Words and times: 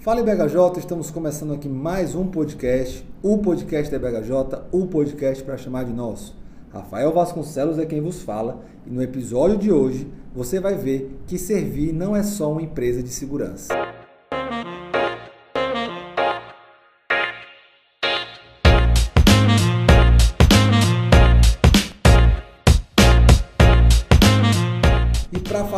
Fala 0.00 0.22
BHJ, 0.22 0.78
estamos 0.78 1.10
começando 1.10 1.52
aqui 1.52 1.68
mais 1.68 2.14
um 2.14 2.24
podcast, 2.28 3.04
o 3.20 3.36
podcast 3.38 3.90
da 3.90 3.98
BHJ, 3.98 4.62
o 4.70 4.86
podcast 4.86 5.42
para 5.42 5.56
chamar 5.56 5.84
de 5.86 5.92
nosso. 5.92 6.36
Rafael 6.72 7.12
Vasconcelos 7.12 7.80
é 7.80 7.84
quem 7.84 8.00
vos 8.00 8.22
fala 8.22 8.62
e 8.86 8.90
no 8.90 9.02
episódio 9.02 9.58
de 9.58 9.72
hoje 9.72 10.06
você 10.32 10.60
vai 10.60 10.76
ver 10.76 11.18
que 11.26 11.36
Servir 11.36 11.92
não 11.92 12.14
é 12.14 12.22
só 12.22 12.52
uma 12.52 12.62
empresa 12.62 13.02
de 13.02 13.08
segurança. 13.08 13.74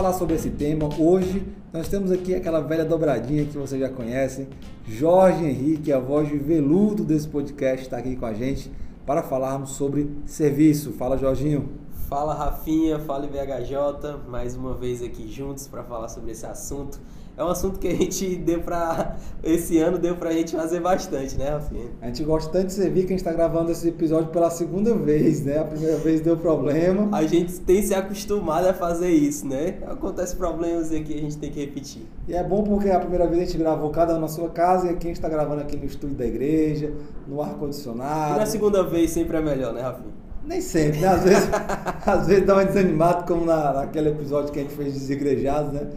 Falar 0.01 0.15
sobre 0.15 0.35
esse 0.35 0.49
tema, 0.49 0.89
hoje 0.99 1.47
nós 1.75 1.87
temos 1.87 2.11
aqui 2.11 2.35
aquela 2.35 2.61
velha 2.61 2.87
dobradinha 2.87 3.45
que 3.45 3.59
vocês 3.59 3.79
já 3.79 3.91
conhecem. 3.91 4.49
Jorge 4.89 5.45
Henrique, 5.45 5.93
a 5.93 5.99
voz 5.99 6.27
de 6.27 6.39
veludo 6.39 7.05
desse 7.05 7.29
podcast, 7.29 7.85
está 7.85 7.99
aqui 7.99 8.17
com 8.17 8.25
a 8.25 8.33
gente 8.33 8.73
para 9.05 9.23
falarmos 9.23 9.73
sobre 9.73 10.11
serviço. 10.25 10.91
Fala, 10.93 11.19
Jorginho. 11.19 11.69
Fala, 12.09 12.33
Rafinha. 12.33 12.99
Fala, 12.99 13.27
BHJ. 13.27 14.27
Mais 14.27 14.57
uma 14.57 14.73
vez 14.73 15.03
aqui 15.03 15.31
juntos 15.31 15.69
para 15.69 15.83
falar 15.83 16.09
sobre 16.09 16.33
esse 16.33 16.47
assunto 16.47 16.99
é 17.37 17.45
um 17.45 17.49
assunto 17.49 17.79
que 17.79 17.89
a 17.89 17.95
gente 17.95 18.37
deu 18.37 18.61
para 18.61 19.17
esse 19.43 19.79
ano 19.79 19.99
deu 19.99 20.17
pra 20.17 20.33
gente 20.33 20.55
fazer 20.55 20.81
bastante, 20.81 21.37
né, 21.37 21.51
Rafinha? 21.51 21.87
A 22.01 22.07
gente 22.07 22.23
gosta 22.25 22.51
tanto 22.53 22.67
de 22.67 22.73
servir 22.75 23.01
que 23.01 23.07
a 23.07 23.17
gente 23.17 23.21
está 23.21 23.33
gravando 23.33 23.73
esse 23.73 23.89
episódio 23.89 24.31
pela 24.31 24.51
segunda 24.51 24.95
vez, 24.95 25.45
né? 25.45 25.59
A 25.59 25.65
primeira 25.65 25.97
vez 25.97 26.21
deu 26.21 26.37
problema. 26.37 27.09
A 27.17 27.25
gente 27.25 27.59
tem 27.61 27.83
se 27.83 27.95
acostumado 27.95 28.67
a 28.67 28.75
fazer 28.75 29.11
isso, 29.11 29.47
né? 29.47 29.79
Acontece 29.87 30.37
problemas 30.37 30.93
aqui, 30.93 31.15
a 31.15 31.19
gente 31.19 31.39
tem 31.39 31.51
que 31.51 31.61
repetir. 31.61 32.03
E 32.29 32.35
é 32.35 32.45
bom 32.45 32.63
porque 32.63 32.91
a 32.91 33.01
primeira 33.01 33.27
vez 33.27 33.43
a 33.43 33.45
gente 33.47 33.59
gravou 33.59 33.91
cada 33.91 34.17
um 34.17 34.21
na 34.21 34.29
sua 34.29 34.51
casa 34.51 34.87
e 34.87 34.91
aqui 34.91 35.07
a 35.07 35.09
gente 35.09 35.17
está 35.17 35.29
gravando 35.29 35.63
aqui 35.63 35.77
no 35.77 35.87
estúdio 35.87 36.17
da 36.17 36.27
igreja, 36.27 36.93
no 37.27 37.41
ar-condicionado. 37.41 38.35
E 38.35 38.39
na 38.39 38.47
segunda 38.47 38.83
vez 38.83 39.11
sempre 39.11 39.37
é 39.39 39.41
melhor, 39.41 39.73
né, 39.73 39.81
Rafinha? 39.81 40.13
Nem 40.45 40.61
sempre, 40.61 41.01
né? 41.01 41.09
Às 41.09 41.23
vezes, 41.23 41.49
às 42.07 42.27
vezes 42.27 42.47
dá 42.47 42.55
uma 42.55 42.65
desanimado, 42.65 43.27
como 43.27 43.45
na, 43.45 43.73
naquele 43.73 44.11
episódio 44.11 44.53
que 44.53 44.59
a 44.59 44.63
gente 44.63 44.75
fez 44.75 44.95
desigrejados, 44.95 45.73
né? 45.73 45.89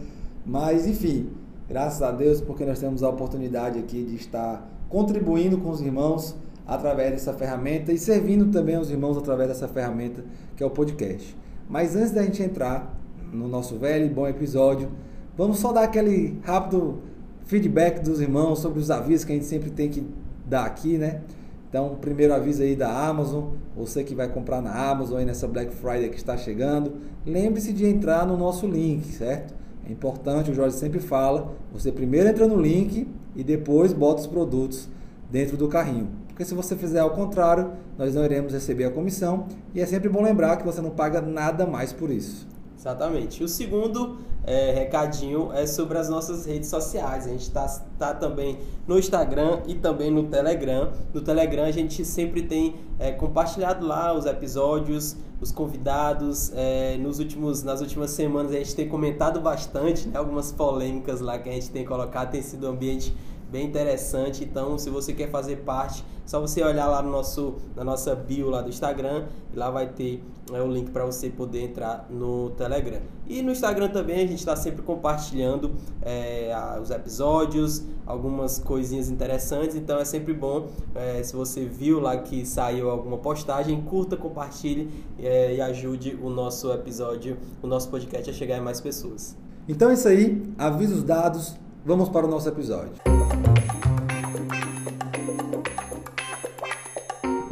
Mas, 0.44 0.86
enfim, 0.86 1.30
graças 1.68 2.02
a 2.02 2.10
Deus, 2.10 2.40
porque 2.40 2.64
nós 2.64 2.78
temos 2.78 3.02
a 3.02 3.08
oportunidade 3.08 3.78
aqui 3.78 4.02
de 4.02 4.16
estar 4.16 4.68
contribuindo 4.88 5.58
com 5.58 5.70
os 5.70 5.80
irmãos 5.80 6.36
através 6.66 7.10
dessa 7.12 7.32
ferramenta 7.32 7.92
e 7.92 7.98
servindo 7.98 8.50
também 8.50 8.78
os 8.78 8.90
irmãos 8.90 9.16
através 9.16 9.48
dessa 9.48 9.68
ferramenta 9.68 10.24
que 10.56 10.62
é 10.62 10.66
o 10.66 10.70
podcast. 10.70 11.36
Mas 11.68 11.96
antes 11.96 12.12
da 12.12 12.22
gente 12.22 12.42
entrar 12.42 12.94
no 13.32 13.48
nosso 13.48 13.76
velho 13.76 14.06
e 14.06 14.08
bom 14.08 14.26
episódio, 14.26 14.90
vamos 15.36 15.58
só 15.58 15.72
dar 15.72 15.84
aquele 15.84 16.38
rápido 16.42 17.00
feedback 17.44 18.00
dos 18.02 18.20
irmãos 18.20 18.60
sobre 18.60 18.78
os 18.78 18.90
avisos 18.90 19.24
que 19.24 19.32
a 19.32 19.34
gente 19.34 19.46
sempre 19.46 19.70
tem 19.70 19.88
que 19.88 20.06
dar 20.46 20.64
aqui, 20.64 20.96
né? 20.96 21.22
Então, 21.68 21.96
primeiro 22.00 22.32
aviso 22.32 22.62
aí 22.62 22.76
da 22.76 22.88
Amazon, 22.88 23.46
você 23.76 24.04
que 24.04 24.14
vai 24.14 24.28
comprar 24.28 24.62
na 24.62 24.72
Amazon 24.72 25.18
aí 25.18 25.24
nessa 25.24 25.48
Black 25.48 25.74
Friday 25.74 26.08
que 26.08 26.16
está 26.16 26.36
chegando, 26.36 26.92
lembre-se 27.26 27.72
de 27.72 27.84
entrar 27.84 28.24
no 28.24 28.36
nosso 28.36 28.66
link, 28.66 29.04
certo? 29.06 29.54
É 29.86 29.92
importante, 29.92 30.50
o 30.50 30.54
Jorge 30.54 30.76
sempre 30.76 30.98
fala, 30.98 31.54
você 31.72 31.92
primeiro 31.92 32.28
entra 32.28 32.46
no 32.46 32.60
link 32.60 33.06
e 33.36 33.44
depois 33.44 33.92
bota 33.92 34.22
os 34.22 34.26
produtos 34.26 34.88
dentro 35.30 35.56
do 35.56 35.68
carrinho. 35.68 36.08
Porque 36.28 36.44
se 36.44 36.54
você 36.54 36.74
fizer 36.74 37.00
ao 37.00 37.10
contrário, 37.10 37.72
nós 37.98 38.14
não 38.14 38.24
iremos 38.24 38.52
receber 38.52 38.84
a 38.84 38.90
comissão 38.90 39.46
e 39.74 39.80
é 39.80 39.86
sempre 39.86 40.08
bom 40.08 40.22
lembrar 40.22 40.56
que 40.56 40.64
você 40.64 40.80
não 40.80 40.90
paga 40.90 41.20
nada 41.20 41.66
mais 41.66 41.92
por 41.92 42.10
isso. 42.10 42.46
Exatamente. 42.84 43.42
O 43.42 43.48
segundo 43.48 44.18
é, 44.44 44.70
recadinho 44.72 45.50
é 45.54 45.66
sobre 45.66 45.96
as 45.96 46.10
nossas 46.10 46.44
redes 46.44 46.68
sociais. 46.68 47.24
A 47.24 47.30
gente 47.30 47.44
está 47.44 47.66
tá 47.98 48.12
também 48.12 48.58
no 48.86 48.98
Instagram 48.98 49.62
e 49.66 49.74
também 49.74 50.10
no 50.10 50.24
Telegram. 50.24 50.92
No 51.14 51.22
Telegram 51.22 51.64
a 51.64 51.70
gente 51.70 52.04
sempre 52.04 52.42
tem 52.42 52.74
é, 52.98 53.10
compartilhado 53.10 53.86
lá 53.86 54.12
os 54.12 54.26
episódios, 54.26 55.16
os 55.40 55.50
convidados. 55.50 56.52
É, 56.54 56.98
nos 56.98 57.18
últimos, 57.18 57.62
nas 57.62 57.80
últimas 57.80 58.10
semanas 58.10 58.52
a 58.52 58.56
gente 58.56 58.76
tem 58.76 58.86
comentado 58.86 59.40
bastante, 59.40 60.06
né, 60.06 60.18
algumas 60.18 60.52
polêmicas 60.52 61.22
lá 61.22 61.38
que 61.38 61.48
a 61.48 61.52
gente 61.52 61.70
tem 61.70 61.86
colocado. 61.86 62.32
Tem 62.32 62.42
sido 62.42 62.66
um 62.66 62.72
ambiente 62.72 63.16
bem 63.50 63.64
interessante. 63.64 64.44
Então, 64.44 64.76
se 64.76 64.90
você 64.90 65.14
quer 65.14 65.30
fazer 65.30 65.56
parte, 65.60 66.04
só 66.26 66.40
você 66.40 66.62
olhar 66.62 66.86
lá 66.86 67.02
no 67.02 67.10
nosso, 67.10 67.56
na 67.76 67.84
nossa 67.84 68.14
bio 68.14 68.50
lá 68.50 68.62
do 68.62 68.68
Instagram, 68.68 69.26
e 69.52 69.56
lá 69.56 69.70
vai 69.70 69.88
ter 69.88 70.22
é, 70.52 70.60
o 70.60 70.70
link 70.70 70.90
para 70.90 71.04
você 71.04 71.30
poder 71.30 71.62
entrar 71.62 72.06
no 72.10 72.50
Telegram. 72.50 73.00
E 73.26 73.40
no 73.40 73.52
Instagram 73.52 73.88
também 73.88 74.16
a 74.16 74.26
gente 74.26 74.38
está 74.38 74.54
sempre 74.54 74.82
compartilhando 74.82 75.72
é, 76.02 76.52
os 76.80 76.90
episódios, 76.90 77.82
algumas 78.06 78.58
coisinhas 78.58 79.08
interessantes. 79.08 79.76
Então 79.76 79.98
é 79.98 80.04
sempre 80.04 80.34
bom 80.34 80.68
é, 80.94 81.22
se 81.22 81.34
você 81.34 81.64
viu 81.64 82.00
lá 82.00 82.16
que 82.18 82.44
saiu 82.44 82.90
alguma 82.90 83.18
postagem, 83.18 83.80
curta, 83.82 84.16
compartilhe 84.16 84.90
é, 85.18 85.54
e 85.54 85.60
ajude 85.60 86.18
o 86.22 86.28
nosso 86.28 86.72
episódio, 86.72 87.38
o 87.62 87.66
nosso 87.66 87.88
podcast 87.88 88.28
a 88.28 88.32
chegar 88.32 88.58
a 88.58 88.62
mais 88.62 88.80
pessoas. 88.80 89.36
Então 89.66 89.90
é 89.90 89.94
isso 89.94 90.08
aí, 90.08 90.42
avisos 90.58 91.02
dados, 91.02 91.54
vamos 91.86 92.10
para 92.10 92.26
o 92.26 92.30
nosso 92.30 92.48
episódio. 92.48 92.92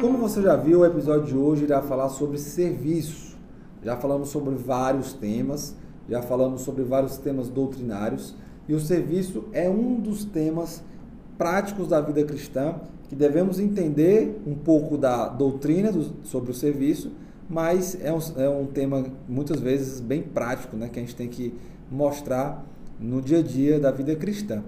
Como 0.03 0.17
você 0.17 0.41
já 0.41 0.57
viu, 0.57 0.81
o 0.81 0.85
episódio 0.85 1.27
de 1.27 1.37
hoje 1.37 1.63
irá 1.63 1.81
falar 1.81 2.09
sobre 2.09 2.37
serviço. 2.37 3.37
Já 3.81 3.95
falamos 3.95 4.27
sobre 4.27 4.53
vários 4.53 5.13
temas, 5.13 5.77
já 6.09 6.21
falamos 6.21 6.59
sobre 6.59 6.83
vários 6.83 7.17
temas 7.17 7.47
doutrinários, 7.47 8.35
e 8.67 8.73
o 8.73 8.81
serviço 8.81 9.45
é 9.53 9.69
um 9.69 9.97
dos 10.01 10.25
temas 10.25 10.83
práticos 11.37 11.87
da 11.87 12.01
vida 12.01 12.21
cristã 12.25 12.81
que 13.07 13.15
devemos 13.15 13.61
entender 13.61 14.41
um 14.45 14.55
pouco 14.55 14.97
da 14.97 15.29
doutrina 15.29 15.89
do, 15.89 16.27
sobre 16.27 16.51
o 16.51 16.53
serviço, 16.53 17.13
mas 17.49 17.97
é 18.01 18.11
um, 18.11 18.19
é 18.35 18.49
um 18.49 18.65
tema 18.65 19.05
muitas 19.25 19.61
vezes 19.61 20.01
bem 20.01 20.21
prático, 20.21 20.75
né, 20.75 20.89
que 20.91 20.99
a 20.99 21.01
gente 21.01 21.15
tem 21.15 21.29
que 21.29 21.53
mostrar 21.89 22.61
no 22.99 23.21
dia 23.21 23.39
a 23.39 23.41
dia 23.41 23.79
da 23.79 23.89
vida 23.89 24.13
cristã. 24.17 24.63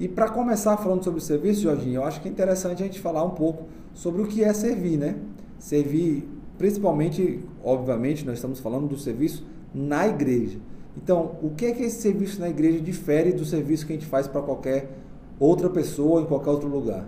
E 0.00 0.08
para 0.08 0.28
começar 0.28 0.76
falando 0.78 1.04
sobre 1.04 1.20
o 1.20 1.22
serviço, 1.22 1.62
Jorginho, 1.62 2.00
eu 2.00 2.04
acho 2.04 2.20
que 2.20 2.26
é 2.26 2.30
interessante 2.32 2.82
a 2.82 2.86
gente 2.86 2.98
falar 2.98 3.22
um 3.22 3.30
pouco 3.30 3.68
sobre 3.94 4.22
o 4.22 4.26
que 4.26 4.42
é 4.42 4.52
servir, 4.52 4.96
né? 4.96 5.16
Servir, 5.58 6.28
principalmente, 6.58 7.40
obviamente, 7.64 8.24
nós 8.24 8.36
estamos 8.36 8.60
falando 8.60 8.86
do 8.86 8.98
serviço 8.98 9.44
na 9.74 10.06
igreja. 10.06 10.58
Então, 10.96 11.36
o 11.42 11.50
que 11.50 11.66
é 11.66 11.72
que 11.72 11.82
esse 11.82 12.02
serviço 12.02 12.40
na 12.40 12.48
igreja 12.48 12.80
difere 12.80 13.32
do 13.32 13.44
serviço 13.44 13.86
que 13.86 13.92
a 13.92 13.96
gente 13.96 14.06
faz 14.06 14.26
para 14.26 14.42
qualquer 14.42 14.90
outra 15.40 15.70
pessoa 15.70 16.20
em 16.20 16.26
qualquer 16.26 16.50
outro 16.50 16.68
lugar? 16.68 17.06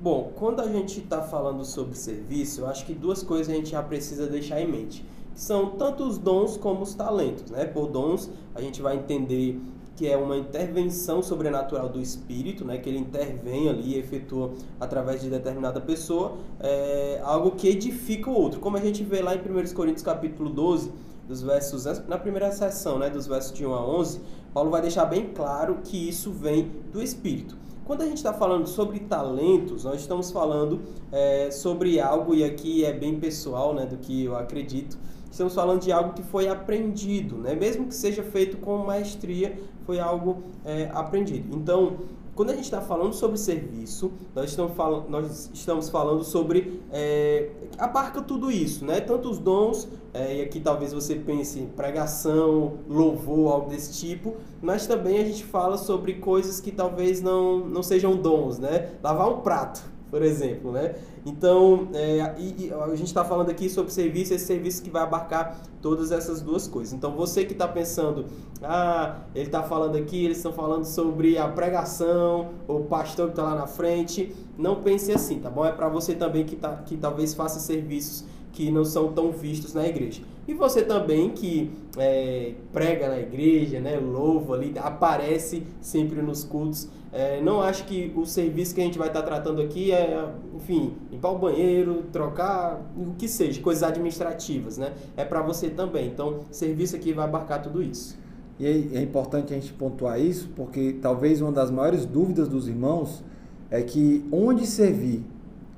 Bom, 0.00 0.32
quando 0.34 0.60
a 0.60 0.68
gente 0.68 1.00
está 1.00 1.22
falando 1.22 1.64
sobre 1.64 1.96
serviço, 1.96 2.60
eu 2.60 2.66
acho 2.66 2.84
que 2.84 2.92
duas 2.92 3.22
coisas 3.22 3.48
a 3.48 3.56
gente 3.56 3.70
já 3.70 3.82
precisa 3.82 4.26
deixar 4.26 4.60
em 4.60 4.70
mente. 4.70 5.04
São 5.34 5.70
tanto 5.70 6.04
os 6.04 6.18
dons 6.18 6.56
como 6.56 6.82
os 6.82 6.94
talentos, 6.94 7.50
né? 7.50 7.64
Por 7.64 7.88
dons, 7.88 8.30
a 8.54 8.60
gente 8.60 8.82
vai 8.82 8.96
entender 8.96 9.58
que 9.96 10.08
é 10.08 10.16
uma 10.16 10.36
intervenção 10.36 11.22
sobrenatural 11.22 11.88
do 11.88 12.00
espírito, 12.00 12.64
né, 12.64 12.78
que 12.78 12.88
ele 12.88 12.98
intervém 12.98 13.68
ali 13.68 13.94
e 13.94 13.98
efetua 13.98 14.52
através 14.80 15.20
de 15.20 15.30
determinada 15.30 15.80
pessoa, 15.80 16.36
é, 16.60 17.20
algo 17.22 17.52
que 17.52 17.68
edifica 17.68 18.28
o 18.28 18.34
outro. 18.34 18.60
Como 18.60 18.76
a 18.76 18.80
gente 18.80 19.04
vê 19.04 19.22
lá 19.22 19.34
em 19.34 19.38
1 19.38 19.74
Coríntios 19.74 20.02
capítulo 20.02 20.50
12, 20.50 20.90
dos 21.26 21.42
versos, 21.42 21.84
na 22.06 22.18
primeira 22.18 22.52
seção, 22.52 22.98
né, 22.98 23.08
dos 23.08 23.26
versos 23.26 23.52
de 23.52 23.64
1 23.64 23.74
a 23.74 23.86
11, 23.86 24.20
Paulo 24.52 24.70
vai 24.70 24.82
deixar 24.82 25.06
bem 25.06 25.32
claro 25.32 25.78
que 25.82 26.08
isso 26.08 26.30
vem 26.30 26.70
do 26.92 27.02
espírito. 27.02 27.56
Quando 27.84 28.02
a 28.02 28.06
gente 28.06 28.16
está 28.16 28.32
falando 28.32 28.66
sobre 28.66 29.00
talentos, 29.00 29.84
nós 29.84 30.00
estamos 30.00 30.30
falando 30.30 30.80
é, 31.12 31.50
sobre 31.50 32.00
algo, 32.00 32.34
e 32.34 32.42
aqui 32.42 32.84
é 32.84 32.92
bem 32.92 33.18
pessoal 33.18 33.74
né, 33.74 33.84
do 33.84 33.96
que 33.96 34.24
eu 34.24 34.36
acredito, 34.36 34.98
estamos 35.34 35.54
falando 35.54 35.82
de 35.82 35.90
algo 35.90 36.12
que 36.14 36.22
foi 36.22 36.48
aprendido, 36.48 37.36
né? 37.36 37.54
mesmo 37.56 37.86
que 37.86 37.94
seja 37.94 38.22
feito 38.22 38.56
com 38.58 38.78
maestria, 38.78 39.58
foi 39.86 40.00
algo 40.00 40.42
é, 40.64 40.90
aprendido. 40.92 41.56
Então, 41.56 41.98
quando 42.34 42.50
a 42.50 42.54
gente 42.54 42.64
está 42.64 42.80
falando 42.80 43.12
sobre 43.12 43.38
serviço, 43.38 44.10
nós 44.34 44.50
estamos, 44.50 44.74
falando, 44.74 45.08
nós 45.08 45.50
estamos 45.54 45.88
falando 45.88 46.24
sobre. 46.24 46.82
É, 46.90 47.50
abarca 47.78 48.20
tudo 48.20 48.50
isso, 48.50 48.84
né? 48.84 49.00
Tanto 49.00 49.30
os 49.30 49.38
dons, 49.38 49.88
é, 50.12 50.38
e 50.38 50.42
aqui 50.42 50.58
talvez 50.58 50.92
você 50.92 51.14
pense 51.14 51.60
em 51.60 51.66
pregação, 51.66 52.78
louvor, 52.88 53.52
algo 53.52 53.70
desse 53.70 53.92
tipo, 54.00 54.34
mas 54.60 54.86
também 54.86 55.18
a 55.18 55.24
gente 55.24 55.44
fala 55.44 55.78
sobre 55.78 56.14
coisas 56.14 56.60
que 56.60 56.72
talvez 56.72 57.22
não, 57.22 57.60
não 57.68 57.82
sejam 57.82 58.16
dons, 58.16 58.58
né? 58.58 58.90
Lavar 59.02 59.28
um 59.28 59.40
prato, 59.40 59.84
por 60.14 60.22
exemplo, 60.22 60.70
né? 60.70 60.94
Então, 61.26 61.88
é, 61.92 62.36
e, 62.38 62.66
e 62.66 62.72
a 62.72 62.94
gente 62.94 63.08
está 63.08 63.24
falando 63.24 63.50
aqui 63.50 63.68
sobre 63.68 63.90
serviço, 63.92 64.32
esse 64.32 64.46
serviço 64.46 64.80
que 64.80 64.88
vai 64.88 65.02
abarcar 65.02 65.60
todas 65.82 66.12
essas 66.12 66.40
duas 66.40 66.68
coisas. 66.68 66.94
Então, 66.94 67.16
você 67.16 67.44
que 67.44 67.52
está 67.52 67.66
pensando, 67.66 68.26
ah, 68.62 69.22
ele 69.34 69.46
está 69.46 69.64
falando 69.64 69.96
aqui, 69.96 70.24
eles 70.24 70.36
estão 70.36 70.52
falando 70.52 70.84
sobre 70.84 71.36
a 71.36 71.48
pregação, 71.48 72.50
o 72.68 72.78
pastor 72.82 73.26
que 73.26 73.32
está 73.32 73.42
lá 73.42 73.56
na 73.56 73.66
frente, 73.66 74.32
não 74.56 74.82
pense 74.82 75.10
assim, 75.10 75.40
tá 75.40 75.50
bom? 75.50 75.66
É 75.66 75.72
para 75.72 75.88
você 75.88 76.14
também 76.14 76.44
que, 76.44 76.54
tá, 76.54 76.76
que 76.86 76.96
talvez 76.96 77.34
faça 77.34 77.58
serviços 77.58 78.24
que 78.52 78.70
não 78.70 78.84
são 78.84 79.12
tão 79.12 79.32
vistos 79.32 79.74
na 79.74 79.84
igreja. 79.84 80.22
E 80.46 80.52
você 80.52 80.82
também 80.82 81.30
que 81.30 81.70
é, 81.96 82.52
prega 82.72 83.08
na 83.08 83.18
igreja, 83.18 83.80
né, 83.80 83.96
louva 83.96 84.54
ali, 84.54 84.74
aparece 84.76 85.62
sempre 85.80 86.20
nos 86.20 86.44
cultos. 86.44 86.88
É, 87.12 87.40
não 87.40 87.62
acho 87.62 87.84
que 87.86 88.12
o 88.14 88.26
serviço 88.26 88.74
que 88.74 88.80
a 88.80 88.84
gente 88.84 88.98
vai 88.98 89.08
estar 89.08 89.22
tratando 89.22 89.62
aqui 89.62 89.92
é, 89.92 90.28
enfim, 90.54 90.94
limpar 91.10 91.30
o 91.30 91.38
banheiro, 91.38 92.04
trocar, 92.12 92.82
o 92.96 93.14
que 93.14 93.28
seja, 93.28 93.60
coisas 93.62 93.82
administrativas, 93.82 94.76
né? 94.76 94.92
É 95.16 95.24
para 95.24 95.40
você 95.40 95.70
também. 95.70 96.08
Então, 96.08 96.40
serviço 96.50 96.96
aqui 96.96 97.12
vai 97.12 97.24
abarcar 97.24 97.62
tudo 97.62 97.82
isso. 97.82 98.18
E 98.58 98.66
é 98.66 99.00
importante 99.00 99.52
a 99.52 99.56
gente 99.56 99.72
pontuar 99.72 100.20
isso, 100.20 100.50
porque 100.54 100.96
talvez 101.00 101.40
uma 101.40 101.52
das 101.52 101.70
maiores 101.70 102.04
dúvidas 102.04 102.48
dos 102.48 102.68
irmãos 102.68 103.24
é 103.70 103.82
que 103.82 104.24
onde 104.30 104.66
servir, 104.66 105.24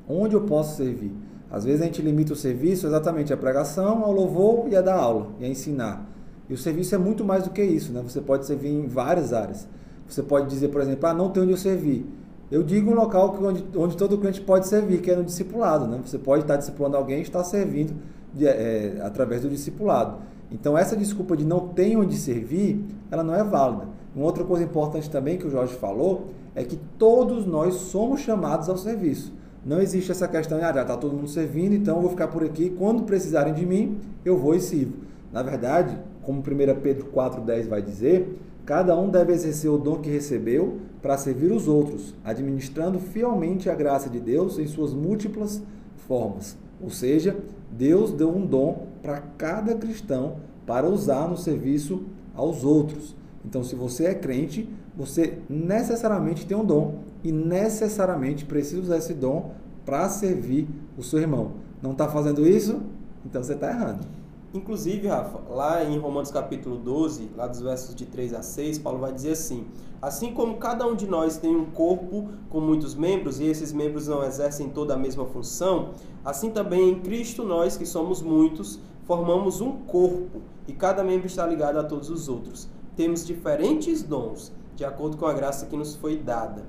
onde 0.08 0.34
eu 0.34 0.42
posso 0.42 0.76
servir. 0.76 1.12
Às 1.50 1.64
vezes 1.64 1.82
a 1.82 1.84
gente 1.84 2.02
limita 2.02 2.32
o 2.32 2.36
serviço 2.36 2.86
exatamente 2.86 3.32
à 3.32 3.36
pregação, 3.36 4.04
ao 4.04 4.12
louvor 4.12 4.66
e 4.68 4.76
a 4.76 4.80
dar 4.80 4.96
aula, 4.96 5.28
e 5.38 5.44
a 5.44 5.48
ensinar. 5.48 6.06
E 6.48 6.54
o 6.54 6.58
serviço 6.58 6.94
é 6.94 6.98
muito 6.98 7.24
mais 7.24 7.44
do 7.44 7.50
que 7.50 7.62
isso, 7.62 7.92
né? 7.92 8.02
Você 8.02 8.20
pode 8.20 8.46
servir 8.46 8.68
em 8.68 8.86
várias 8.86 9.32
áreas. 9.32 9.68
Você 10.08 10.22
pode 10.22 10.48
dizer, 10.48 10.68
por 10.68 10.80
exemplo, 10.80 11.08
ah, 11.08 11.14
não 11.14 11.30
tem 11.30 11.42
onde 11.42 11.52
eu 11.52 11.56
servir. 11.56 12.06
Eu 12.50 12.62
digo 12.62 12.90
um 12.90 12.94
local 12.94 13.36
onde, 13.42 13.64
onde 13.76 13.96
todo 13.96 14.16
cliente 14.18 14.40
pode 14.40 14.68
servir, 14.68 15.00
que 15.00 15.10
é 15.10 15.16
no 15.16 15.24
discipulado, 15.24 15.86
né? 15.86 16.00
Você 16.04 16.18
pode 16.18 16.42
estar 16.42 16.56
discipulando 16.56 16.96
alguém 16.96 17.18
e 17.18 17.22
estar 17.22 17.42
servindo 17.42 17.94
de, 18.32 18.46
é, 18.46 19.00
através 19.02 19.42
do 19.42 19.48
discipulado. 19.48 20.18
Então, 20.50 20.78
essa 20.78 20.96
desculpa 20.96 21.36
de 21.36 21.44
não 21.44 21.68
ter 21.68 21.96
onde 21.96 22.16
servir, 22.16 22.84
ela 23.10 23.24
não 23.24 23.34
é 23.34 23.42
válida. 23.42 23.88
Uma 24.14 24.24
outra 24.24 24.44
coisa 24.44 24.62
importante 24.62 25.10
também 25.10 25.36
que 25.36 25.46
o 25.46 25.50
Jorge 25.50 25.74
falou 25.74 26.28
é 26.54 26.62
que 26.62 26.78
todos 26.96 27.44
nós 27.44 27.74
somos 27.74 28.20
chamados 28.20 28.68
ao 28.68 28.76
serviço. 28.76 29.32
Não 29.66 29.82
existe 29.82 30.12
essa 30.12 30.28
questão 30.28 30.58
de, 30.58 30.64
ah, 30.64 30.72
já 30.72 30.82
está 30.82 30.96
todo 30.96 31.16
mundo 31.16 31.26
servindo, 31.26 31.74
então 31.74 31.96
eu 31.96 32.02
vou 32.02 32.10
ficar 32.10 32.28
por 32.28 32.44
aqui. 32.44 32.70
Quando 32.70 33.02
precisarem 33.02 33.52
de 33.52 33.66
mim, 33.66 33.98
eu 34.24 34.38
vou 34.38 34.54
e 34.54 34.60
sirvo. 34.60 34.98
Na 35.32 35.42
verdade, 35.42 35.98
como 36.22 36.38
1 36.38 36.44
Pedro 36.80 37.06
4,10 37.12 37.66
vai 37.66 37.82
dizer, 37.82 38.38
cada 38.64 38.96
um 38.96 39.10
deve 39.10 39.32
exercer 39.32 39.68
o 39.68 39.76
dom 39.76 39.96
que 39.96 40.08
recebeu 40.08 40.78
para 41.02 41.18
servir 41.18 41.50
os 41.50 41.66
outros, 41.66 42.14
administrando 42.24 43.00
fielmente 43.00 43.68
a 43.68 43.74
graça 43.74 44.08
de 44.08 44.20
Deus 44.20 44.56
em 44.56 44.68
suas 44.68 44.94
múltiplas 44.94 45.60
formas. 46.06 46.56
Ou 46.80 46.88
seja, 46.88 47.36
Deus 47.68 48.12
deu 48.12 48.30
um 48.30 48.46
dom 48.46 48.86
para 49.02 49.20
cada 49.36 49.74
cristão 49.74 50.36
para 50.64 50.88
usar 50.88 51.28
no 51.28 51.36
serviço 51.36 52.04
aos 52.36 52.62
outros. 52.62 53.16
Então, 53.44 53.64
se 53.64 53.74
você 53.74 54.04
é 54.04 54.14
crente, 54.14 54.68
você 54.96 55.38
necessariamente 55.48 56.46
tem 56.46 56.56
um 56.56 56.64
dom 56.64 57.00
e 57.22 57.30
necessariamente 57.30 58.44
precisa 58.44 58.82
usar 58.82 58.96
esse 58.96 59.14
dom 59.14 59.52
para 59.84 60.08
servir 60.08 60.68
o 60.96 61.02
seu 61.02 61.20
irmão. 61.20 61.52
Não 61.82 61.92
está 61.92 62.08
fazendo 62.08 62.46
isso? 62.46 62.80
Então 63.24 63.42
você 63.42 63.52
está 63.52 63.70
errando. 63.70 64.06
Inclusive, 64.54 65.08
Rafa, 65.08 65.40
lá 65.52 65.84
em 65.84 65.98
Romanos 65.98 66.30
capítulo 66.30 66.78
12, 66.78 67.30
lá 67.36 67.46
dos 67.46 67.60
versos 67.60 67.94
de 67.94 68.06
3 68.06 68.32
a 68.32 68.42
6, 68.42 68.78
Paulo 68.78 69.00
vai 69.00 69.12
dizer 69.12 69.32
assim: 69.32 69.66
Assim 70.00 70.32
como 70.32 70.56
cada 70.56 70.86
um 70.86 70.94
de 70.94 71.06
nós 71.06 71.36
tem 71.36 71.54
um 71.54 71.66
corpo 71.66 72.28
com 72.48 72.60
muitos 72.60 72.94
membros 72.94 73.40
e 73.40 73.44
esses 73.44 73.72
membros 73.72 74.06
não 74.06 74.24
exercem 74.24 74.70
toda 74.70 74.94
a 74.94 74.96
mesma 74.96 75.26
função, 75.26 75.90
assim 76.24 76.50
também 76.50 76.90
em 76.90 77.00
Cristo 77.00 77.42
nós, 77.42 77.76
que 77.76 77.84
somos 77.84 78.22
muitos, 78.22 78.78
formamos 79.04 79.60
um 79.60 79.72
corpo 79.72 80.40
e 80.66 80.72
cada 80.72 81.04
membro 81.04 81.26
está 81.26 81.46
ligado 81.46 81.78
a 81.78 81.84
todos 81.84 82.08
os 82.08 82.28
outros. 82.28 82.68
Temos 82.96 83.26
diferentes 83.26 84.02
dons, 84.02 84.52
de 84.76 84.84
acordo 84.84 85.16
com 85.16 85.26
a 85.26 85.32
graça 85.32 85.66
que 85.66 85.76
nos 85.76 85.96
foi 85.96 86.16
dada. 86.16 86.64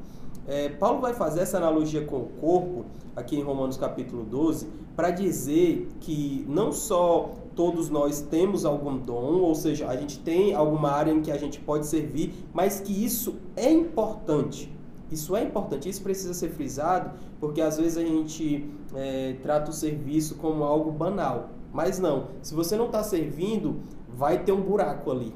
É, 0.48 0.69
Paulo 0.69 1.01
vai 1.01 1.13
fazer 1.13 1.42
essa 1.42 1.57
analogia 1.57 2.06
com 2.06 2.18
o 2.18 2.25
corpo, 2.39 2.86
aqui 3.15 3.38
em 3.38 3.44
Romanos 3.44 3.75
capítulo 3.75 4.24
12, 4.24 4.68
para 4.95 5.12
dizer 5.12 5.89
que 6.00 6.45
não 6.48 6.71
só 6.71 7.33
todos 7.54 7.89
nós 7.89 8.21
temos 8.21 8.63
algum 8.63 8.98
dom, 8.98 9.42
ou 9.42 9.54
seja, 9.54 9.88
a 9.89 9.98
gente 9.98 10.19
tem 10.19 10.56
alguma 10.56 10.92
área 10.92 11.12
em 11.12 11.21
que 11.21 11.31
a 11.31 11.38
gente 11.38 11.59
pode 11.59 11.86
servir, 11.86 12.33
mas 12.54 12.80
que 12.80 13.06
isso 13.06 13.36
é 13.56 13.69
importante. 13.69 14.74
Isso 15.12 15.36
é 15.36 15.44
importante, 15.44 15.89
isso 15.89 16.01
precisa 16.01 16.33
ser 16.33 16.50
frisado, 16.50 17.12
porque 17.39 17.62
às 17.62 17.77
vezes 17.77 17.98
a 17.98 18.01
gente 18.01 18.69
é, 18.95 19.36
trata 19.42 19.71
o 19.71 19.74
serviço 19.74 20.36
como 20.36 20.63
algo 20.63 20.92
banal. 20.92 21.50
Mas 21.74 22.00
não, 22.00 22.27
se 22.42 22.54
você 22.54 22.75
não 22.75 22.86
está 22.86 23.04
servindo, 23.04 23.77
vai 24.07 24.44
ter 24.44 24.51
um 24.51 24.62
buraco 24.62 25.12
ali. 25.12 25.33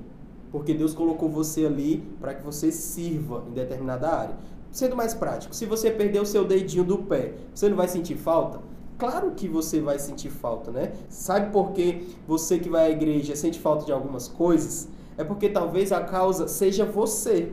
Porque 0.52 0.74
Deus 0.74 0.94
colocou 0.94 1.30
você 1.30 1.66
ali 1.66 2.04
para 2.20 2.34
que 2.34 2.44
você 2.44 2.72
sirva 2.72 3.44
em 3.48 3.54
determinada 3.54 4.10
área. 4.10 4.36
Sendo 4.72 4.96
mais 4.96 5.14
prático, 5.14 5.56
se 5.56 5.66
você 5.66 5.92
perder 5.92 6.22
o 6.22 6.26
seu 6.26 6.46
dedinho 6.46 6.84
do 6.84 7.00
pé, 7.00 7.34
você 7.54 7.68
não 7.68 7.76
vai 7.76 7.88
sentir 7.88 8.16
falta? 8.16 8.60
Claro 8.98 9.32
que 9.32 9.48
você 9.48 9.82
vai 9.82 9.98
sentir 9.98 10.30
falta, 10.30 10.72
né? 10.72 10.94
Sabe 11.10 11.52
por 11.52 11.72
que 11.72 12.16
você 12.28 12.60
que 12.60 12.70
vai 12.70 12.86
à 12.86 12.90
igreja 12.90 13.36
sente 13.36 13.60
falta 13.60 13.86
de 13.86 13.92
algumas 13.92 14.28
coisas? 14.28 14.88
É 15.18 15.24
porque 15.24 15.50
talvez 15.50 15.92
a 15.92 16.02
causa 16.02 16.48
seja 16.48 16.86
você. 16.86 17.52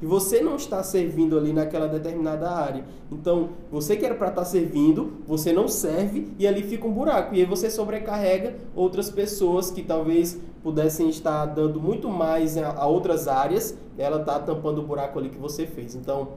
E 0.00 0.06
você 0.06 0.40
não 0.40 0.56
está 0.56 0.82
servindo 0.82 1.36
ali 1.36 1.52
naquela 1.52 1.88
determinada 1.88 2.48
área. 2.50 2.84
Então, 3.10 3.50
você 3.70 3.96
que 3.96 4.06
era 4.06 4.14
para 4.14 4.28
estar 4.28 4.44
servindo, 4.44 5.14
você 5.26 5.52
não 5.52 5.66
serve 5.66 6.28
e 6.38 6.46
ali 6.46 6.62
fica 6.62 6.86
um 6.86 6.92
buraco. 6.92 7.34
E 7.34 7.40
aí 7.40 7.46
você 7.46 7.68
sobrecarrega 7.68 8.56
outras 8.76 9.10
pessoas 9.10 9.70
que 9.70 9.82
talvez 9.82 10.38
pudessem 10.62 11.08
estar 11.08 11.46
dando 11.46 11.80
muito 11.80 12.08
mais 12.08 12.56
a, 12.56 12.86
outras 12.86 13.26
áreas. 13.26 13.76
Ela 13.96 14.20
está 14.20 14.38
tampando 14.38 14.78
o 14.78 14.86
buraco 14.86 15.18
ali 15.18 15.30
que 15.30 15.38
você 15.38 15.66
fez. 15.66 15.96
Então, 15.96 16.28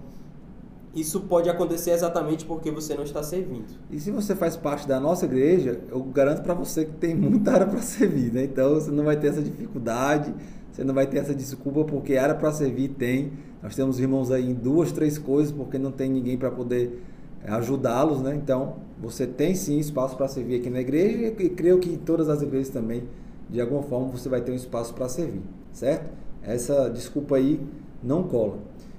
isso 0.93 1.21
pode 1.21 1.49
acontecer 1.49 1.91
exatamente 1.91 2.45
porque 2.45 2.69
você 2.69 2.95
não 2.95 3.03
está 3.03 3.23
servindo. 3.23 3.65
E 3.89 3.99
se 3.99 4.11
você 4.11 4.35
faz 4.35 4.57
parte 4.57 4.87
da 4.87 4.99
nossa 4.99 5.25
igreja, 5.25 5.79
eu 5.89 6.03
garanto 6.03 6.41
para 6.41 6.53
você 6.53 6.85
que 6.85 6.93
tem 6.93 7.13
muita 7.15 7.51
área 7.51 7.67
para 7.67 7.81
servir, 7.81 8.33
né? 8.33 8.43
Então 8.43 8.73
você 8.73 8.91
não 8.91 9.03
vai 9.03 9.17
ter 9.17 9.27
essa 9.27 9.41
dificuldade, 9.41 10.33
você 10.71 10.83
não 10.83 10.93
vai 10.93 11.07
ter 11.07 11.19
essa 11.19 11.33
desculpa 11.33 11.83
porque 11.83 12.17
área 12.17 12.35
para 12.35 12.51
servir 12.51 12.89
tem. 12.89 13.31
Nós 13.61 13.75
temos 13.75 13.99
irmãos 13.99 14.31
aí 14.31 14.49
em 14.49 14.53
duas, 14.53 14.91
três 14.91 15.17
coisas 15.17 15.51
porque 15.51 15.77
não 15.77 15.91
tem 15.91 16.09
ninguém 16.09 16.37
para 16.37 16.49
poder 16.49 17.01
eh, 17.43 17.51
ajudá-los, 17.51 18.21
né? 18.21 18.35
Então 18.35 18.75
você 19.01 19.27
tem 19.27 19.53
sim 19.53 19.77
espaço 19.77 20.17
para 20.17 20.27
servir 20.27 20.59
aqui 20.59 20.69
na 20.69 20.79
igreja 20.79 21.33
e 21.39 21.49
creio 21.49 21.79
que 21.79 21.89
em 21.89 21.97
todas 21.97 22.29
as 22.29 22.41
igrejas 22.41 22.69
também, 22.69 23.03
de 23.49 23.61
alguma 23.61 23.83
forma, 23.83 24.07
você 24.07 24.27
vai 24.29 24.41
ter 24.41 24.51
um 24.51 24.55
espaço 24.55 24.93
para 24.93 25.07
servir, 25.07 25.41
certo? 25.73 26.09
Essa 26.41 26.89
desculpa 26.89 27.35
aí 27.35 27.59
não 28.03 28.23
cola. 28.23 28.57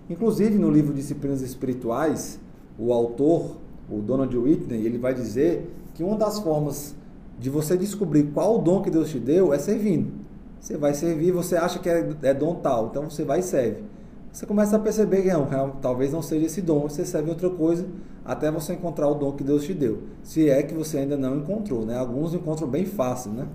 Inclusive, 0.09 0.59
no 0.59 0.71
livro 0.71 0.93
Disciplinas 0.93 1.43
Espirituais, 1.43 2.39
o 2.79 2.93
autor, 2.93 3.57
o 3.91 3.99
Donald 4.01 4.37
Whitney, 4.37 4.85
ele 4.85 4.99
vai 4.99 5.15
dizer 5.15 5.71
que 5.95 6.05
uma 6.05 6.17
das 6.17 6.39
formas 6.39 6.95
de 7.39 7.51
você 7.51 7.77
descobrir 7.77 8.25
qual 8.35 8.59
o 8.59 8.63
dom 8.63 8.83
que 8.83 8.91
Deus 8.91 9.11
te 9.11 9.19
deu 9.19 9.53
é 9.53 9.59
servindo. 9.59 10.13
Você 10.61 10.77
vai 10.77 10.95
servir, 10.95 11.33
você 11.33 11.57
acha 11.57 11.79
que 11.79 11.89
é, 11.89 12.09
é 12.23 12.33
dom 12.35 12.55
tal, 12.57 12.89
então 12.89 13.11
você 13.11 13.25
vai 13.25 13.41
e 13.41 13.43
serve. 13.43 13.83
Você 14.33 14.47
começa 14.47 14.77
a 14.77 14.79
perceber 14.79 15.23
que 15.23 15.29
não, 15.31 15.71
talvez 15.83 16.11
não 16.11 16.23
seja 16.23 16.47
esse 16.47 16.63
dom, 16.63 16.89
você 16.89 17.05
serve 17.05 17.29
outra 17.29 17.51
coisa 17.51 17.87
até 18.25 18.51
você 18.51 18.73
encontrar 18.73 19.07
o 19.09 19.15
dom 19.15 19.33
que 19.33 19.45
Deus 19.45 19.63
te 19.63 19.75
deu. 19.75 20.05
Se 20.23 20.49
é 20.49 20.63
que 20.63 20.73
você 20.73 20.99
ainda 20.99 21.19
não 21.19 21.37
encontrou, 21.37 21.85
né? 21.85 21.99
Alguns 21.99 22.33
encontram 22.33 22.67
bem 22.67 22.87
fácil, 22.87 23.31
né? 23.33 23.47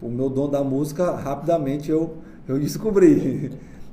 O 0.00 0.08
meu 0.08 0.30
dom 0.30 0.48
da 0.48 0.64
música, 0.64 1.14
rapidamente 1.14 1.90
eu, 1.90 2.14
eu 2.48 2.58
descobri. 2.60 3.52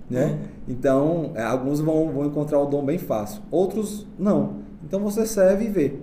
Né? 0.09 0.39
Então, 0.67 1.31
é, 1.35 1.43
alguns 1.43 1.81
vão, 1.81 2.11
vão 2.11 2.25
encontrar 2.25 2.59
o 2.59 2.67
dom 2.67 2.85
bem 2.85 2.97
fácil, 2.97 3.41
outros 3.51 4.07
não. 4.17 4.63
Então 4.83 5.01
você 5.01 5.25
serve 5.25 5.65
e 5.65 5.69
vê. 5.69 5.93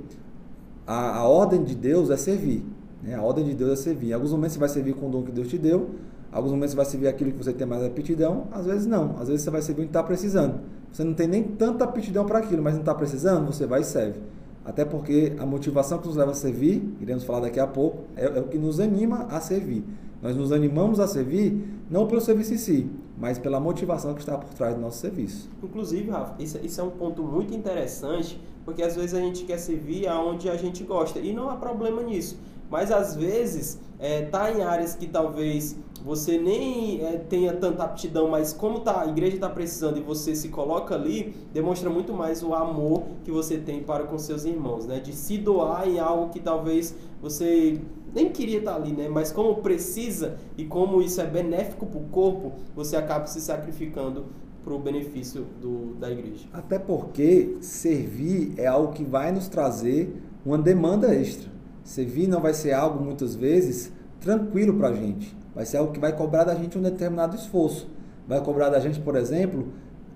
A, 0.86 1.18
a 1.18 1.24
ordem 1.28 1.64
de 1.64 1.74
Deus 1.74 2.10
é 2.10 2.16
servir. 2.16 2.62
Né? 3.02 3.14
A 3.14 3.22
ordem 3.22 3.44
de 3.44 3.54
Deus 3.54 3.72
é 3.72 3.76
servir. 3.76 4.10
Em 4.10 4.12
alguns 4.12 4.32
momentos 4.32 4.54
você 4.54 4.60
vai 4.60 4.68
servir 4.68 4.94
com 4.94 5.06
o 5.06 5.10
dom 5.10 5.22
que 5.22 5.32
Deus 5.32 5.48
te 5.48 5.56
deu, 5.56 5.90
alguns 6.32 6.52
momentos 6.52 6.72
você 6.72 6.76
vai 6.76 6.86
servir 6.86 7.08
aquilo 7.08 7.32
que 7.32 7.38
você 7.38 7.52
tem 7.52 7.66
mais 7.66 7.82
aptidão, 7.84 8.46
às 8.52 8.66
vezes 8.66 8.86
não. 8.86 9.16
Às 9.18 9.28
vezes 9.28 9.42
você 9.42 9.50
vai 9.50 9.62
servir 9.62 9.82
o 9.82 9.84
que 9.84 9.90
está 9.90 10.02
precisando. 10.02 10.60
Você 10.92 11.04
não 11.04 11.14
tem 11.14 11.26
nem 11.26 11.42
tanta 11.42 11.84
aptidão 11.84 12.24
para 12.24 12.38
aquilo, 12.38 12.62
mas 12.62 12.74
não 12.74 12.80
está 12.80 12.94
precisando, 12.94 13.46
você 13.46 13.66
vai 13.66 13.80
e 13.80 13.84
serve. 13.84 14.20
Até 14.64 14.84
porque 14.84 15.32
a 15.38 15.46
motivação 15.46 15.98
que 15.98 16.06
nos 16.06 16.16
leva 16.16 16.32
a 16.32 16.34
servir, 16.34 16.82
iremos 17.00 17.24
falar 17.24 17.40
daqui 17.40 17.58
a 17.58 17.66
pouco, 17.66 18.04
é, 18.16 18.26
é 18.26 18.40
o 18.40 18.44
que 18.44 18.58
nos 18.58 18.78
anima 18.78 19.26
a 19.30 19.40
servir. 19.40 19.84
Nós 20.22 20.36
nos 20.36 20.52
animamos 20.52 21.00
a 21.00 21.06
servir 21.06 21.64
não 21.90 22.06
pelo 22.06 22.20
serviço 22.20 22.52
em 22.52 22.58
si, 22.58 22.90
mas 23.18 23.38
pela 23.38 23.58
motivação 23.58 24.12
que 24.12 24.20
está 24.20 24.36
por 24.36 24.52
trás 24.52 24.74
do 24.74 24.80
nosso 24.80 24.98
serviço. 24.98 25.48
Inclusive, 25.62 26.10
Rafa, 26.10 26.34
isso, 26.42 26.58
isso 26.62 26.80
é 26.80 26.84
um 26.84 26.90
ponto 26.90 27.22
muito 27.22 27.54
interessante, 27.54 28.38
porque 28.64 28.82
às 28.82 28.94
vezes 28.94 29.14
a 29.14 29.20
gente 29.20 29.44
quer 29.44 29.58
servir 29.58 30.06
aonde 30.06 30.50
a 30.50 30.56
gente 30.56 30.84
gosta, 30.84 31.18
e 31.18 31.32
não 31.32 31.48
há 31.48 31.56
problema 31.56 32.02
nisso. 32.02 32.38
Mas 32.70 32.92
às 32.92 33.16
vezes 33.16 33.80
é, 33.98 34.22
tá 34.22 34.50
em 34.50 34.62
áreas 34.62 34.94
que 34.94 35.06
talvez 35.06 35.76
você 36.04 36.38
nem 36.38 37.04
é, 37.04 37.18
tenha 37.18 37.52
tanta 37.52 37.84
aptidão, 37.84 38.28
mas 38.28 38.52
como 38.52 38.80
tá, 38.80 39.02
a 39.02 39.06
igreja 39.06 39.34
está 39.34 39.50
precisando 39.50 39.98
e 39.98 40.00
você 40.00 40.34
se 40.34 40.48
coloca 40.48 40.94
ali, 40.94 41.34
demonstra 41.52 41.90
muito 41.90 42.12
mais 42.14 42.42
o 42.42 42.54
amor 42.54 43.02
que 43.24 43.30
você 43.30 43.58
tem 43.58 43.82
para 43.82 44.04
com 44.04 44.18
seus 44.18 44.44
irmãos, 44.44 44.86
né? 44.86 44.98
De 44.98 45.12
se 45.12 45.36
doar 45.36 45.86
em 45.86 45.98
algo 45.98 46.30
que 46.30 46.40
talvez 46.40 46.94
você 47.20 47.78
nem 48.14 48.30
queria 48.30 48.58
estar 48.58 48.76
ali, 48.76 48.92
né? 48.92 49.08
Mas 49.08 49.30
como 49.30 49.56
precisa 49.56 50.38
e 50.56 50.64
como 50.64 51.02
isso 51.02 51.20
é 51.20 51.26
benéfico 51.26 51.84
para 51.84 52.00
o 52.00 52.04
corpo, 52.04 52.52
você 52.74 52.96
acaba 52.96 53.26
se 53.26 53.40
sacrificando 53.40 54.26
para 54.64 54.74
o 54.74 54.78
benefício 54.78 55.46
do, 55.60 55.94
da 55.94 56.10
igreja. 56.10 56.46
Até 56.52 56.78
porque 56.78 57.56
servir 57.60 58.54
é 58.56 58.66
algo 58.66 58.92
que 58.92 59.04
vai 59.04 59.32
nos 59.32 59.48
trazer 59.48 60.14
uma 60.44 60.58
demanda 60.58 61.14
extra. 61.14 61.50
Servir 61.82 62.28
não 62.28 62.40
vai 62.40 62.54
ser 62.54 62.72
algo 62.72 63.02
muitas 63.02 63.34
vezes 63.34 63.92
tranquilo 64.20 64.74
para 64.74 64.88
a 64.88 64.94
gente. 64.94 65.36
Vai 65.54 65.66
ser 65.66 65.78
algo 65.78 65.92
que 65.92 66.00
vai 66.00 66.14
cobrar 66.14 66.44
da 66.44 66.54
gente 66.54 66.78
um 66.78 66.82
determinado 66.82 67.36
esforço. 67.36 67.88
Vai 68.28 68.40
cobrar 68.42 68.68
da 68.68 68.78
gente, 68.78 69.00
por 69.00 69.16
exemplo, 69.16 69.68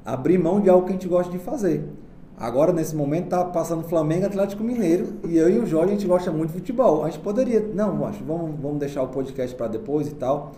abrir 0.04 0.38
mão 0.38 0.60
de 0.60 0.70
algo 0.70 0.86
que 0.86 0.92
a 0.92 0.94
gente 0.94 1.08
gosta 1.08 1.32
de 1.32 1.38
fazer. 1.38 1.84
Agora, 2.36 2.72
nesse 2.72 2.96
momento, 2.96 3.28
tá 3.28 3.44
passando 3.44 3.84
Flamengo 3.84 4.26
Atlético 4.26 4.62
Mineiro. 4.62 5.14
E 5.24 5.36
eu 5.36 5.48
e 5.48 5.58
o 5.58 5.66
Jorge, 5.66 5.92
a 5.92 5.94
gente 5.94 6.06
gosta 6.06 6.30
muito 6.32 6.52
de 6.52 6.58
futebol. 6.58 7.04
A 7.04 7.10
gente 7.10 7.20
poderia, 7.20 7.60
não, 7.74 8.04
acho, 8.04 8.22
vamos, 8.24 8.60
vamos 8.60 8.78
deixar 8.78 9.02
o 9.02 9.08
podcast 9.08 9.54
para 9.56 9.68
depois 9.68 10.08
e 10.08 10.14
tal. 10.14 10.52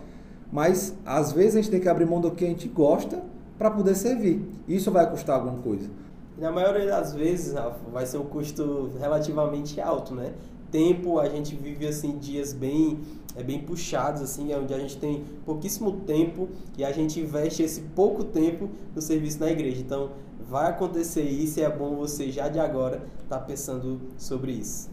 Mas, 0.51 0.95
às 1.05 1.31
vezes, 1.31 1.55
a 1.55 1.61
gente 1.61 1.71
tem 1.71 1.79
que 1.79 1.89
abrir 1.89 2.05
mão 2.05 2.19
do 2.19 2.31
que 2.31 2.45
a 2.45 2.47
gente 2.47 2.67
gosta 2.67 3.21
para 3.57 3.69
poder 3.69 3.95
servir. 3.95 4.43
Isso 4.67 4.91
vai 4.91 5.09
custar 5.09 5.35
alguma 5.35 5.57
coisa. 5.61 5.89
Na 6.37 6.51
maioria 6.51 6.85
das 6.85 7.13
vezes, 7.13 7.53
Rafa, 7.53 7.79
vai 7.91 8.05
ser 8.05 8.17
um 8.17 8.25
custo 8.25 8.91
relativamente 8.99 9.81
alto, 9.81 10.13
né? 10.13 10.33
Tempo, 10.71 11.19
a 11.19 11.29
gente 11.29 11.55
vive 11.55 11.87
assim 11.87 12.17
dias 12.17 12.53
bem 12.53 12.99
é 13.37 13.43
bem 13.43 13.59
puxados 13.59 14.23
assim, 14.23 14.51
é 14.51 14.57
onde 14.57 14.73
a 14.73 14.79
gente 14.79 14.97
tem 14.97 15.23
pouquíssimo 15.45 15.91
tempo 16.07 16.49
e 16.75 16.83
a 16.83 16.91
gente 16.91 17.19
investe 17.19 17.61
esse 17.61 17.81
pouco 17.81 18.23
tempo 18.23 18.67
no 18.95 19.01
serviço 19.01 19.39
na 19.39 19.51
igreja. 19.51 19.79
Então, 19.79 20.09
vai 20.49 20.71
acontecer 20.71 21.21
isso 21.21 21.59
e 21.59 21.63
é 21.63 21.69
bom 21.69 21.95
você 21.95 22.31
já 22.31 22.49
de 22.49 22.57
agora 22.57 23.03
estar 23.21 23.37
tá 23.37 23.45
pensando 23.45 24.01
sobre 24.17 24.53
isso. 24.53 24.89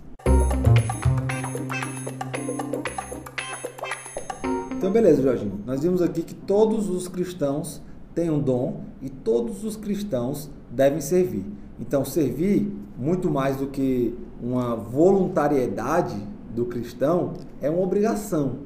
Então, 4.77 4.93
beleza, 4.93 5.23
Jorginho. 5.23 5.63
Nós 5.65 5.83
vimos 5.83 6.03
aqui 6.03 6.23
que 6.23 6.35
todos 6.35 6.91
os 6.91 7.09
cristãos 7.09 7.81
têm 8.15 8.29
um 8.29 8.39
dom 8.39 8.83
e 9.01 9.09
todos 9.09 9.65
os 9.65 9.75
cristãos 9.75 10.51
devem 10.71 11.01
servir. 11.01 11.47
Então, 11.81 12.05
servir, 12.05 12.71
muito 12.99 13.31
mais 13.31 13.57
do 13.57 13.69
que 13.69 14.15
uma 14.45 14.77
voluntariedade 14.77 16.15
do 16.55 16.67
cristão, 16.67 17.33
é 17.63 17.71
uma 17.71 17.83
obrigação. 17.83 18.59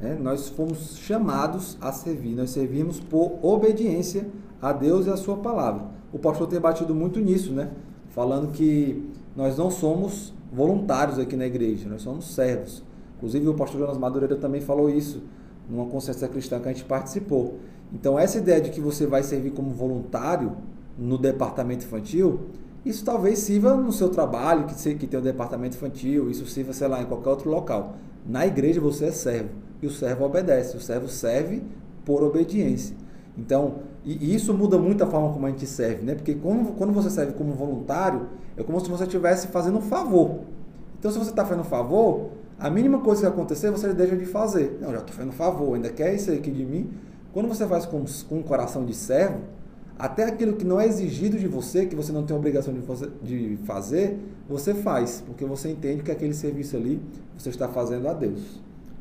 Né? 0.00 0.16
Nós 0.20 0.48
fomos 0.48 0.96
chamados 0.96 1.76
a 1.80 1.92
servir, 1.92 2.34
nós 2.34 2.50
servimos 2.50 2.98
por 2.98 3.38
obediência 3.42 4.26
a 4.60 4.72
Deus 4.72 5.06
e 5.06 5.10
a 5.10 5.16
Sua 5.16 5.36
palavra. 5.36 5.84
O 6.12 6.18
pastor 6.18 6.46
tem 6.46 6.58
batido 6.58 6.94
muito 6.94 7.20
nisso, 7.20 7.52
né? 7.52 7.70
falando 8.08 8.50
que 8.50 9.04
nós 9.36 9.58
não 9.58 9.70
somos 9.70 10.32
voluntários 10.50 11.18
aqui 11.18 11.36
na 11.36 11.46
igreja, 11.46 11.86
nós 11.88 12.00
somos 12.00 12.34
servos. 12.34 12.82
Inclusive, 13.16 13.46
o 13.48 13.54
pastor 13.54 13.80
Jonas 13.80 13.98
Madureira 13.98 14.36
também 14.36 14.62
falou 14.62 14.88
isso 14.88 15.22
numa 15.68 15.86
consciência 15.86 16.26
cristã 16.28 16.58
que 16.60 16.68
a 16.68 16.72
gente 16.72 16.84
participou. 16.84 17.58
Então, 17.92 18.18
essa 18.18 18.38
ideia 18.38 18.60
de 18.60 18.70
que 18.70 18.80
você 18.80 19.06
vai 19.06 19.22
servir 19.22 19.50
como 19.50 19.70
voluntário 19.70 20.52
no 20.98 21.18
departamento 21.18 21.84
infantil, 21.84 22.40
isso 22.86 23.04
talvez 23.04 23.40
sirva 23.40 23.76
no 23.76 23.92
seu 23.92 24.08
trabalho, 24.08 24.64
que, 24.64 24.94
que 24.94 25.06
tem 25.08 25.18
o 25.18 25.20
um 25.20 25.24
departamento 25.24 25.76
infantil, 25.76 26.30
isso 26.30 26.46
sirva, 26.46 26.72
sei 26.72 26.86
lá, 26.86 27.02
em 27.02 27.04
qualquer 27.04 27.30
outro 27.30 27.50
local. 27.50 27.96
Na 28.24 28.46
igreja 28.46 28.80
você 28.80 29.06
é 29.06 29.10
servo, 29.10 29.50
e 29.82 29.86
o 29.88 29.90
servo 29.90 30.24
obedece, 30.24 30.76
o 30.76 30.80
servo 30.80 31.08
serve 31.08 31.62
por 32.04 32.22
obediência. 32.22 32.96
Então, 33.36 33.74
e 34.04 34.32
isso 34.32 34.54
muda 34.54 34.78
muito 34.78 35.02
a 35.02 35.06
forma 35.06 35.32
como 35.32 35.46
a 35.46 35.50
gente 35.50 35.66
serve, 35.66 36.04
né? 36.04 36.14
Porque 36.14 36.34
quando, 36.36 36.72
quando 36.74 36.92
você 36.92 37.10
serve 37.10 37.32
como 37.32 37.52
voluntário, 37.54 38.28
é 38.56 38.62
como 38.62 38.80
se 38.80 38.88
você 38.88 39.02
estivesse 39.02 39.48
fazendo 39.48 39.78
um 39.78 39.82
favor. 39.82 40.42
Então, 40.98 41.10
se 41.10 41.18
você 41.18 41.30
está 41.30 41.44
fazendo 41.44 41.62
um 41.62 41.68
favor, 41.68 42.30
a 42.58 42.70
mínima 42.70 43.00
coisa 43.00 43.22
que 43.22 43.26
acontecer, 43.26 43.70
você 43.70 43.92
deixa 43.92 44.16
de 44.16 44.24
fazer. 44.24 44.78
Não, 44.80 44.92
já 44.92 44.98
estou 44.98 45.12
fazendo 45.12 45.30
um 45.30 45.36
favor, 45.36 45.74
ainda 45.74 45.90
quer 45.90 46.14
isso 46.14 46.30
aqui 46.30 46.52
de 46.52 46.64
mim? 46.64 46.88
Quando 47.32 47.48
você 47.48 47.66
faz 47.66 47.84
com, 47.84 48.04
com 48.28 48.36
um 48.36 48.42
coração 48.42 48.84
de 48.84 48.94
servo, 48.94 49.40
até 49.98 50.24
aquilo 50.24 50.54
que 50.54 50.64
não 50.64 50.80
é 50.80 50.86
exigido 50.86 51.38
de 51.38 51.48
você, 51.48 51.86
que 51.86 51.96
você 51.96 52.12
não 52.12 52.24
tem 52.24 52.36
obrigação 52.36 52.74
de, 53.22 53.56
fazer, 53.64 54.18
você 54.48 54.74
faz, 54.74 55.22
porque 55.26 55.44
você 55.44 55.70
entende 55.70 56.02
que 56.02 56.10
aquele 56.10 56.34
serviço 56.34 56.76
ali 56.76 57.00
você 57.36 57.48
está 57.48 57.68
fazendo 57.68 58.06
a 58.08 58.12
Deus. 58.12 58.60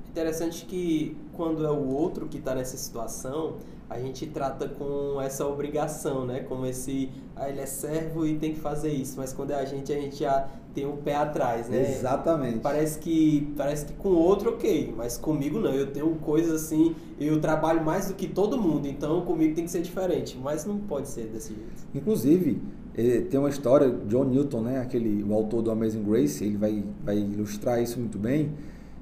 Interessante 0.10 0.66
que 0.66 1.18
quando 1.34 1.66
é 1.66 1.72
o 1.72 1.90
outro 1.90 2.28
que 2.28 2.38
está 2.38 2.56
nessa 2.56 2.78
situação, 2.78 3.58
a 3.90 4.00
gente 4.00 4.26
trata 4.28 4.70
com 4.70 5.22
essa 5.22 5.46
obrigação, 5.46 6.26
né? 6.26 6.40
Como 6.40 6.66
esse, 6.66 7.12
ah, 7.36 7.50
ele 7.50 7.60
é 7.60 7.66
servo 7.66 8.26
e 8.26 8.38
tem 8.38 8.54
que 8.54 8.60
fazer 8.60 8.92
isso, 8.92 9.16
mas 9.18 9.34
quando 9.34 9.52
é 9.52 9.56
a 9.56 9.66
gente, 9.66 9.92
a 9.92 10.00
gente 10.00 10.18
já 10.18 10.48
tem 10.76 10.86
um 10.86 10.98
pé 10.98 11.16
atrás, 11.16 11.70
né? 11.70 11.90
Exatamente. 11.90 12.60
Parece 12.60 13.00
que 13.00 13.52
parece 13.56 13.86
que 13.86 13.94
com 13.94 14.10
outro 14.10 14.52
ok, 14.52 14.94
mas 14.96 15.18
comigo 15.18 15.58
não. 15.58 15.74
Eu 15.74 15.88
tenho 15.88 16.10
coisas 16.16 16.64
assim, 16.64 16.94
eu 17.20 17.40
trabalho 17.40 17.84
mais 17.84 18.10
do 18.10 18.14
que 18.14 18.28
todo 18.28 18.62
mundo, 18.62 18.86
então 18.86 19.22
comigo 19.22 19.56
tem 19.56 19.64
que 19.64 19.72
ser 19.72 19.82
diferente, 19.82 20.38
mas 20.44 20.66
não 20.66 20.78
pode 20.78 21.08
ser 21.08 21.28
desse 21.28 21.54
jeito. 21.54 21.88
Inclusive, 21.96 22.62
eh, 22.96 23.22
tem 23.22 23.40
uma 23.40 23.50
história, 23.50 23.90
John 24.08 24.26
Newton, 24.26 24.62
né, 24.62 24.82
aquele 24.82 25.24
o 25.24 25.34
autor 25.34 25.62
do 25.62 25.72
Amazing 25.72 26.04
Grace, 26.04 26.44
ele 26.44 26.58
vai 26.58 26.84
vai 27.04 27.18
ilustrar 27.18 27.82
isso 27.82 27.98
muito 27.98 28.20
bem, 28.20 28.52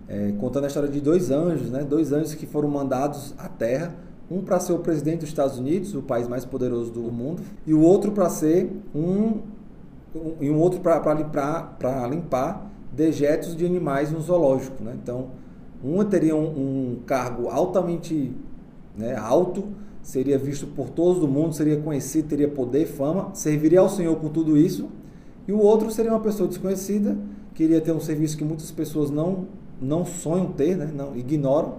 é, 0.08 0.32
contando 0.34 0.65
a 0.65 0.68
história 0.68 0.89
de 0.89 1.01
dois 1.01 1.32
anjos, 1.32 1.72
né? 1.72 1.84
Dois 1.84 2.12
anjos 2.12 2.36
que 2.36 2.46
foram 2.46 2.70
mandados 2.70 3.34
à 3.38 3.50
Terra 3.50 3.96
um 4.32 4.42
para 4.42 4.60
ser 4.60 4.74
o 4.74 4.80
presidente 4.80 5.20
dos 5.20 5.30
Estados 5.30 5.58
Unidos, 5.60 5.94
o 5.94 6.01
país 6.01 6.27
mais 6.27 6.46
poderoso 6.46 6.92
do 6.92 7.01
mundo, 7.12 7.44
e 7.68 7.74
o 7.74 7.82
outro 7.82 8.12
para 8.12 8.30
ser 8.30 8.70
um, 8.96 9.42
e 10.39 10.50
um 10.50 10.60
outro 10.60 10.79
para 10.79 12.08
limpar, 12.08 12.72
dejetos 12.91 13.55
de 13.55 13.65
animais 13.65 14.12
no 14.12 14.22
zoológico. 14.22 14.84
Né? 14.84 14.96
Então, 15.01 15.29
um 15.84 16.03
teria 16.05 16.36
um, 16.36 16.46
um 16.46 16.98
cargo 17.05 17.50
altamente 17.50 18.32
né, 18.96 19.15
alto, 19.15 19.65
seria 20.01 20.38
visto 20.38 20.67
por 20.67 20.89
todos 20.89 21.20
do 21.20 21.27
mundo, 21.27 21.53
seria 21.53 21.77
conhecido, 21.77 22.27
teria 22.27 22.48
poder, 22.48 22.86
fama, 22.86 23.32
serviria 23.34 23.79
ao 23.79 23.89
Senhor 23.89 24.15
com 24.17 24.29
tudo 24.29 24.58
isso, 24.58 24.89
e 25.48 25.51
o 25.51 25.60
outro 25.60 25.91
seria 25.91 26.12
uma 26.12 26.20
pessoa 26.20 26.48
desconhecida, 26.48 27.17
queria 27.53 27.82
ter 27.82 27.91
um 27.91 28.00
serviço 28.00 28.38
que 28.38 28.43
muitas 28.43 28.72
pessoas 28.72 29.10
não, 29.10 29.48
não 29.82 30.05
sonham 30.05 30.48
ter, 30.51 30.77
né, 30.77 30.89
não 30.93 31.15
ignoram, 31.15 31.75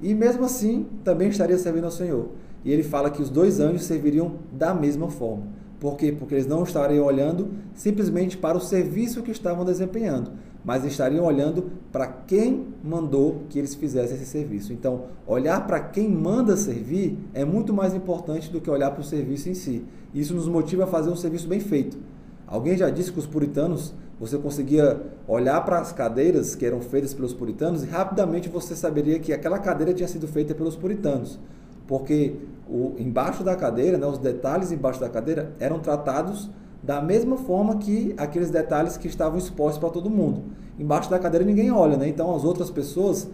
e 0.00 0.14
mesmo 0.14 0.44
assim 0.44 0.86
também 1.04 1.28
estaria 1.28 1.58
servindo 1.58 1.84
ao 1.84 1.90
Senhor. 1.90 2.28
E 2.64 2.72
ele 2.72 2.82
fala 2.82 3.10
que 3.10 3.22
os 3.22 3.30
dois 3.30 3.60
anjos 3.60 3.84
serviriam 3.84 4.32
da 4.52 4.74
mesma 4.74 5.08
forma. 5.08 5.44
Por 5.80 5.96
quê? 5.96 6.10
Porque 6.10 6.34
eles 6.34 6.46
não 6.46 6.64
estariam 6.64 7.04
olhando 7.04 7.50
simplesmente 7.74 8.36
para 8.36 8.58
o 8.58 8.60
serviço 8.60 9.22
que 9.22 9.30
estavam 9.30 9.64
desempenhando, 9.64 10.32
mas 10.64 10.84
estariam 10.84 11.24
olhando 11.24 11.70
para 11.92 12.06
quem 12.06 12.66
mandou 12.82 13.42
que 13.48 13.58
eles 13.58 13.74
fizessem 13.74 14.16
esse 14.16 14.26
serviço. 14.26 14.72
Então, 14.72 15.04
olhar 15.26 15.66
para 15.66 15.78
quem 15.80 16.08
manda 16.08 16.56
servir 16.56 17.16
é 17.32 17.44
muito 17.44 17.72
mais 17.72 17.94
importante 17.94 18.50
do 18.50 18.60
que 18.60 18.68
olhar 18.68 18.90
para 18.90 19.00
o 19.00 19.04
serviço 19.04 19.48
em 19.48 19.54
si. 19.54 19.84
Isso 20.12 20.34
nos 20.34 20.48
motiva 20.48 20.84
a 20.84 20.86
fazer 20.86 21.10
um 21.10 21.16
serviço 21.16 21.46
bem 21.46 21.60
feito. 21.60 21.96
Alguém 22.46 22.76
já 22.76 22.90
disse 22.90 23.12
que 23.12 23.18
os 23.18 23.26
puritanos 23.26 23.94
você 24.18 24.36
conseguia 24.36 25.00
olhar 25.28 25.60
para 25.64 25.78
as 25.78 25.92
cadeiras 25.92 26.56
que 26.56 26.66
eram 26.66 26.80
feitas 26.80 27.14
pelos 27.14 27.32
puritanos 27.32 27.84
e 27.84 27.86
rapidamente 27.86 28.48
você 28.48 28.74
saberia 28.74 29.18
que 29.20 29.32
aquela 29.32 29.58
cadeira 29.58 29.94
tinha 29.94 30.08
sido 30.08 30.26
feita 30.26 30.54
pelos 30.54 30.74
puritanos, 30.74 31.38
porque 31.88 32.36
o, 32.68 32.94
embaixo 32.98 33.42
da 33.42 33.56
cadeira, 33.56 33.96
né, 33.96 34.06
os 34.06 34.18
detalhes 34.18 34.70
embaixo 34.70 35.00
da 35.00 35.08
cadeira 35.08 35.52
eram 35.58 35.80
tratados 35.80 36.48
da 36.82 37.00
mesma 37.02 37.36
forma 37.36 37.78
que 37.78 38.14
aqueles 38.16 38.50
detalhes 38.50 38.96
que 38.96 39.08
estavam 39.08 39.38
expostos 39.38 39.78
para 39.78 39.88
todo 39.88 40.08
mundo. 40.08 40.44
Embaixo 40.78 41.10
da 41.10 41.18
cadeira 41.18 41.44
ninguém 41.44 41.72
olha, 41.72 41.96
né? 41.96 42.06
Então 42.06 42.32
as 42.36 42.44
outras 42.44 42.70
pessoas 42.70 43.28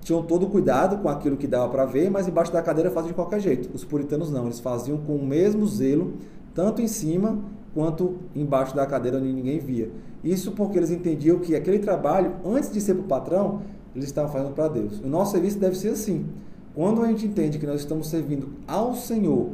tinham 0.00 0.22
todo 0.22 0.46
o 0.46 0.50
cuidado 0.50 0.98
com 0.98 1.08
aquilo 1.08 1.36
que 1.36 1.46
dava 1.46 1.68
para 1.68 1.84
ver, 1.84 2.10
mas 2.10 2.26
embaixo 2.26 2.52
da 2.52 2.62
cadeira 2.62 2.90
faziam 2.90 3.08
de 3.08 3.14
qualquer 3.14 3.38
jeito. 3.38 3.70
Os 3.74 3.84
puritanos 3.84 4.30
não, 4.30 4.46
eles 4.46 4.58
faziam 4.58 4.98
com 4.98 5.14
o 5.14 5.24
mesmo 5.24 5.66
zelo, 5.66 6.14
tanto 6.54 6.80
em 6.80 6.88
cima 6.88 7.38
quanto 7.74 8.16
embaixo 8.34 8.74
da 8.74 8.86
cadeira 8.86 9.18
onde 9.18 9.32
ninguém 9.32 9.58
via. 9.58 9.90
Isso 10.24 10.52
porque 10.52 10.78
eles 10.78 10.90
entendiam 10.90 11.38
que 11.38 11.54
aquele 11.54 11.78
trabalho, 11.78 12.32
antes 12.44 12.72
de 12.72 12.80
ser 12.80 12.94
para 12.94 13.04
o 13.04 13.06
patrão, 13.06 13.62
eles 13.94 14.06
estavam 14.06 14.32
fazendo 14.32 14.52
para 14.52 14.68
Deus. 14.68 15.00
O 15.00 15.06
nosso 15.06 15.32
serviço 15.32 15.58
deve 15.58 15.76
ser 15.76 15.90
assim. 15.90 16.26
Quando 16.80 17.02
a 17.02 17.08
gente 17.08 17.26
entende 17.26 17.58
que 17.58 17.66
nós 17.66 17.80
estamos 17.80 18.08
servindo 18.08 18.54
ao 18.66 18.94
Senhor, 18.94 19.50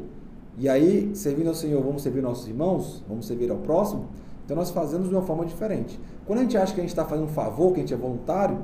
e 0.56 0.68
aí, 0.68 1.10
servindo 1.12 1.48
ao 1.48 1.56
Senhor, 1.56 1.82
vamos 1.82 2.02
servir 2.02 2.22
nossos 2.22 2.46
irmãos, 2.46 3.02
vamos 3.08 3.26
servir 3.26 3.50
ao 3.50 3.56
próximo, 3.56 4.06
então 4.44 4.56
nós 4.56 4.70
fazemos 4.70 5.08
de 5.08 5.14
uma 5.16 5.22
forma 5.22 5.44
diferente. 5.44 5.98
Quando 6.24 6.38
a 6.38 6.42
gente 6.42 6.56
acha 6.56 6.72
que 6.72 6.78
a 6.78 6.84
gente 6.84 6.92
está 6.92 7.04
fazendo 7.04 7.24
um 7.24 7.32
favor, 7.32 7.72
que 7.72 7.78
a 7.78 7.82
gente 7.82 7.92
é 7.92 7.96
voluntário, 7.96 8.60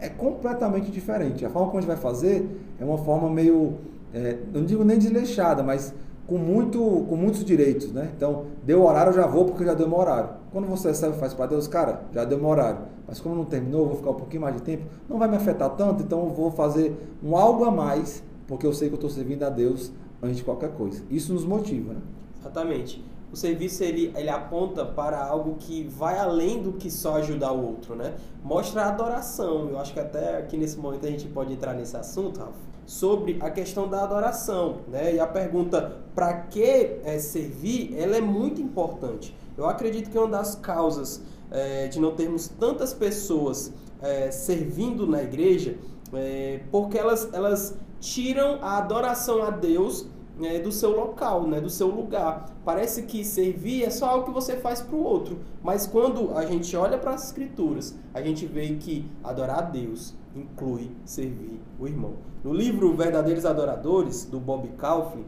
é 0.00 0.08
completamente 0.08 0.90
diferente. 0.90 1.46
A 1.46 1.50
forma 1.50 1.68
como 1.68 1.78
a 1.78 1.82
gente 1.82 1.88
vai 1.88 1.96
fazer 1.96 2.50
é 2.80 2.84
uma 2.84 2.98
forma 2.98 3.30
meio, 3.30 3.74
é, 4.12 4.38
não 4.52 4.64
digo 4.64 4.82
nem 4.82 4.98
desleixada, 4.98 5.62
mas 5.62 5.94
com, 6.30 6.38
muito, 6.38 6.78
com 7.08 7.16
muitos 7.16 7.44
direitos, 7.44 7.90
né? 7.90 8.12
Então, 8.16 8.44
deu 8.62 8.84
horário, 8.84 9.10
eu 9.10 9.14
já 9.14 9.26
vou 9.26 9.46
porque 9.46 9.64
já 9.64 9.74
deu 9.74 9.88
meu 9.88 9.98
horário. 9.98 10.30
Quando 10.52 10.68
você 10.68 10.86
recebe 10.86 11.16
faz 11.16 11.34
para 11.34 11.46
Deus, 11.46 11.66
cara, 11.66 12.02
já 12.12 12.24
deu 12.24 12.38
meu 12.38 12.48
horário. 12.48 12.82
Mas 13.04 13.18
como 13.18 13.34
não 13.34 13.44
terminou, 13.44 13.88
vou 13.88 13.96
ficar 13.96 14.10
um 14.10 14.14
pouquinho 14.14 14.42
mais 14.42 14.54
de 14.54 14.62
tempo, 14.62 14.84
não 15.08 15.18
vai 15.18 15.28
me 15.28 15.34
afetar 15.34 15.68
tanto, 15.70 16.04
então 16.04 16.20
eu 16.20 16.28
vou 16.28 16.52
fazer 16.52 16.96
um 17.20 17.36
algo 17.36 17.64
a 17.64 17.70
mais, 17.72 18.22
porque 18.46 18.64
eu 18.64 18.72
sei 18.72 18.86
que 18.86 18.94
eu 18.94 18.96
estou 18.96 19.10
servindo 19.10 19.42
a 19.42 19.50
Deus 19.50 19.90
antes 20.22 20.36
de 20.36 20.44
qualquer 20.44 20.70
coisa. 20.70 21.02
Isso 21.10 21.34
nos 21.34 21.44
motiva, 21.44 21.94
né? 21.94 22.00
Exatamente. 22.38 23.04
O 23.32 23.36
serviço 23.36 23.82
ele, 23.82 24.12
ele 24.16 24.28
aponta 24.28 24.86
para 24.86 25.24
algo 25.24 25.56
que 25.58 25.82
vai 25.88 26.16
além 26.16 26.62
do 26.62 26.74
que 26.74 26.92
só 26.92 27.16
ajudar 27.16 27.50
o 27.50 27.60
outro, 27.60 27.96
né? 27.96 28.14
Mostra 28.44 28.82
a 28.82 28.88
adoração. 28.88 29.68
Eu 29.68 29.80
acho 29.80 29.92
que 29.92 29.98
até 29.98 30.38
aqui 30.38 30.56
nesse 30.56 30.78
momento 30.78 31.08
a 31.08 31.10
gente 31.10 31.26
pode 31.26 31.52
entrar 31.52 31.74
nesse 31.74 31.96
assunto, 31.96 32.38
Rafa 32.38 32.69
sobre 32.90 33.38
a 33.38 33.48
questão 33.48 33.86
da 33.86 34.02
adoração, 34.02 34.80
né? 34.88 35.14
E 35.14 35.20
a 35.20 35.26
pergunta 35.26 35.98
para 36.12 36.32
que 36.42 36.60
é, 37.04 37.20
servir, 37.20 37.96
ela 37.96 38.16
é 38.16 38.20
muito 38.20 38.60
importante. 38.60 39.32
Eu 39.56 39.68
acredito 39.68 40.10
que 40.10 40.18
uma 40.18 40.26
das 40.26 40.56
causas 40.56 41.22
é, 41.52 41.86
de 41.86 42.00
não 42.00 42.16
termos 42.16 42.48
tantas 42.48 42.92
pessoas 42.92 43.72
é, 44.02 44.32
servindo 44.32 45.06
na 45.06 45.22
igreja 45.22 45.76
é, 46.12 46.62
porque 46.72 46.98
elas, 46.98 47.32
elas 47.32 47.78
tiram 48.00 48.58
a 48.60 48.78
adoração 48.78 49.40
a 49.40 49.50
Deus 49.50 50.08
é, 50.42 50.58
do 50.58 50.72
seu 50.72 50.90
local, 50.90 51.46
né, 51.46 51.60
do 51.60 51.70
seu 51.70 51.86
lugar. 51.86 52.52
Parece 52.64 53.04
que 53.04 53.24
servir 53.24 53.84
é 53.84 53.90
só 53.90 54.06
algo 54.06 54.24
que 54.24 54.32
você 54.32 54.56
faz 54.56 54.82
para 54.82 54.96
o 54.96 55.04
outro, 55.04 55.38
mas 55.62 55.86
quando 55.86 56.36
a 56.36 56.44
gente 56.44 56.76
olha 56.76 56.98
para 56.98 57.12
as 57.12 57.26
escrituras, 57.26 57.96
a 58.12 58.20
gente 58.20 58.46
vê 58.46 58.66
que 58.74 59.08
adorar 59.22 59.58
a 59.60 59.62
Deus 59.62 60.18
inclui 60.34 60.90
servir 61.04 61.60
o 61.78 61.86
irmão. 61.86 62.14
No 62.42 62.52
livro 62.52 62.94
Verdadeiros 62.94 63.44
Adoradores, 63.44 64.24
do 64.24 64.38
Bob 64.38 64.68
Kaufman, 64.78 65.24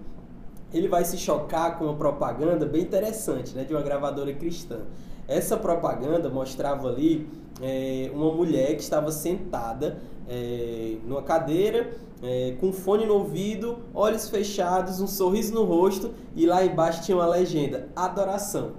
ele 0.72 0.88
vai 0.88 1.04
se 1.04 1.18
chocar 1.18 1.78
com 1.78 1.84
uma 1.84 1.94
propaganda 1.94 2.64
bem 2.64 2.82
interessante, 2.82 3.54
né, 3.54 3.64
de 3.64 3.74
uma 3.74 3.82
gravadora 3.82 4.32
cristã. 4.32 4.80
Essa 5.28 5.56
propaganda 5.56 6.28
mostrava 6.28 6.88
ali 6.88 7.28
é, 7.60 8.10
uma 8.14 8.32
mulher 8.32 8.74
que 8.74 8.82
estava 8.82 9.12
sentada 9.12 9.98
é, 10.28 10.96
numa 11.06 11.22
cadeira, 11.22 11.92
é, 12.22 12.56
com 12.60 12.72
fone 12.72 13.04
no 13.04 13.14
ouvido, 13.14 13.78
olhos 13.92 14.28
fechados, 14.28 15.00
um 15.00 15.06
sorriso 15.06 15.52
no 15.52 15.64
rosto 15.64 16.12
e 16.34 16.46
lá 16.46 16.64
embaixo 16.64 17.02
tinha 17.02 17.16
uma 17.16 17.26
legenda: 17.26 17.88
adoração. 17.94 18.72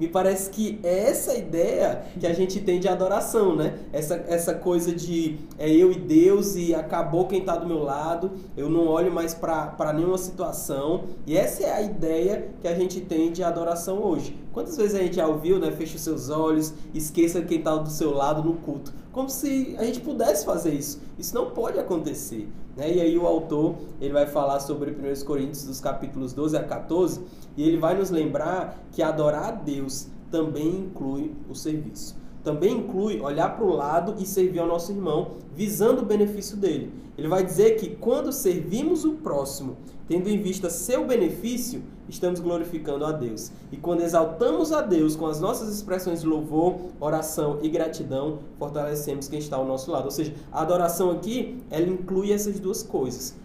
Me 0.00 0.08
parece 0.08 0.48
que 0.48 0.80
é 0.82 1.10
essa 1.10 1.34
ideia 1.34 2.06
que 2.18 2.26
a 2.26 2.32
gente 2.32 2.58
tem 2.58 2.80
de 2.80 2.88
adoração, 2.88 3.54
né? 3.54 3.80
Essa, 3.92 4.14
essa 4.28 4.54
coisa 4.54 4.94
de 4.94 5.38
é 5.58 5.70
eu 5.70 5.92
e 5.92 5.96
Deus 5.96 6.56
e 6.56 6.74
acabou 6.74 7.26
quem 7.26 7.40
está 7.40 7.54
do 7.54 7.66
meu 7.66 7.82
lado, 7.82 8.30
eu 8.56 8.70
não 8.70 8.86
olho 8.88 9.12
mais 9.12 9.34
para 9.34 9.92
nenhuma 9.92 10.16
situação. 10.16 11.04
E 11.26 11.36
essa 11.36 11.64
é 11.64 11.70
a 11.70 11.82
ideia 11.82 12.48
que 12.62 12.66
a 12.66 12.74
gente 12.74 12.98
tem 13.02 13.30
de 13.30 13.42
adoração 13.42 14.02
hoje. 14.02 14.34
Quantas 14.54 14.74
vezes 14.78 14.94
a 14.94 15.02
gente 15.02 15.16
já 15.16 15.26
ouviu, 15.26 15.58
né? 15.58 15.70
Feche 15.70 15.96
os 15.96 16.02
seus 16.02 16.30
olhos, 16.30 16.72
esqueça 16.94 17.42
quem 17.42 17.58
está 17.58 17.76
do 17.76 17.90
seu 17.90 18.14
lado 18.14 18.42
no 18.42 18.54
culto. 18.54 18.94
Como 19.12 19.28
se 19.28 19.76
a 19.78 19.84
gente 19.84 20.00
pudesse 20.00 20.46
fazer 20.46 20.72
isso. 20.72 20.98
Isso 21.18 21.34
não 21.34 21.50
pode 21.50 21.78
acontecer. 21.78 22.48
Né? 22.76 22.94
E 22.94 23.00
aí 23.00 23.18
o 23.18 23.26
autor 23.26 23.76
ele 24.00 24.12
vai 24.12 24.26
falar 24.26 24.60
sobre 24.60 24.90
1 24.90 25.24
Coríntios 25.24 25.64
dos 25.64 25.80
capítulos 25.80 26.32
12 26.32 26.56
a 26.56 26.64
14 26.64 27.20
e 27.56 27.66
ele 27.66 27.76
vai 27.76 27.96
nos 27.96 28.10
lembrar 28.10 28.82
que 28.92 29.02
adorar 29.02 29.44
a 29.44 29.50
Deus 29.50 30.08
também 30.30 30.68
inclui 30.68 31.32
o 31.48 31.54
serviço. 31.54 32.16
Também 32.42 32.78
inclui 32.78 33.20
olhar 33.20 33.56
para 33.56 33.64
o 33.64 33.74
lado 33.74 34.14
e 34.18 34.26
servir 34.26 34.60
ao 34.60 34.66
nosso 34.66 34.92
irmão, 34.92 35.32
visando 35.54 36.02
o 36.02 36.06
benefício 36.06 36.56
dele. 36.56 36.92
Ele 37.18 37.28
vai 37.28 37.44
dizer 37.44 37.76
que 37.76 37.96
quando 37.96 38.32
servimos 38.32 39.04
o 39.04 39.12
próximo, 39.12 39.76
tendo 40.08 40.28
em 40.28 40.40
vista 40.40 40.70
seu 40.70 41.06
benefício, 41.06 41.82
estamos 42.08 42.40
glorificando 42.40 43.04
a 43.04 43.12
Deus. 43.12 43.52
E 43.70 43.76
quando 43.76 44.00
exaltamos 44.00 44.72
a 44.72 44.80
Deus 44.80 45.14
com 45.16 45.26
as 45.26 45.38
nossas 45.38 45.68
expressões 45.68 46.22
de 46.22 46.26
louvor, 46.26 46.76
oração 46.98 47.58
e 47.62 47.68
gratidão, 47.68 48.38
fortalecemos 48.58 49.28
quem 49.28 49.38
está 49.38 49.56
ao 49.56 49.66
nosso 49.66 49.90
lado. 49.90 50.06
Ou 50.06 50.10
seja, 50.10 50.34
a 50.50 50.62
adoração 50.62 51.10
aqui, 51.10 51.62
ela 51.70 51.86
inclui 51.86 52.32
essas 52.32 52.58
duas 52.58 52.82
coisas. 52.82 53.36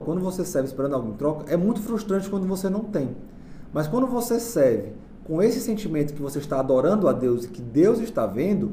Quando 0.00 0.20
você 0.20 0.44
serve 0.44 0.68
esperando 0.68 0.96
algum 0.96 1.12
troca, 1.12 1.50
é 1.50 1.56
muito 1.56 1.80
frustrante 1.80 2.28
quando 2.28 2.46
você 2.48 2.68
não 2.68 2.80
tem. 2.80 3.16
Mas 3.72 3.86
quando 3.86 4.06
você 4.06 4.40
serve 4.40 4.92
com 5.24 5.42
esse 5.42 5.60
sentimento 5.60 6.12
que 6.12 6.22
você 6.22 6.38
está 6.38 6.60
adorando 6.60 7.08
a 7.08 7.12
Deus 7.12 7.44
e 7.44 7.48
que 7.48 7.62
Deus 7.62 7.98
está 7.98 8.26
vendo, 8.26 8.72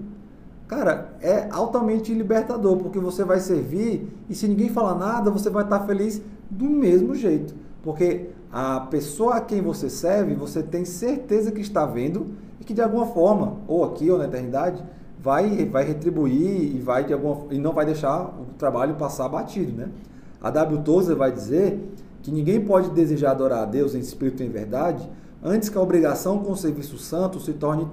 cara, 0.68 1.14
é 1.22 1.48
altamente 1.50 2.14
libertador, 2.14 2.78
porque 2.78 3.00
você 3.00 3.24
vai 3.24 3.40
servir 3.40 4.08
e 4.30 4.36
se 4.36 4.48
ninguém 4.48 4.70
falar 4.70 4.96
nada, 4.96 5.32
você 5.32 5.50
vai 5.50 5.64
estar 5.64 5.80
feliz 5.82 6.22
do 6.50 6.66
mesmo 6.66 7.16
jeito. 7.16 7.56
Porque 7.82 8.30
a 8.52 8.82
pessoa 8.82 9.36
a 9.36 9.42
quem 9.42 9.62
você 9.62 9.90
serve, 9.90 10.36
você 10.36 10.62
tem 10.62 10.84
certeza 10.84 11.52
que 11.52 11.62
está 11.62 11.86
vendo 11.86 12.28
e 12.60 12.64
que 12.66 12.74
de 12.74 12.82
alguma 12.82 13.08
forma, 13.08 13.58
ou 13.68 13.86
aqui 13.86 14.12
ou 14.12 14.18
na 14.18 14.26
eternidade, 14.26 14.84
vai, 15.18 15.66
vai 15.66 15.86
retribuir 15.86 16.76
e, 16.76 16.80
vai 16.80 17.06
de 17.06 17.14
alguma, 17.14 17.46
e 17.50 17.58
não 17.58 17.72
vai 17.72 17.86
deixar 17.86 18.26
o 18.26 18.54
trabalho 18.58 18.96
passar 18.96 19.30
batido, 19.30 19.72
né? 19.72 19.90
A 20.42 20.50
W. 20.50 20.82
Tozer 20.82 21.16
vai 21.16 21.32
dizer 21.32 21.80
que 22.22 22.32
ninguém 22.32 22.60
pode 22.60 22.90
desejar 22.90 23.32
adorar 23.32 23.64
a 23.64 23.66
Deus 23.66 23.96
em 23.96 24.00
espírito 24.00 24.44
e 24.44 24.48
em 24.48 24.50
verdade 24.50 25.08
antes 25.44 25.70
que 25.70 25.78
a 25.78 25.82
obrigação 25.82 26.40
com 26.40 26.52
o 26.52 26.58
serviço 26.58 26.98
santo 26.98 27.40
se 27.40 27.54
torne 27.54 27.88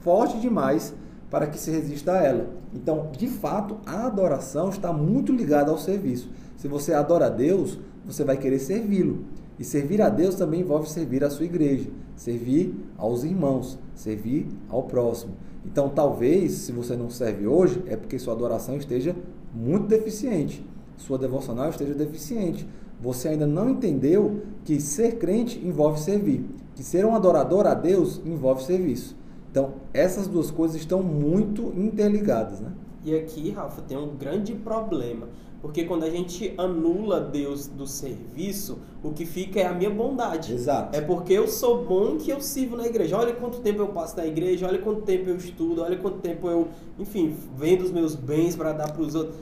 forte 0.00 0.40
demais 0.40 0.94
para 1.30 1.46
que 1.46 1.58
se 1.58 1.70
resista 1.70 2.12
a 2.12 2.22
ela. 2.22 2.50
Então, 2.74 3.10
de 3.16 3.26
fato, 3.26 3.78
a 3.86 4.06
adoração 4.06 4.68
está 4.68 4.92
muito 4.92 5.32
ligada 5.32 5.70
ao 5.70 5.78
serviço. 5.78 6.30
Se 6.56 6.68
você 6.68 6.92
adora 6.92 7.26
a 7.26 7.30
Deus, 7.30 7.78
você 8.04 8.24
vai 8.24 8.36
querer 8.36 8.58
servi-lo. 8.58 9.24
E 9.58 9.64
servir 9.64 10.02
a 10.02 10.08
Deus 10.08 10.34
também 10.34 10.60
envolve 10.60 10.88
servir 10.88 11.22
a 11.24 11.30
sua 11.30 11.44
igreja, 11.44 11.88
servir 12.16 12.74
aos 12.96 13.22
irmãos, 13.22 13.78
servir 13.94 14.48
ao 14.68 14.82
próximo. 14.84 15.34
Então, 15.64 15.88
talvez, 15.88 16.52
se 16.52 16.72
você 16.72 16.96
não 16.96 17.08
serve 17.08 17.46
hoje, 17.46 17.82
é 17.86 17.96
porque 17.96 18.18
sua 18.18 18.34
adoração 18.34 18.76
esteja 18.76 19.14
muito 19.54 19.86
deficiente, 19.86 20.64
sua 20.96 21.18
devocional 21.18 21.70
esteja 21.70 21.94
deficiente, 21.94 22.66
você 23.00 23.28
ainda 23.28 23.46
não 23.46 23.70
entendeu 23.70 24.42
que 24.64 24.80
ser 24.80 25.18
crente 25.18 25.58
envolve 25.64 26.00
servir, 26.00 26.44
que 26.82 26.88
ser 26.88 27.06
um 27.06 27.14
adorador 27.14 27.64
a 27.64 27.74
Deus 27.74 28.20
envolve 28.26 28.64
serviço. 28.64 29.16
Então, 29.50 29.74
essas 29.94 30.26
duas 30.26 30.50
coisas 30.50 30.76
estão 30.76 31.00
muito 31.00 31.72
interligadas, 31.76 32.60
né? 32.60 32.72
E 33.04 33.14
aqui, 33.14 33.50
Rafa, 33.50 33.82
tem 33.82 33.96
um 33.96 34.16
grande 34.16 34.52
problema, 34.54 35.28
porque 35.60 35.84
quando 35.84 36.04
a 36.04 36.10
gente 36.10 36.54
anula 36.58 37.20
Deus 37.20 37.68
do 37.68 37.86
serviço, 37.86 38.78
o 39.02 39.10
que 39.12 39.24
fica 39.24 39.60
é 39.60 39.66
a 39.66 39.72
minha 39.72 39.90
bondade. 39.90 40.54
Exato. 40.54 40.96
É 40.96 41.00
porque 41.00 41.32
eu 41.32 41.46
sou 41.46 41.84
bom 41.84 42.16
que 42.16 42.30
eu 42.30 42.40
sirvo 42.40 42.76
na 42.76 42.86
igreja. 42.86 43.16
Olha 43.16 43.32
quanto 43.32 43.60
tempo 43.60 43.80
eu 43.80 43.88
passo 43.88 44.16
na 44.16 44.26
igreja, 44.26 44.66
olha 44.66 44.78
quanto 44.78 45.02
tempo 45.02 45.28
eu 45.28 45.36
estudo, 45.36 45.82
olha 45.82 45.96
quanto 45.98 46.18
tempo 46.18 46.48
eu, 46.48 46.68
enfim, 46.98 47.36
vendo 47.56 47.82
os 47.82 47.92
meus 47.92 48.16
bens 48.16 48.56
para 48.56 48.72
dar 48.72 48.92
para 48.92 49.02
os 49.02 49.14
outros 49.14 49.36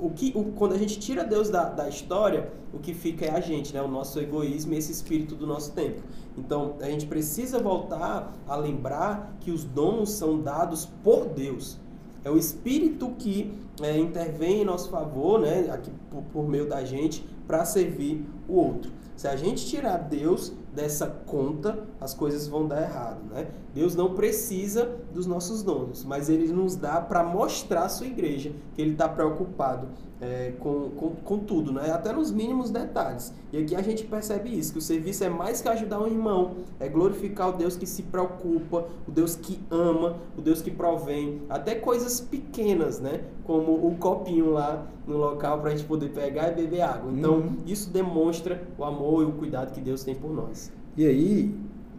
o 0.00 0.10
que, 0.10 0.32
o, 0.34 0.44
quando 0.52 0.74
a 0.74 0.78
gente 0.78 0.98
tira 0.98 1.24
Deus 1.24 1.50
da, 1.50 1.64
da 1.64 1.88
história, 1.88 2.50
o 2.72 2.78
que 2.78 2.94
fica 2.94 3.26
é 3.26 3.30
a 3.30 3.40
gente, 3.40 3.72
né? 3.74 3.82
o 3.82 3.88
nosso 3.88 4.18
egoísmo 4.20 4.74
e 4.74 4.76
esse 4.76 4.92
espírito 4.92 5.34
do 5.34 5.46
nosso 5.46 5.72
tempo. 5.72 6.02
Então, 6.36 6.76
a 6.80 6.86
gente 6.86 7.06
precisa 7.06 7.58
voltar 7.58 8.32
a 8.46 8.56
lembrar 8.56 9.36
que 9.40 9.50
os 9.50 9.64
dons 9.64 10.10
são 10.10 10.40
dados 10.40 10.86
por 11.02 11.26
Deus. 11.26 11.78
É 12.24 12.30
o 12.30 12.36
Espírito 12.36 13.10
que 13.18 13.52
é, 13.80 13.96
intervém 13.96 14.62
em 14.62 14.64
nosso 14.64 14.90
favor, 14.90 15.40
né? 15.40 15.70
aqui 15.70 15.90
por, 16.10 16.22
por 16.24 16.48
meio 16.48 16.68
da 16.68 16.84
gente, 16.84 17.24
para 17.46 17.64
servir 17.64 18.24
o 18.48 18.54
outro. 18.54 18.90
Se 19.18 19.26
a 19.26 19.34
gente 19.34 19.66
tirar 19.66 19.96
Deus 19.98 20.52
dessa 20.72 21.08
conta, 21.08 21.88
as 22.00 22.14
coisas 22.14 22.46
vão 22.46 22.68
dar 22.68 22.82
errado, 22.82 23.18
né? 23.32 23.48
Deus 23.74 23.96
não 23.96 24.14
precisa 24.14 24.96
dos 25.12 25.26
nossos 25.26 25.60
dons, 25.60 26.04
mas 26.04 26.28
Ele 26.28 26.46
nos 26.52 26.76
dá 26.76 27.00
para 27.00 27.24
mostrar 27.24 27.86
à 27.86 27.88
sua 27.88 28.06
igreja 28.06 28.52
que 28.76 28.80
Ele 28.80 28.92
está 28.92 29.08
preocupado 29.08 29.88
é, 30.20 30.52
com, 30.58 30.90
com, 30.90 31.10
com, 31.10 31.38
tudo, 31.38 31.72
né? 31.72 31.90
até 31.92 32.12
nos 32.12 32.30
mínimos 32.30 32.70
detalhes. 32.70 33.32
E 33.52 33.58
aqui 33.58 33.74
a 33.74 33.82
gente 33.82 34.04
percebe 34.04 34.56
isso, 34.56 34.72
que 34.72 34.78
o 34.78 34.82
serviço 34.82 35.24
é 35.24 35.28
mais 35.28 35.60
que 35.60 35.68
ajudar 35.68 36.00
um 36.00 36.06
irmão, 36.06 36.56
é 36.80 36.88
glorificar 36.88 37.50
o 37.50 37.52
Deus 37.52 37.76
que 37.76 37.86
se 37.86 38.02
preocupa, 38.02 38.86
o 39.06 39.10
Deus 39.10 39.36
que 39.36 39.60
ama, 39.70 40.16
o 40.36 40.40
Deus 40.40 40.60
que 40.60 40.70
provém, 40.70 41.42
até 41.48 41.74
coisas 41.74 42.20
pequenas, 42.20 43.00
né? 43.00 43.22
como 43.44 43.72
o 43.86 43.96
copinho 43.98 44.50
lá 44.50 44.86
no 45.06 45.16
local 45.16 45.60
para 45.60 45.70
a 45.70 45.70
gente 45.74 45.86
poder 45.86 46.10
pegar 46.10 46.50
e 46.50 46.54
beber 46.54 46.82
água. 46.82 47.10
Então, 47.10 47.36
uhum. 47.36 47.56
isso 47.66 47.90
demonstra 47.90 48.62
o 48.76 48.84
amor 48.84 49.22
e 49.22 49.26
o 49.26 49.32
cuidado 49.32 49.72
que 49.72 49.80
Deus 49.80 50.04
tem 50.04 50.14
por 50.14 50.30
nós. 50.30 50.70
E 50.96 51.06
aí, 51.06 51.54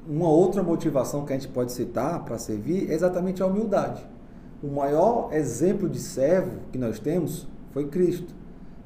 uma 0.08 0.30
outra 0.30 0.62
motivação 0.62 1.26
que 1.26 1.34
a 1.34 1.36
gente 1.36 1.48
pode 1.48 1.72
citar 1.72 2.24
para 2.24 2.38
servir 2.38 2.90
é 2.92 2.94
exatamente 2.94 3.42
a 3.42 3.48
humildade. 3.48 4.06
O 4.62 4.68
maior 4.68 5.30
exemplo 5.32 5.88
de 5.88 6.00
servo 6.00 6.60
que 6.72 6.78
nós 6.78 7.00
temos 7.00 7.48
foi 7.72 7.88
Cristo. 7.88 8.34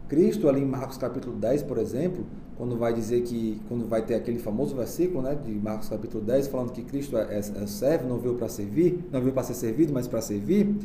Cristo, 0.08 0.48
ali 0.48 0.62
em 0.62 0.65
Marcos 0.65 0.98
capítulo 0.98 1.36
10, 1.36 1.63
por 1.63 1.78
exemplo, 1.78 2.26
quando 2.58 2.78
vai 2.78 2.93
dizer 2.93 3.22
que, 3.22 3.60
quando 3.67 3.88
vai 3.88 4.04
ter 4.04 4.15
aquele 4.15 4.38
famoso 4.38 4.76
versículo 4.76 5.22
né, 5.22 5.36
de 5.36 5.52
Marcos 5.54 5.89
capítulo 5.89 6.24
10, 6.24 6.48
falando 6.48 6.72
que 6.72 6.84
Cristo 6.84 7.17
é, 7.17 7.36
é, 7.36 7.38
é 7.38 7.67
servo, 7.67 8.08
não 8.08 8.19
veio 8.19 8.36
para 8.36 8.48
servir, 8.48 9.04
não 9.12 9.19
veio 9.22 9.34
para 9.34 9.43
ser 9.43 9.56
servido, 9.56 9.91
mas 9.93 10.08
para 10.08 10.22
servir, 10.22 10.76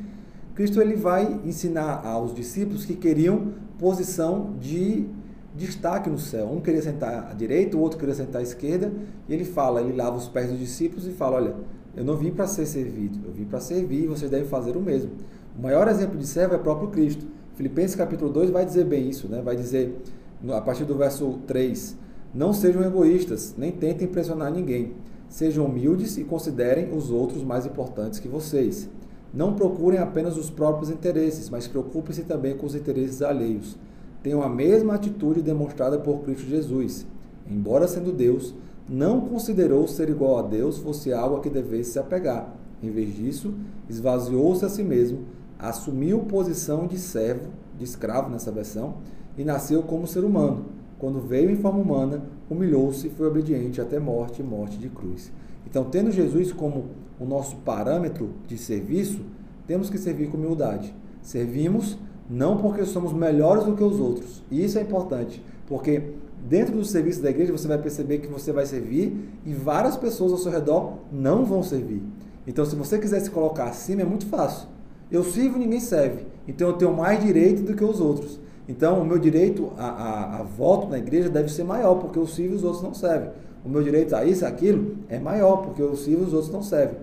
Cristo 0.55 0.81
ele 0.81 0.97
vai 0.97 1.41
ensinar 1.45 2.05
aos 2.05 2.35
discípulos 2.35 2.85
que 2.85 2.95
queriam 2.95 3.53
posição 3.79 4.55
de 4.59 5.07
destaque 5.55 6.09
no 6.09 6.19
céu. 6.19 6.51
Um 6.51 6.61
queria 6.61 6.83
sentar 6.83 7.31
à 7.31 7.35
direita, 7.35 7.77
o 7.77 7.81
outro 7.81 7.99
queria 7.99 8.15
sentar 8.15 8.41
à 8.41 8.43
esquerda, 8.43 8.93
e 9.29 9.35
ele 9.35 9.45
fala, 9.45 9.81
ele 9.81 9.93
lava 9.93 10.17
os 10.17 10.29
pés 10.29 10.49
dos 10.49 10.59
discípulos 10.59 11.07
e 11.07 11.11
fala: 11.11 11.37
Olha, 11.37 11.55
eu 11.97 12.05
não 12.05 12.17
vim 12.17 12.31
para 12.31 12.47
ser 12.47 12.67
servido, 12.67 13.19
eu 13.27 13.33
vim 13.33 13.45
para 13.45 13.61
servir 13.61 14.05
e 14.05 14.07
vocês 14.07 14.31
devem 14.31 14.49
fazer 14.49 14.77
o 14.77 14.81
mesmo. 14.81 15.11
O 15.57 15.63
maior 15.63 15.89
exemplo 15.89 16.17
de 16.17 16.27
servo 16.27 16.55
é 16.55 16.59
próprio 16.59 16.89
Cristo. 16.89 17.27
Filipenses 17.59 17.97
capítulo 17.97 18.31
2 18.31 18.51
vai 18.51 18.65
dizer 18.65 18.85
bem 18.85 19.09
isso, 19.09 19.27
né? 19.27 19.43
vai 19.43 19.57
dizer 19.57 20.01
a 20.49 20.61
partir 20.61 20.85
do 20.85 20.95
verso 20.95 21.41
3: 21.45 21.97
Não 22.33 22.53
sejam 22.53 22.85
egoístas, 22.85 23.53
nem 23.59 23.73
tentem 23.73 24.07
impressionar 24.07 24.53
ninguém. 24.53 24.93
Sejam 25.29 25.67
humildes 25.67 26.17
e 26.19 26.23
considerem 26.23 26.97
os 26.97 27.11
outros 27.11 27.43
mais 27.43 27.67
importantes 27.67 28.21
que 28.21 28.29
vocês. 28.29 28.89
Não 29.35 29.55
procurem 29.55 29.99
apenas 29.99 30.37
os 30.37 30.49
próprios 30.49 30.89
interesses, 30.89 31.51
mas 31.51 31.67
preocupem-se 31.67 32.23
também 32.23 32.57
com 32.57 32.65
os 32.65 32.77
interesses 32.77 33.23
alheios. 33.23 33.77
Tenham 34.23 34.41
a 34.41 34.49
mesma 34.49 34.95
atitude 34.95 35.43
demonstrada 35.43 35.99
por 35.99 36.21
Cristo 36.21 36.47
Jesus. 36.47 37.09
Embora 37.51 37.89
sendo 37.89 38.13
Deus, 38.13 38.55
não 38.89 39.23
considerou 39.23 39.89
ser 39.89 40.09
igual 40.09 40.39
a 40.39 40.43
Deus 40.43 40.79
fosse 40.79 41.13
algo 41.13 41.35
a 41.35 41.41
que 41.41 41.51
devesse 41.51 41.91
se 41.91 41.99
apegar. 41.99 42.55
Em 42.81 42.91
vez 42.91 43.17
disso, 43.17 43.53
esvaziou-se 43.91 44.65
a 44.65 44.69
si 44.69 44.85
mesmo, 44.85 45.25
assumiu 45.59 46.21
posição 46.21 46.87
de 46.87 46.99
servo, 46.99 47.51
de 47.77 47.85
escravo 47.85 48.31
nessa 48.31 48.53
versão, 48.53 48.97
e 49.37 49.45
nasceu 49.45 49.83
como 49.83 50.07
ser 50.07 50.25
humano. 50.25 50.67
Quando 50.99 51.21
veio 51.21 51.51
em 51.51 51.57
forma 51.57 51.81
humana, 51.81 52.23
humilhou-se 52.51 53.07
e 53.07 53.11
foi 53.11 53.27
obediente 53.27 53.81
até 53.81 53.99
morte 53.99 54.41
e 54.41 54.45
morte 54.45 54.79
de 54.79 54.89
cruz. 54.89 55.33
Então, 55.67 55.85
tendo 55.85 56.11
Jesus 56.11 56.53
como 56.53 56.87
o 57.21 57.25
nosso 57.25 57.57
parâmetro 57.57 58.31
de 58.47 58.57
serviço, 58.57 59.21
temos 59.67 59.91
que 59.91 59.99
servir 59.99 60.29
com 60.29 60.37
humildade. 60.37 60.95
Servimos 61.23 61.99
não 62.29 62.57
porque 62.59 62.85
somos 62.85 63.13
melhores 63.13 63.65
do 63.65 63.75
que 63.75 63.83
os 63.83 64.01
outros. 64.01 64.43
E 64.51 64.65
isso 64.65 64.79
é 64.79 64.83
importante, 64.83 65.43
porque 65.67 66.15
dentro 66.49 66.77
do 66.77 66.85
serviço 66.85 67.23
da 67.23 67.31
igreja 67.31 67.53
você 67.53 67.69
vai 67.69 67.79
perceber 67.79 68.19
que 68.19 68.29
você 68.29 68.53
vai 68.53 68.67
servir 68.67 69.29
e 69.45 69.53
várias 69.53 69.97
pessoas 69.97 70.33
ao 70.33 70.39
seu 70.39 70.53
redor 70.53 70.95
não 71.13 71.45
vão 71.45 71.63
servir. 71.63 72.03
Então, 72.47 72.65
se 72.65 72.75
você 72.75 72.99
quiser 72.99 73.21
se 73.21 73.31
colocar 73.31 73.65
acima, 73.65 74.03
é 74.03 74.05
muito 74.05 74.27
fácil. 74.27 74.69
Eu 75.11 75.25
sirvo, 75.25 75.59
ninguém 75.59 75.81
serve. 75.81 76.27
Então, 76.47 76.69
eu 76.69 76.75
tenho 76.75 76.95
mais 76.95 77.23
direito 77.23 77.63
do 77.63 77.75
que 77.75 77.85
os 77.85 78.01
outros. 78.01 78.39
Então, 78.69 79.01
o 79.01 79.05
meu 79.05 79.19
direito 79.19 79.73
a, 79.79 79.89
a, 79.89 80.41
a 80.41 80.43
voto 80.43 80.89
na 80.89 80.99
igreja 80.99 81.29
deve 81.29 81.49
ser 81.49 81.65
maior, 81.65 81.95
porque 81.95 82.19
eu 82.19 82.27
sirvo 82.27 82.55
e 82.55 82.57
os 82.57 82.65
outros 82.65 82.83
não 82.83 82.93
servem. 82.93 83.31
O 83.65 83.69
meu 83.69 83.83
direito 83.83 84.15
a 84.15 84.25
isso, 84.25 84.45
aquilo, 84.45 84.97
é 85.09 85.19
maior, 85.19 85.63
porque 85.63 85.81
eu 85.81 85.97
sirvo 85.97 86.25
e 86.25 86.27
os 86.27 86.33
outros 86.33 86.53
não 86.53 86.63
servem. 86.63 86.99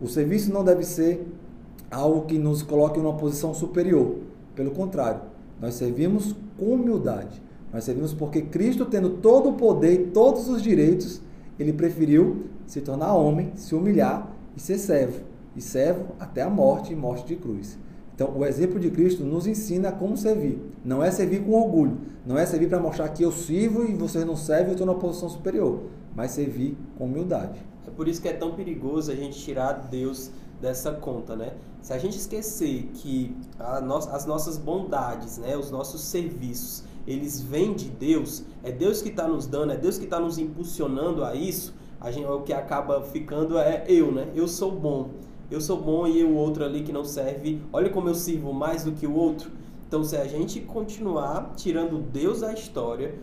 O 0.00 0.06
serviço 0.06 0.52
não 0.52 0.62
deve 0.62 0.84
ser 0.84 1.26
algo 1.90 2.26
que 2.26 2.38
nos 2.38 2.62
coloque 2.62 2.98
em 2.98 3.02
uma 3.02 3.14
posição 3.14 3.52
superior. 3.52 4.16
Pelo 4.54 4.70
contrário, 4.70 5.20
nós 5.60 5.74
servimos 5.74 6.34
com 6.56 6.66
humildade. 6.74 7.42
Nós 7.72 7.84
servimos 7.84 8.14
porque 8.14 8.42
Cristo, 8.42 8.86
tendo 8.86 9.10
todo 9.10 9.50
o 9.50 9.52
poder 9.54 9.92
e 9.92 10.04
todos 10.06 10.48
os 10.48 10.62
direitos, 10.62 11.20
ele 11.58 11.72
preferiu 11.72 12.46
se 12.66 12.80
tornar 12.80 13.14
homem, 13.14 13.52
se 13.56 13.74
humilhar 13.74 14.30
e 14.56 14.60
ser 14.60 14.78
servo. 14.78 15.20
E 15.58 15.60
servo 15.60 16.14
até 16.20 16.42
a 16.42 16.48
morte 16.48 16.92
e 16.92 16.96
morte 16.96 17.26
de 17.26 17.34
cruz. 17.34 17.76
Então, 18.14 18.32
o 18.36 18.44
exemplo 18.44 18.78
de 18.78 18.92
Cristo 18.92 19.24
nos 19.24 19.44
ensina 19.44 19.90
como 19.90 20.16
servir. 20.16 20.62
Não 20.84 21.02
é 21.02 21.10
servir 21.10 21.44
com 21.44 21.52
orgulho. 21.52 21.98
Não 22.24 22.38
é 22.38 22.46
servir 22.46 22.68
para 22.68 22.78
mostrar 22.78 23.08
que 23.08 23.24
eu 23.24 23.32
sirvo 23.32 23.84
e 23.84 23.92
vocês 23.92 24.24
não 24.24 24.36
servem 24.36 24.68
eu 24.68 24.72
estou 24.72 24.86
numa 24.86 25.00
posição 25.00 25.28
superior. 25.28 25.80
Mas 26.14 26.30
servir 26.30 26.78
com 26.96 27.06
humildade. 27.06 27.58
É 27.84 27.90
por 27.90 28.06
isso 28.06 28.22
que 28.22 28.28
é 28.28 28.32
tão 28.32 28.54
perigoso 28.54 29.10
a 29.10 29.16
gente 29.16 29.36
tirar 29.36 29.72
Deus 29.72 30.30
dessa 30.60 30.92
conta, 30.92 31.34
né? 31.34 31.54
Se 31.82 31.92
a 31.92 31.98
gente 31.98 32.16
esquecer 32.16 32.88
que 32.94 33.36
no, 33.82 33.96
as 33.96 34.26
nossas 34.26 34.56
bondades, 34.56 35.38
né, 35.38 35.56
os 35.56 35.72
nossos 35.72 36.02
serviços, 36.02 36.84
eles 37.04 37.40
vêm 37.40 37.74
de 37.74 37.88
Deus, 37.88 38.44
é 38.62 38.70
Deus 38.70 39.02
que 39.02 39.08
está 39.08 39.26
nos 39.26 39.46
dando, 39.46 39.72
é 39.72 39.76
Deus 39.76 39.98
que 39.98 40.04
está 40.04 40.20
nos 40.20 40.38
impulsionando 40.38 41.24
a 41.24 41.34
isso, 41.34 41.74
a 42.00 42.12
gente, 42.12 42.26
o 42.26 42.42
que 42.42 42.52
acaba 42.52 43.02
ficando 43.02 43.58
é 43.58 43.84
eu, 43.88 44.12
né? 44.12 44.28
Eu 44.34 44.46
sou 44.46 44.70
bom. 44.70 45.10
Eu 45.50 45.62
sou 45.62 45.80
bom 45.80 46.06
e 46.06 46.22
o 46.22 46.34
outro 46.34 46.62
ali 46.62 46.82
que 46.82 46.92
não 46.92 47.04
serve, 47.04 47.62
olha 47.72 47.88
como 47.88 48.08
eu 48.08 48.14
sirvo 48.14 48.52
mais 48.52 48.84
do 48.84 48.92
que 48.92 49.06
o 49.06 49.14
outro. 49.14 49.50
Então, 49.86 50.04
se 50.04 50.14
a 50.14 50.26
gente 50.26 50.60
continuar 50.60 51.54
tirando 51.56 51.98
Deus 51.98 52.40
da 52.40 52.52
história, 52.52 53.14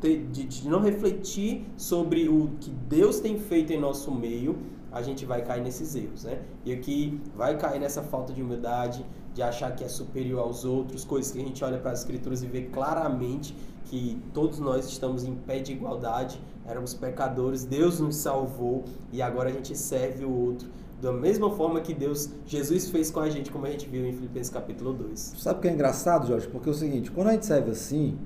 de, 0.00 0.68
não 0.68 0.80
refletir 0.80 1.66
sobre 1.76 2.28
o 2.28 2.50
que 2.60 2.70
Deus 2.70 3.18
tem 3.18 3.40
feito 3.40 3.72
em 3.72 3.80
nosso 3.80 4.12
meio, 4.12 4.56
a 4.92 5.02
gente 5.02 5.26
vai 5.26 5.42
cair 5.42 5.62
nesses 5.62 5.96
erros, 5.96 6.24
né? 6.24 6.42
E 6.64 6.72
aqui 6.72 7.20
vai 7.34 7.58
cair 7.58 7.80
nessa 7.80 8.02
falta 8.02 8.32
de 8.32 8.40
humildade, 8.40 9.04
de 9.34 9.42
achar 9.42 9.74
que 9.74 9.82
é 9.82 9.88
superior 9.88 10.40
aos 10.40 10.64
outros, 10.64 11.04
coisas 11.04 11.32
que 11.32 11.38
a 11.38 11.42
gente 11.42 11.64
olha 11.64 11.78
para 11.78 11.90
as 11.90 12.00
escrituras 12.00 12.42
e 12.42 12.46
vê 12.46 12.62
claramente 12.62 13.56
que 13.86 14.22
todos 14.32 14.60
nós 14.60 14.86
estamos 14.86 15.24
em 15.24 15.34
pé 15.34 15.58
de 15.58 15.72
igualdade, 15.72 16.40
éramos 16.66 16.94
pecadores, 16.94 17.64
Deus 17.64 17.98
nos 17.98 18.16
salvou 18.16 18.84
e 19.12 19.20
agora 19.20 19.48
a 19.48 19.52
gente 19.52 19.76
serve 19.76 20.24
o 20.24 20.30
outro 20.30 20.68
da 21.02 21.12
mesma 21.12 21.50
forma 21.50 21.80
que 21.80 21.92
Deus, 21.92 22.30
Jesus 22.46 22.88
fez 22.88 23.10
com 23.10 23.18
a 23.18 23.28
gente, 23.28 23.50
como 23.50 23.66
a 23.66 23.70
gente 23.70 23.88
viu 23.88 24.06
em 24.06 24.12
Filipenses 24.12 24.48
capítulo 24.48 24.92
2. 24.92 25.34
Sabe 25.36 25.58
o 25.58 25.62
que 25.62 25.66
é 25.66 25.72
engraçado, 25.72 26.28
Jorge? 26.28 26.46
Porque 26.46 26.68
é 26.68 26.72
o 26.72 26.74
seguinte, 26.74 27.10
quando 27.10 27.26
a 27.26 27.32
gente 27.32 27.44
serve 27.44 27.72
assim, 27.72 28.16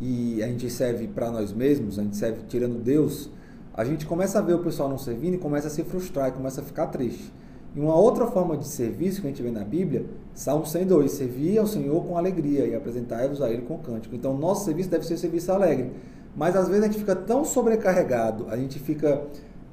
e 0.00 0.40
a 0.40 0.46
gente 0.46 0.70
serve 0.70 1.08
para 1.08 1.28
nós 1.28 1.52
mesmos, 1.52 1.98
a 1.98 2.02
gente 2.04 2.16
serve 2.16 2.42
tirando 2.46 2.78
Deus, 2.78 3.28
a 3.74 3.84
gente 3.84 4.06
começa 4.06 4.38
a 4.38 4.42
ver 4.42 4.54
o 4.54 4.60
pessoal 4.60 4.88
não 4.88 4.96
servindo 4.96 5.34
e 5.34 5.38
começa 5.38 5.66
a 5.66 5.70
se 5.70 5.82
frustrar 5.82 6.28
e 6.28 6.32
começa 6.32 6.60
a 6.60 6.64
ficar 6.64 6.86
triste. 6.86 7.32
E 7.74 7.80
uma 7.80 7.96
outra 7.96 8.28
forma 8.28 8.56
de 8.56 8.68
serviço 8.68 9.20
que 9.20 9.26
a 9.26 9.30
gente 9.30 9.42
vê 9.42 9.50
na 9.50 9.64
Bíblia, 9.64 10.06
Salmo 10.32 10.64
102, 10.64 11.10
servir 11.10 11.58
ao 11.58 11.66
Senhor 11.66 12.00
com 12.04 12.16
alegria 12.16 12.64
e 12.64 12.76
apresentai-vos 12.76 13.42
a 13.42 13.50
Ele 13.50 13.62
com 13.62 13.76
cântico. 13.78 14.14
Então, 14.14 14.36
nosso 14.36 14.66
serviço 14.66 14.88
deve 14.88 15.04
ser 15.04 15.16
serviço 15.16 15.50
alegre. 15.50 15.90
Mas 16.36 16.54
às 16.54 16.68
vezes 16.68 16.84
a 16.84 16.86
gente 16.86 16.98
fica 16.98 17.16
tão 17.16 17.44
sobrecarregado, 17.44 18.46
a 18.48 18.56
gente 18.56 18.78
fica 18.78 19.24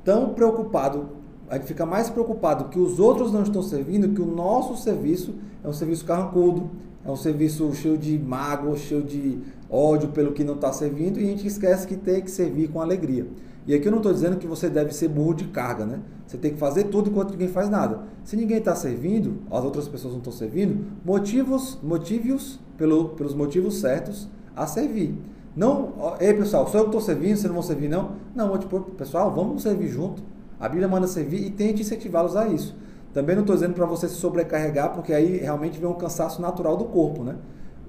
tão 0.04 0.34
preocupado, 0.34 1.27
a 1.50 1.56
gente 1.56 1.68
fica 1.68 1.86
mais 1.86 2.10
preocupado 2.10 2.66
que 2.66 2.80
os 2.80 3.00
outros 3.00 3.32
não 3.32 3.44
estão 3.44 3.62
servindo, 3.62 4.10
que 4.10 4.22
o 4.22 4.26
nosso 4.26 4.76
serviço 4.76 5.36
é 5.64 5.68
um 5.68 5.74
serviço 5.74 6.06
carrancudo, 6.06 6.70
é 7.06 7.12
um 7.12 7.16
serviço 7.16 7.74
cheio 7.74 7.98
de 7.98 8.18
mágoa, 8.20 8.76
cheio 8.76 9.02
de 9.02 9.40
ódio 9.70 10.10
pelo 10.10 10.34
que 10.34 10.44
não 10.44 10.56
está 10.56 10.74
servindo, 10.74 11.20
e 11.20 11.24
a 11.24 11.28
gente 11.28 11.48
esquece 11.48 11.88
que 11.88 11.96
tem 11.96 12.22
que 12.22 12.30
servir 12.30 12.70
com 12.70 12.82
alegria. 12.82 13.28
E 13.66 13.74
aqui 13.74 13.88
eu 13.88 13.92
não 13.92 14.00
estou 14.00 14.14
dizendo 14.14 14.38
que 14.38 14.48
você 14.48 14.70
deve 14.70 14.94
ser 14.94 15.10
burro 15.10 15.34
de 15.34 15.46
carga, 15.46 15.86
né? 15.86 16.00
Você 16.26 16.38
tem 16.38 16.52
que 16.52 16.58
fazer 16.58 16.86
tudo 16.86 17.10
enquanto 17.10 17.32
ninguém 17.32 17.50
faz 17.50 17.70
nada. 17.70 18.04
Se 18.24 18.36
ninguém 18.36 18.58
está 18.58 18.76
servindo, 18.76 19.40
as 19.52 19.64
outras 19.64 19.88
pessoas 19.88 20.14
não 20.14 20.20
estão 20.20 20.32
servindo, 20.32 20.86
motivos, 21.04 21.78
motive-os 21.84 22.60
pelo, 22.78 23.10
pelos 23.10 23.34
motivos 23.34 23.80
certos 23.80 24.28
a 24.56 24.66
servir. 24.66 25.18
Não, 25.56 25.94
ei 26.20 26.34
pessoal, 26.34 26.68
só 26.68 26.78
eu 26.78 26.86
estou 26.86 27.02
servindo, 27.02 27.36
vocês 27.36 27.46
não 27.46 27.54
vão 27.54 27.64
servir 27.64 27.90
não? 27.90 28.12
Não, 28.36 28.58
tipo, 28.58 28.80
pessoal, 28.80 29.34
vamos 29.34 29.64
servir 29.64 29.88
junto. 29.88 30.22
A 30.60 30.68
Bíblia 30.68 30.88
manda 30.88 31.08
servir 31.08 31.46
e 31.46 31.50
tente 31.50 31.82
incentivá-los 31.82 32.36
a 32.36 32.48
isso. 32.48 32.76
Também 33.14 33.36
não 33.36 33.44
estou 33.44 33.56
dizendo 33.56 33.74
para 33.74 33.86
você 33.86 34.08
se 34.08 34.16
sobrecarregar, 34.16 34.94
porque 34.94 35.14
aí 35.14 35.38
realmente 35.38 35.80
vem 35.80 35.90
um 35.90 35.94
cansaço 35.94 36.42
natural 36.42 36.78
do 36.78 36.86
corpo, 36.86 37.24
né? 37.24 37.36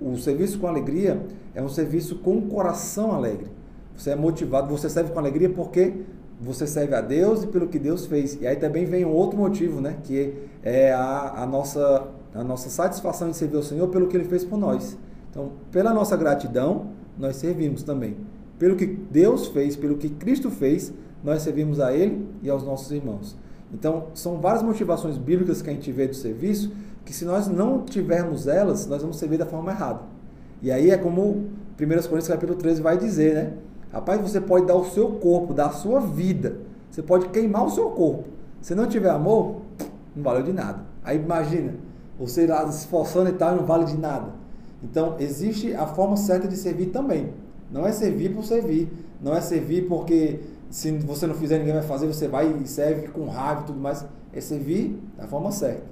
O 0.01 0.17
serviço 0.17 0.59
com 0.59 0.67
alegria 0.67 1.21
é 1.55 1.63
um 1.63 1.69
serviço 1.69 2.17
com 2.17 2.37
um 2.37 2.49
coração 2.49 3.13
alegre. 3.13 3.49
Você 3.97 4.11
é 4.11 4.17
motivado, 4.17 4.69
você 4.69 4.89
serve 4.89 5.13
com 5.13 5.19
alegria 5.19 5.51
porque 5.51 5.93
você 6.41 6.67
serve 6.67 6.95
a 6.95 7.01
Deus 7.01 7.43
e 7.43 7.49
pelo 7.49 7.67
que 7.67 7.79
Deus 7.79 8.07
fez. 8.07 8.39
E 8.41 8.47
aí 8.47 8.57
também 8.57 8.85
vem 8.85 9.05
um 9.05 9.13
outro 9.13 9.37
motivo, 9.37 9.81
né? 9.81 9.97
Que 10.05 10.35
é 10.63 10.93
a, 10.93 11.43
a, 11.43 11.47
nossa, 11.47 12.09
a 12.33 12.45
nossa 12.45 12.71
satisfação 12.71 13.29
de 13.31 13.37
servir 13.37 13.57
ao 13.57 13.63
Senhor 13.63 13.89
pelo 13.89 14.07
que 14.07 14.17
Ele 14.17 14.25
fez 14.25 14.45
por 14.45 14.57
nós. 14.57 14.97
Então, 15.31 15.53
pela 15.73 15.93
nossa 15.93 16.17
gratidão, 16.17 16.87
nós 17.19 17.37
servimos 17.37 17.83
também. 17.83 18.17
Pelo 18.59 18.77
que 18.77 18.87
Deus 18.87 19.49
fez, 19.49 19.77
pelo 19.77 19.97
que 19.97 20.09
Cristo 20.09 20.49
fez, 20.51 20.93
nós 21.23 21.43
servimos 21.43 21.81
a 21.81 21.93
Ele 21.93 22.27
e 22.43 22.51
aos 22.51 22.63
nossos 22.63 22.91
irmãos. 22.91 23.37
Então, 23.73 24.07
são 24.15 24.39
várias 24.39 24.63
motivações 24.63 25.19
bíblicas 25.19 25.61
que 25.61 25.69
a 25.69 25.73
gente 25.73 25.91
vê 25.93 26.07
do 26.07 26.15
serviço, 26.15 26.73
que 27.05 27.13
se 27.13 27.25
nós 27.25 27.49
não 27.49 27.83
tivermos 27.83 28.47
elas, 28.47 28.87
nós 28.87 29.03
vamos 29.03 29.19
servir 29.19 29.39
da 29.39 29.47
forma 29.47 29.71
errada. 29.71 30.01
E 30.63 30.71
aí 30.71 30.91
é 30.91 30.97
como 30.97 31.23
1 31.23 31.49
Coríntios 31.79 32.29
capítulo 32.29 32.59
13 32.59 32.83
vai 32.83 32.97
dizer, 32.97 33.35
né? 33.35 33.53
Rapaz, 33.93 34.21
você 34.21 34.41
pode 34.41 34.67
dar 34.67 34.75
o 34.75 34.85
seu 34.85 35.13
corpo, 35.13 35.55
dar 35.55 35.67
a 35.67 35.73
sua 35.73 36.01
vida. 36.01 36.59
Você 36.91 37.03
pode 37.03 37.29
queimar 37.29 37.65
o 37.65 37.71
seu 37.71 37.91
corpo. 37.91 38.25
Se 38.61 38.75
não 38.75 38.87
tiver 38.87 39.11
amor, 39.11 39.63
não 40.15 40.23
valeu 40.23 40.43
de 40.43 40.53
nada. 40.53 40.81
Aí 41.03 41.17
imagina, 41.17 41.75
você 42.19 42.47
lá 42.47 42.71
se 42.71 42.81
esforçando 42.81 43.31
e 43.31 43.33
tal, 43.33 43.57
não 43.57 43.65
vale 43.65 43.85
de 43.85 43.97
nada. 43.97 44.33
Então, 44.83 45.17
existe 45.19 45.75
a 45.75 45.87
forma 45.87 46.17
certa 46.17 46.47
de 46.47 46.57
servir 46.57 46.87
também. 46.87 47.31
Não 47.71 47.87
é 47.87 47.93
servir 47.93 48.35
por 48.35 48.45
servir. 48.45 48.89
Não 49.23 49.35
é 49.35 49.41
servir 49.41 49.89
porque 49.89 50.41
se 50.71 50.91
você 50.99 51.27
não 51.27 51.35
fizer, 51.35 51.59
ninguém 51.59 51.75
vai 51.75 51.83
fazer, 51.83 52.07
você 52.07 52.29
vai 52.29 52.51
e 52.51 52.67
serve 52.67 53.09
com 53.09 53.27
raiva 53.27 53.63
e 53.63 53.65
tudo 53.65 53.81
mais. 53.81 54.05
É 54.33 54.41
servir 54.41 55.01
da 55.17 55.27
forma 55.27 55.51
certa. 55.51 55.85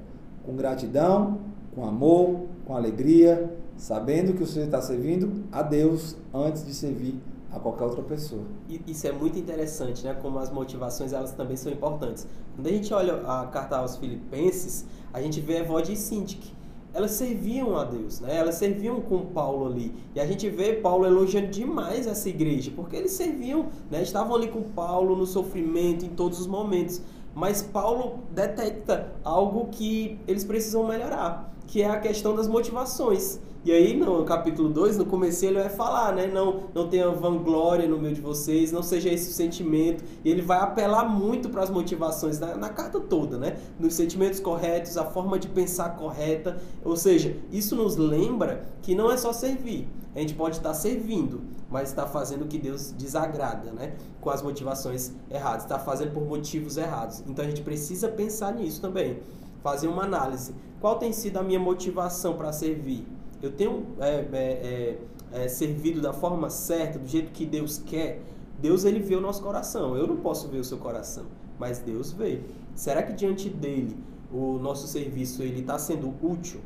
Com 0.45 0.55
gratidão, 0.55 1.39
com 1.75 1.85
amor, 1.85 2.47
com 2.67 2.77
alegria, 2.77 3.57
sabendo 3.77 4.33
que 4.33 4.41
você 4.41 4.61
está 4.61 4.81
servindo 4.81 5.45
a 5.51 5.63
Deus 5.63 6.17
antes 6.33 6.65
de 6.65 6.75
servir 6.75 7.21
a 7.53 7.59
qualquer 7.59 7.85
outra 7.85 8.03
pessoa. 8.03 8.43
Isso 8.87 9.07
é 9.07 9.13
muito 9.13 9.39
interessante, 9.39 10.05
né? 10.05 10.15
Como 10.21 10.39
as 10.39 10.51
motivações 10.51 11.13
elas 11.13 11.33
também 11.33 11.57
são 11.57 11.73
importantes. 11.73 12.27
Quando 12.55 12.67
a 12.67 12.71
gente 12.71 12.93
olha 12.93 13.15
a 13.27 13.47
carta 13.47 13.77
aos 13.77 13.97
Filipenses, 13.97 14.85
a 15.13 15.21
gente 15.23 15.41
vê 15.41 15.59
Evode 15.59 15.93
e 15.93 15.97
Sintik. 15.97 16.56
Elas 16.97 17.11
serviam 17.11 17.77
a 17.77 17.85
Deus, 17.85 18.21
né? 18.21 18.39
Elas 18.39 18.55
serviam 18.55 19.03
com 19.03 19.27
Paulo 19.27 19.67
ali. 19.67 19.95
E 20.15 20.19
a 20.19 20.25
gente 20.25 20.49
vê 20.49 20.73
Paulo 20.73 21.05
elogiando 21.05 21.49
demais 21.49 22.07
essa 22.07 22.27
igreja, 22.27 22.73
porque 22.75 22.97
eles 22.97 23.13
serviam, 23.13 23.67
né? 23.91 24.01
Estavam 24.01 24.35
ali 24.35 24.49
com 24.49 24.63
Paulo 24.63 25.15
no 25.15 25.27
sofrimento 25.27 26.07
em 26.07 26.09
todos 26.09 26.41
os 26.41 26.47
momentos. 26.47 27.03
Mas 27.35 27.61
Paulo 27.61 28.21
detecta 28.31 29.13
algo 29.23 29.69
que 29.71 30.19
eles 30.27 30.43
precisam 30.43 30.89
melhorar, 30.89 31.55
que 31.67 31.83
é 31.83 31.91
a 31.91 32.01
questão 32.01 32.35
das 32.35 32.49
motivações. 32.49 33.41
E 33.67 33.73
aí, 33.73 33.97
no 33.97 34.25
capítulo 34.25 34.69
2, 34.69 34.97
no 34.97 35.05
começo, 35.05 35.45
ele 35.45 35.59
vai 35.59 35.69
falar, 35.69 36.15
né? 36.15 36.29
Não, 36.29 36.61
não 36.73 36.89
tenha 36.89 37.11
vanglória 37.11 37.89
no 37.89 37.99
meio 37.99 38.15
de 38.15 38.21
vocês, 38.21 38.71
não 38.71 38.81
seja 38.81 39.09
esse 39.09 39.31
o 39.31 39.33
sentimento. 39.33 40.05
E 40.25 40.31
ele 40.31 40.41
vai 40.41 40.61
apelar 40.61 41.09
muito 41.09 41.49
para 41.49 41.65
as 41.65 41.69
motivações 41.69 42.39
na, 42.39 42.57
na 42.57 42.69
carta 42.69 43.01
toda, 43.01 43.37
né? 43.37 43.59
Nos 43.77 43.95
sentimentos 43.95 44.39
corretos, 44.39 44.97
a 44.97 45.05
forma 45.05 45.37
de 45.37 45.49
pensar 45.49 45.97
correta. 45.97 46.63
Ou 46.85 46.97
seja, 46.97 47.37
isso 47.51 47.75
nos 47.75 47.97
lembra 47.97 48.65
que 48.83 48.95
não 48.95 49.11
é 49.11 49.17
só 49.17 49.33
servir. 49.33 49.89
A 50.15 50.21
gente 50.21 50.35
pode 50.35 50.59
estar 50.59 50.73
servindo, 50.73 51.41
mas 51.69 51.89
está 51.89 52.07
fazendo 52.07 52.43
o 52.43 52.47
que 52.47 52.59
Deus 52.59 52.93
desagrada, 52.93 53.73
né? 53.73 53.95
Com 54.21 54.31
as 54.31 54.43
motivações 54.43 55.11
erradas, 55.29 55.65
está 55.65 55.77
fazendo 55.77 56.13
por 56.13 56.25
motivos 56.25 56.77
errados. 56.77 57.25
Então 57.27 57.45
a 57.45 57.49
gente 57.49 57.63
precisa 57.63 58.07
pensar 58.07 58.55
nisso 58.55 58.81
também. 58.81 59.19
fazer 59.61 59.89
uma 59.89 60.05
análise. 60.05 60.55
Qual 60.81 61.01
tem 61.01 61.13
sido 61.13 61.39
a 61.39 61.43
minha 61.43 61.59
motivação 61.59 62.35
para 62.35 62.53
servir? 62.53 63.16
Eu 63.47 63.53
tenho 63.53 63.87
é, 64.01 64.09
é, 64.09 64.99
é, 65.33 65.45
é, 65.45 65.49
servido 65.49 66.01
da 66.01 66.13
forma 66.13 66.51
certa, 66.51 66.99
do 66.99 67.07
jeito 67.07 67.31
que 67.31 67.47
Deus 67.47 67.79
quer? 67.79 68.21
Deus 68.61 68.85
ele 68.85 68.99
vê 68.99 69.15
o 69.15 69.21
nosso 69.21 69.41
coração. 69.41 69.97
Eu 69.97 70.07
não 70.07 70.17
posso 70.17 70.49
ver 70.49 70.59
o 70.59 70.65
seu 70.65 70.79
coração, 70.79 71.27
mas 71.59 71.79
Deus 71.79 72.13
vê. 72.13 72.41
Será 72.75 73.03
que 73.03 73.13
diante 73.13 73.49
dele 73.49 73.97
o 74.33 74.59
nosso 74.59 74.89
serviço 74.89 75.43
ele 75.43 75.61
está 75.61 75.79
sendo 75.79 76.13
útil? 76.21 76.61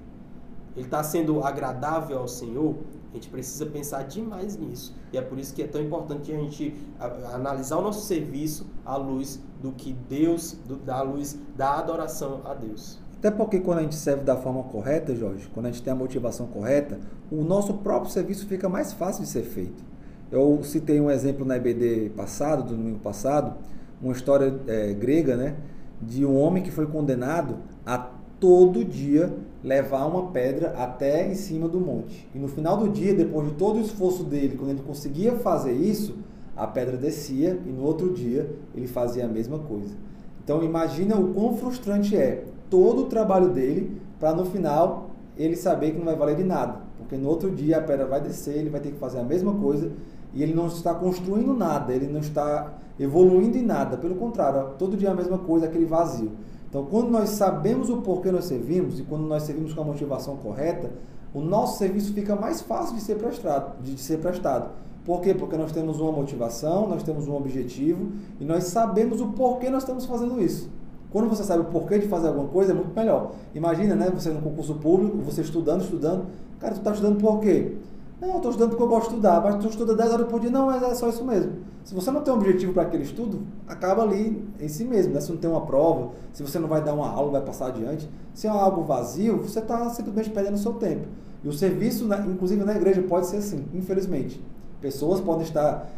Ele 0.74 0.86
está 0.86 1.02
sendo 1.02 1.44
agradável 1.44 2.18
ao 2.18 2.28
Senhor? 2.28 2.76
A 3.10 3.14
gente 3.14 3.28
precisa 3.28 3.66
pensar 3.66 4.04
demais 4.04 4.56
nisso. 4.56 4.94
E 5.12 5.18
é 5.18 5.20
por 5.20 5.38
isso 5.38 5.52
que 5.52 5.62
é 5.62 5.66
tão 5.66 5.82
importante 5.82 6.32
a 6.32 6.36
gente 6.38 6.74
analisar 7.34 7.76
o 7.76 7.82
nosso 7.82 8.06
serviço 8.06 8.66
à 8.86 8.96
luz 8.96 9.38
do 9.60 9.72
que 9.72 9.92
Deus, 9.92 10.52
do, 10.66 10.76
da 10.76 11.02
luz 11.02 11.38
da 11.56 11.78
adoração 11.78 12.40
a 12.44 12.54
Deus. 12.54 12.98
Até 13.20 13.30
porque 13.30 13.60
quando 13.60 13.80
a 13.80 13.82
gente 13.82 13.96
serve 13.96 14.24
da 14.24 14.34
forma 14.34 14.62
correta, 14.62 15.14
Jorge, 15.14 15.46
quando 15.52 15.66
a 15.66 15.70
gente 15.70 15.82
tem 15.82 15.92
a 15.92 15.96
motivação 15.96 16.46
correta, 16.46 16.98
o 17.30 17.44
nosso 17.44 17.74
próprio 17.74 18.10
serviço 18.10 18.46
fica 18.46 18.66
mais 18.66 18.94
fácil 18.94 19.24
de 19.24 19.28
ser 19.28 19.42
feito. 19.42 19.84
Eu 20.32 20.60
citei 20.62 20.98
um 20.98 21.10
exemplo 21.10 21.44
na 21.44 21.58
EBD 21.58 22.12
passado, 22.16 22.62
do 22.62 22.74
domingo 22.74 22.98
passado, 23.00 23.58
uma 24.00 24.14
história 24.14 24.58
é, 24.66 24.94
grega, 24.94 25.36
né? 25.36 25.56
De 26.00 26.24
um 26.24 26.34
homem 26.34 26.62
que 26.62 26.70
foi 26.70 26.86
condenado 26.86 27.58
a 27.84 27.98
todo 27.98 28.82
dia 28.82 29.30
levar 29.62 30.06
uma 30.06 30.30
pedra 30.30 30.70
até 30.78 31.30
em 31.30 31.34
cima 31.34 31.68
do 31.68 31.78
monte. 31.78 32.26
E 32.34 32.38
no 32.38 32.48
final 32.48 32.78
do 32.78 32.88
dia, 32.88 33.12
depois 33.12 33.48
de 33.48 33.54
todo 33.54 33.76
o 33.76 33.82
esforço 33.82 34.24
dele, 34.24 34.56
quando 34.56 34.70
ele 34.70 34.82
conseguia 34.82 35.32
fazer 35.36 35.74
isso, 35.74 36.16
a 36.56 36.66
pedra 36.66 36.96
descia 36.96 37.60
e 37.66 37.68
no 37.68 37.82
outro 37.82 38.14
dia 38.14 38.48
ele 38.74 38.86
fazia 38.86 39.26
a 39.26 39.28
mesma 39.28 39.58
coisa. 39.58 39.94
Então 40.42 40.64
imagina 40.64 41.16
o 41.16 41.34
quão 41.34 41.54
frustrante 41.54 42.16
é 42.16 42.46
todo 42.70 43.02
o 43.02 43.06
trabalho 43.06 43.50
dele 43.50 44.00
para 44.18 44.32
no 44.32 44.46
final 44.46 45.10
ele 45.36 45.56
saber 45.56 45.92
que 45.92 45.98
não 45.98 46.04
vai 46.04 46.16
valer 46.16 46.36
de 46.36 46.44
nada, 46.44 46.80
porque 46.98 47.16
no 47.16 47.28
outro 47.28 47.50
dia 47.50 47.78
a 47.78 47.82
pedra 47.82 48.06
vai 48.06 48.20
descer, 48.20 48.56
ele 48.56 48.70
vai 48.70 48.80
ter 48.80 48.92
que 48.92 48.98
fazer 48.98 49.18
a 49.18 49.24
mesma 49.24 49.52
coisa 49.54 49.90
e 50.32 50.42
ele 50.42 50.54
não 50.54 50.66
está 50.66 50.94
construindo 50.94 51.52
nada, 51.52 51.92
ele 51.92 52.06
não 52.06 52.20
está 52.20 52.74
evoluindo 52.98 53.56
em 53.56 53.62
nada, 53.62 53.96
pelo 53.96 54.14
contrário, 54.14 54.74
todo 54.78 54.96
dia 54.96 55.10
a 55.10 55.14
mesma 55.14 55.38
coisa, 55.38 55.66
aquele 55.66 55.86
vazio. 55.86 56.32
Então, 56.68 56.84
quando 56.84 57.10
nós 57.10 57.30
sabemos 57.30 57.90
o 57.90 57.96
porquê 57.98 58.30
nós 58.30 58.44
servimos 58.44 59.00
e 59.00 59.02
quando 59.02 59.22
nós 59.22 59.42
servimos 59.42 59.74
com 59.74 59.80
a 59.80 59.84
motivação 59.84 60.36
correta, 60.36 60.90
o 61.34 61.40
nosso 61.40 61.78
serviço 61.78 62.12
fica 62.12 62.36
mais 62.36 62.60
fácil 62.60 62.94
de 62.94 63.00
ser 63.00 63.16
prestado. 63.16 63.82
De 63.82 63.98
ser 63.98 64.18
prestado. 64.18 64.70
Por 65.04 65.20
quê? 65.20 65.34
Porque 65.34 65.56
nós 65.56 65.72
temos 65.72 65.98
uma 65.98 66.12
motivação, 66.12 66.88
nós 66.88 67.02
temos 67.02 67.26
um 67.26 67.34
objetivo 67.34 68.12
e 68.38 68.44
nós 68.44 68.64
sabemos 68.64 69.20
o 69.20 69.28
porquê 69.28 69.70
nós 69.70 69.82
estamos 69.82 70.04
fazendo 70.04 70.40
isso. 70.40 70.70
Quando 71.10 71.28
você 71.28 71.42
sabe 71.42 71.62
o 71.62 71.64
porquê 71.64 71.98
de 71.98 72.06
fazer 72.06 72.28
alguma 72.28 72.48
coisa, 72.48 72.72
é 72.72 72.74
muito 72.74 72.94
melhor. 72.94 73.32
Imagina, 73.54 73.94
né? 73.94 74.10
Você 74.10 74.30
no 74.30 74.40
concurso 74.40 74.74
público, 74.74 75.18
você 75.18 75.40
estudando, 75.40 75.82
estudando. 75.82 76.26
Cara, 76.60 76.74
tu 76.74 76.78
está 76.78 76.92
estudando 76.92 77.18
por 77.18 77.40
quê? 77.40 77.76
Não, 78.20 78.28
eu 78.28 78.36
estou 78.36 78.50
estudando 78.50 78.70
porque 78.70 78.82
eu 78.82 78.88
gosto 78.88 79.08
de 79.08 79.14
estudar, 79.14 79.40
mas 79.42 79.56
tu 79.56 79.66
estuda 79.68 79.94
10 79.94 80.12
horas 80.12 80.28
por 80.28 80.38
dia. 80.38 80.50
Não, 80.50 80.66
mas 80.66 80.82
é 80.82 80.94
só 80.94 81.08
isso 81.08 81.24
mesmo. 81.24 81.52
Se 81.82 81.94
você 81.94 82.10
não 82.10 82.20
tem 82.20 82.32
um 82.32 82.36
objetivo 82.36 82.72
para 82.72 82.82
aquele 82.82 83.02
estudo, 83.02 83.40
acaba 83.66 84.02
ali 84.02 84.46
em 84.60 84.68
si 84.68 84.84
mesmo. 84.84 85.14
Né? 85.14 85.20
Se 85.20 85.32
não 85.32 85.38
tem 85.38 85.50
uma 85.50 85.62
prova, 85.62 86.10
se 86.32 86.42
você 86.42 86.58
não 86.58 86.68
vai 86.68 86.84
dar 86.84 86.92
uma 86.92 87.08
aula, 87.08 87.32
vai 87.32 87.40
passar 87.40 87.68
adiante. 87.68 88.08
Se 88.34 88.46
é 88.46 88.50
algo 88.50 88.82
vazio, 88.82 89.38
você 89.38 89.58
está 89.58 89.88
simplesmente 89.88 90.30
perdendo 90.30 90.54
o 90.54 90.58
seu 90.58 90.74
tempo. 90.74 91.08
E 91.42 91.48
o 91.48 91.52
serviço, 91.52 92.06
inclusive 92.28 92.62
na 92.62 92.76
igreja, 92.76 93.02
pode 93.02 93.26
ser 93.26 93.38
assim, 93.38 93.64
infelizmente. 93.72 94.40
Pessoas 94.80 95.20
podem 95.20 95.42
estar 95.42 95.90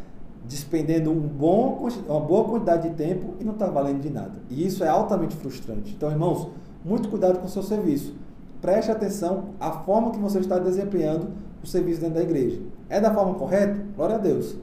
despendendo 0.45 1.11
um 1.11 1.19
bom, 1.19 1.87
uma 2.07 2.19
boa 2.19 2.43
quantidade 2.45 2.89
de 2.89 2.95
tempo 2.95 3.35
e 3.39 3.43
não 3.43 3.53
está 3.53 3.67
valendo 3.67 4.01
de 4.01 4.09
nada. 4.09 4.33
E 4.49 4.65
isso 4.65 4.83
é 4.83 4.87
altamente 4.87 5.35
frustrante. 5.35 5.93
Então, 5.95 6.11
irmãos, 6.11 6.49
muito 6.83 7.09
cuidado 7.09 7.39
com 7.39 7.45
o 7.45 7.49
seu 7.49 7.63
serviço. 7.63 8.15
Preste 8.61 8.91
atenção 8.91 9.49
à 9.59 9.71
forma 9.71 10.11
que 10.11 10.19
você 10.19 10.39
está 10.39 10.59
desempenhando 10.59 11.31
o 11.63 11.67
serviço 11.67 12.01
dentro 12.01 12.15
da 12.15 12.21
igreja. 12.21 12.61
É 12.89 12.99
da 12.99 13.13
forma 13.13 13.35
correta? 13.35 13.85
Glória 13.95 14.15
a 14.15 14.19
Deus. 14.19 14.55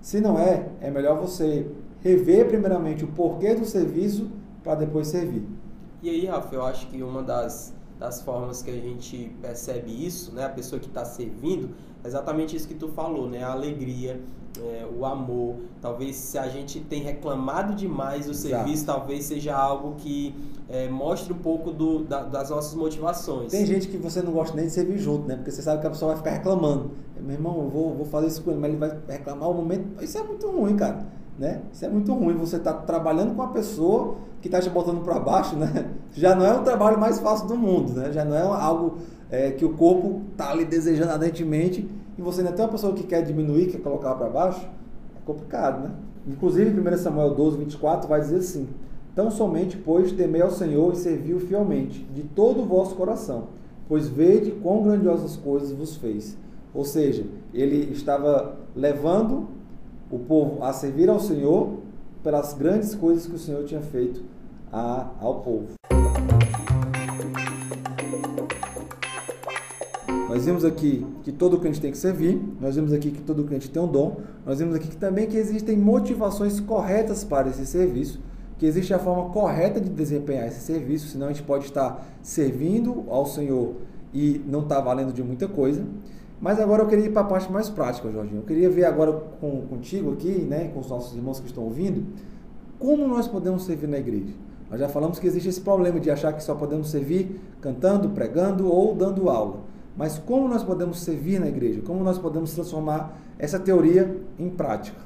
Se 0.00 0.20
não 0.20 0.38
é, 0.38 0.68
é 0.80 0.90
melhor 0.90 1.18
você 1.18 1.66
rever 2.00 2.48
primeiramente 2.48 3.04
o 3.04 3.08
porquê 3.08 3.54
do 3.54 3.64
serviço 3.64 4.30
para 4.62 4.74
depois 4.74 5.08
servir. 5.08 5.42
E 6.02 6.10
aí, 6.10 6.26
Rafa, 6.26 6.54
eu 6.54 6.62
acho 6.62 6.86
que 6.88 7.02
uma 7.02 7.22
das, 7.22 7.72
das 7.98 8.20
formas 8.20 8.60
que 8.60 8.70
a 8.70 8.74
gente 8.74 9.34
percebe 9.40 10.06
isso, 10.06 10.34
né, 10.34 10.44
a 10.44 10.50
pessoa 10.50 10.78
que 10.78 10.86
está 10.86 11.04
servindo, 11.04 11.70
exatamente 12.04 12.54
isso 12.56 12.68
que 12.68 12.74
tu 12.74 12.88
falou, 12.88 13.28
né, 13.28 13.42
a 13.42 13.52
alegria, 13.52 14.20
é, 14.60 14.86
o 14.86 15.04
amor. 15.04 15.56
Talvez 15.80 16.16
se 16.16 16.38
a 16.38 16.48
gente 16.48 16.80
tem 16.80 17.02
reclamado 17.02 17.74
demais 17.74 18.28
Exato. 18.28 18.36
serviço, 18.36 18.86
talvez 18.86 19.24
seja 19.24 19.56
algo 19.56 19.94
que 19.96 20.34
é, 20.68 20.88
mostre 20.88 21.32
um 21.32 21.38
pouco 21.38 21.70
do, 21.70 22.04
da, 22.04 22.22
das 22.22 22.50
nossas 22.50 22.74
motivações. 22.74 23.50
Tem 23.50 23.66
gente 23.66 23.88
que 23.88 23.96
você 23.96 24.22
não 24.22 24.32
gosta 24.32 24.56
nem 24.56 24.66
de 24.66 24.72
servir 24.72 24.98
junto, 24.98 25.26
né? 25.26 25.36
Porque 25.36 25.50
você 25.50 25.62
sabe 25.62 25.80
que 25.80 25.86
a 25.86 25.90
pessoa 25.90 26.12
vai 26.12 26.18
ficar 26.18 26.30
reclamando. 26.30 26.92
Meu 27.20 27.34
irmão, 27.34 27.64
eu 27.64 27.68
vou, 27.70 27.94
vou 27.94 28.06
fazer 28.06 28.28
isso 28.28 28.42
com 28.42 28.50
ele, 28.50 28.60
mas 28.60 28.70
ele 28.70 28.78
vai 28.78 29.00
reclamar 29.08 29.50
o 29.50 29.54
momento. 29.54 30.02
Isso 30.02 30.18
é 30.18 30.22
muito 30.22 30.48
ruim, 30.50 30.76
cara. 30.76 31.06
Né? 31.38 31.62
Isso 31.72 31.84
é 31.84 31.88
muito 31.88 32.12
ruim. 32.12 32.34
Você 32.36 32.56
está 32.56 32.72
trabalhando 32.72 33.34
com 33.34 33.42
uma 33.42 33.52
pessoa 33.52 34.16
que 34.40 34.48
está 34.48 34.60
te 34.60 34.70
botando 34.70 35.02
para 35.02 35.18
baixo, 35.18 35.56
né? 35.56 35.90
Já 36.12 36.34
não 36.34 36.46
é 36.46 36.54
o 36.54 36.62
trabalho 36.62 36.98
mais 36.98 37.18
fácil 37.18 37.48
do 37.48 37.56
mundo, 37.56 37.92
né? 37.92 38.12
Já 38.12 38.24
não 38.24 38.36
é 38.36 38.42
algo 38.42 38.98
é, 39.30 39.50
que 39.50 39.64
o 39.64 39.70
corpo 39.70 40.22
está 40.30 40.50
ali 40.50 40.64
desejando 40.64 41.10
ardentemente 41.10 41.88
e 42.16 42.22
você 42.22 42.40
ainda 42.40 42.52
tem 42.52 42.64
uma 42.64 42.70
pessoa 42.70 42.92
que 42.92 43.02
quer 43.02 43.22
diminuir, 43.22 43.66
quer 43.66 43.80
colocar 43.80 44.14
para 44.14 44.28
baixo, 44.28 44.60
é 45.16 45.26
complicado, 45.26 45.82
né? 45.82 45.90
Inclusive, 46.26 46.78
1 46.78 46.96
Samuel 46.98 47.34
12, 47.34 47.58
24 47.58 48.08
vai 48.08 48.20
dizer 48.20 48.36
assim: 48.36 48.68
Tão 49.14 49.30
somente, 49.30 49.76
pois, 49.76 50.12
temei 50.12 50.40
ao 50.40 50.50
Senhor 50.50 50.92
e 50.92 50.96
serviu 50.96 51.38
fielmente, 51.40 52.04
de 52.14 52.22
todo 52.22 52.62
o 52.62 52.66
vosso 52.66 52.94
coração, 52.94 53.48
pois 53.88 54.08
vede 54.08 54.52
quão 54.52 54.82
grandiosas 54.82 55.36
coisas 55.36 55.72
vos 55.72 55.96
fez. 55.96 56.36
Ou 56.72 56.84
seja, 56.84 57.24
ele 57.52 57.92
estava 57.92 58.56
levando 58.74 59.48
o 60.10 60.18
povo 60.18 60.62
a 60.62 60.72
servir 60.72 61.08
ao 61.08 61.20
Senhor 61.20 61.78
pelas 62.22 62.54
grandes 62.54 62.94
coisas 62.94 63.26
que 63.26 63.34
o 63.34 63.38
Senhor 63.38 63.64
tinha 63.64 63.80
feito 63.80 64.22
a, 64.72 65.10
ao 65.20 65.40
povo. 65.40 65.68
Nós 70.28 70.46
vimos 70.46 70.64
aqui 70.64 71.06
que 71.22 71.30
todo 71.30 71.60
crente 71.60 71.80
tem 71.80 71.92
que 71.92 71.98
servir, 71.98 72.42
nós 72.60 72.74
vimos 72.74 72.92
aqui 72.92 73.12
que 73.12 73.22
todo 73.22 73.44
crente 73.44 73.70
tem 73.70 73.80
um 73.80 73.86
dom, 73.86 74.16
nós 74.44 74.58
vimos 74.58 74.74
aqui 74.74 74.88
que 74.88 74.96
também 74.96 75.28
que 75.28 75.36
existem 75.36 75.76
motivações 75.76 76.58
corretas 76.58 77.22
para 77.22 77.48
esse 77.48 77.64
serviço, 77.64 78.20
que 78.58 78.66
existe 78.66 78.92
a 78.92 78.98
forma 78.98 79.30
correta 79.30 79.80
de 79.80 79.88
desempenhar 79.88 80.48
esse 80.48 80.60
serviço, 80.60 81.08
senão 81.08 81.28
a 81.28 81.32
gente 81.32 81.44
pode 81.44 81.66
estar 81.66 82.04
servindo 82.20 83.04
ao 83.08 83.26
Senhor 83.26 83.74
e 84.12 84.40
não 84.46 84.62
estar 84.62 84.80
valendo 84.80 85.12
de 85.12 85.22
muita 85.22 85.46
coisa. 85.46 85.84
Mas 86.40 86.60
agora 86.60 86.82
eu 86.82 86.86
queria 86.86 87.06
ir 87.06 87.12
para 87.12 87.22
a 87.22 87.24
parte 87.24 87.50
mais 87.50 87.70
prática, 87.70 88.10
Jorginho. 88.10 88.38
Eu 88.38 88.46
queria 88.46 88.68
ver 88.68 88.84
agora 88.84 89.12
com, 89.40 89.62
contigo 89.62 90.12
aqui, 90.12 90.30
né, 90.30 90.70
com 90.74 90.80
os 90.80 90.88
nossos 90.88 91.16
irmãos 91.16 91.40
que 91.40 91.46
estão 91.46 91.64
ouvindo, 91.64 92.04
como 92.78 93.06
nós 93.06 93.26
podemos 93.26 93.64
servir 93.64 93.86
na 93.86 93.98
igreja. 93.98 94.34
Nós 94.70 94.80
já 94.80 94.88
falamos 94.88 95.18
que 95.18 95.26
existe 95.26 95.48
esse 95.48 95.60
problema 95.60 96.00
de 96.00 96.10
achar 96.10 96.32
que 96.32 96.42
só 96.42 96.54
podemos 96.54 96.90
servir 96.90 97.40
cantando, 97.60 98.10
pregando 98.10 98.70
ou 98.70 98.94
dando 98.94 99.28
aula. 99.28 99.60
Mas 99.96 100.18
como 100.18 100.48
nós 100.48 100.62
podemos 100.62 101.00
servir 101.00 101.38
na 101.38 101.46
igreja? 101.46 101.80
Como 101.82 102.02
nós 102.02 102.18
podemos 102.18 102.52
transformar 102.52 103.16
essa 103.38 103.58
teoria 103.58 104.20
em 104.38 104.50
prática? 104.50 104.98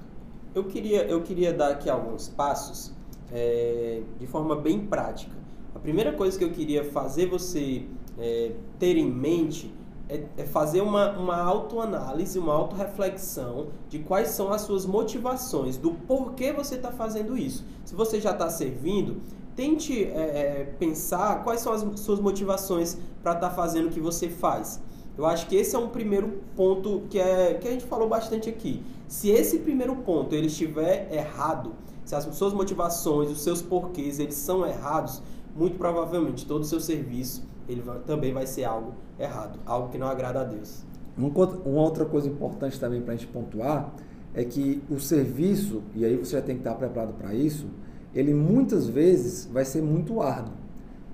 Eu 0.55 0.65
queria, 0.65 1.05
eu 1.05 1.23
queria 1.23 1.53
dar 1.53 1.69
aqui 1.73 1.91
alguns 1.91 2.29
passos 2.29 2.93
é, 3.31 4.01
de 4.19 4.27
forma 4.27 4.57
bem 4.57 4.81
prática. 4.87 5.33
A 5.75 5.79
primeira 5.79 6.13
coisa 6.13 6.39
que 6.39 6.45
eu 6.45 6.51
queria 6.51 6.85
fazer 6.85 7.27
você 7.27 7.85
é, 8.19 8.53
ter 8.79 8.97
em 8.97 9.11
mente 9.11 9.73
é, 10.09 10.25
é 10.37 10.45
fazer 10.45 10.81
uma, 10.81 11.11
uma 11.19 11.37
autoanálise, 11.37 12.39
uma 12.39 12.55
autorreflexão 12.55 13.69
de 13.89 13.99
quais 13.99 14.29
são 14.29 14.53
as 14.53 14.63
suas 14.63 14.87
motivações, 14.87 15.77
do 15.77 15.93
porquê 15.93 16.53
você 16.53 16.77
está 16.77 16.91
fazendo 16.91 17.37
isso. 17.37 17.65
Se 17.85 17.95
você 17.95 18.21
já 18.21 18.31
está 18.31 18.49
servindo, 18.49 19.21
tente 19.55 20.05
é, 20.05 20.07
é, 20.07 20.75
pensar 20.79 21.45
quais 21.45 21.61
são 21.61 21.73
as 21.73 22.01
suas 22.01 22.21
motivações 22.21 22.97
para 23.23 23.33
estar 23.33 23.51
tá 23.51 23.55
fazendo 23.55 23.87
o 23.87 23.91
que 23.91 24.01
você 24.01 24.29
faz. 24.29 24.81
Eu 25.17 25.27
acho 25.27 25.49
que 25.49 25.57
esse 25.57 25.75
é 25.75 25.79
um 25.79 25.89
primeiro 25.89 26.41
ponto 26.55 27.03
que, 27.11 27.19
é, 27.19 27.55
que 27.55 27.67
a 27.67 27.71
gente 27.71 27.85
falou 27.85 28.09
bastante 28.09 28.49
aqui. 28.49 28.83
Se 29.09 29.31
esse 29.31 29.59
primeiro 29.59 29.97
ponto 29.97 30.35
ele 30.35 30.47
estiver 30.47 31.13
errado, 31.13 31.73
se 32.05 32.15
as 32.15 32.25
suas 32.37 32.53
motivações, 32.53 33.31
os 33.31 33.41
seus 33.41 33.61
porquês, 33.61 34.19
eles 34.21 34.37
são 34.37 34.65
errados, 34.65 35.21
muito 35.57 35.77
provavelmente 35.77 36.47
todo 36.47 36.63
o 36.63 36.65
seu 36.65 36.81
serviço 36.81 37.43
ele 37.69 37.83
vai, 37.83 37.99
também 38.01 38.33
vai 38.33 38.47
ser 38.47 38.65
algo 38.65 38.95
errado, 39.19 39.59
algo 39.67 39.89
que 39.89 39.99
não 39.99 40.07
agrada 40.07 40.41
a 40.41 40.45
Deus. 40.45 40.85
Uma 41.17 41.81
outra 41.83 42.05
coisa 42.05 42.29
importante 42.29 42.79
também 42.79 43.03
para 43.03 43.15
a 43.15 43.17
gente 43.17 43.27
pontuar 43.27 43.93
é 44.35 44.45
que 44.45 44.83
o 44.89 45.01
serviço, 45.01 45.83
e 45.95 46.05
aí 46.05 46.17
você 46.17 46.37
já 46.37 46.43
tem 46.43 46.55
que 46.55 46.61
estar 46.61 46.75
preparado 46.75 47.15
para 47.15 47.35
isso, 47.35 47.67
ele 48.15 48.33
muitas 48.33 48.89
vezes 48.89 49.47
vai 49.53 49.65
ser 49.65 49.83
muito 49.83 50.21
árduo. 50.21 50.55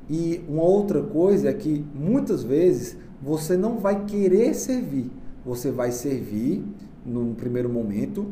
E 0.08 0.44
uma 0.46 0.62
outra 0.62 1.02
coisa 1.02 1.48
é 1.48 1.52
que 1.54 1.84
muitas 1.94 2.42
vezes 2.42 2.98
você 3.22 3.56
não 3.56 3.78
vai 3.78 4.04
querer 4.04 4.54
servir. 4.54 5.10
Você 5.44 5.70
vai 5.70 5.90
servir 5.90 6.62
no 7.04 7.34
primeiro 7.34 7.70
momento 7.70 8.26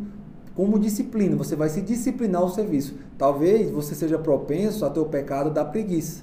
como 0.55 0.79
disciplina, 0.79 1.35
você 1.35 1.57
vai 1.57 1.71
se 1.71 1.81
disciplinar 1.81 2.45
o 2.45 2.51
serviço. 2.51 2.95
Talvez 3.17 3.71
você 3.71 3.95
seja 3.95 4.19
propenso 4.19 4.85
a 4.85 4.91
ter 4.91 5.01
o 5.01 5.07
pecado 5.07 5.51
da 5.51 5.65
preguiça. 5.65 6.23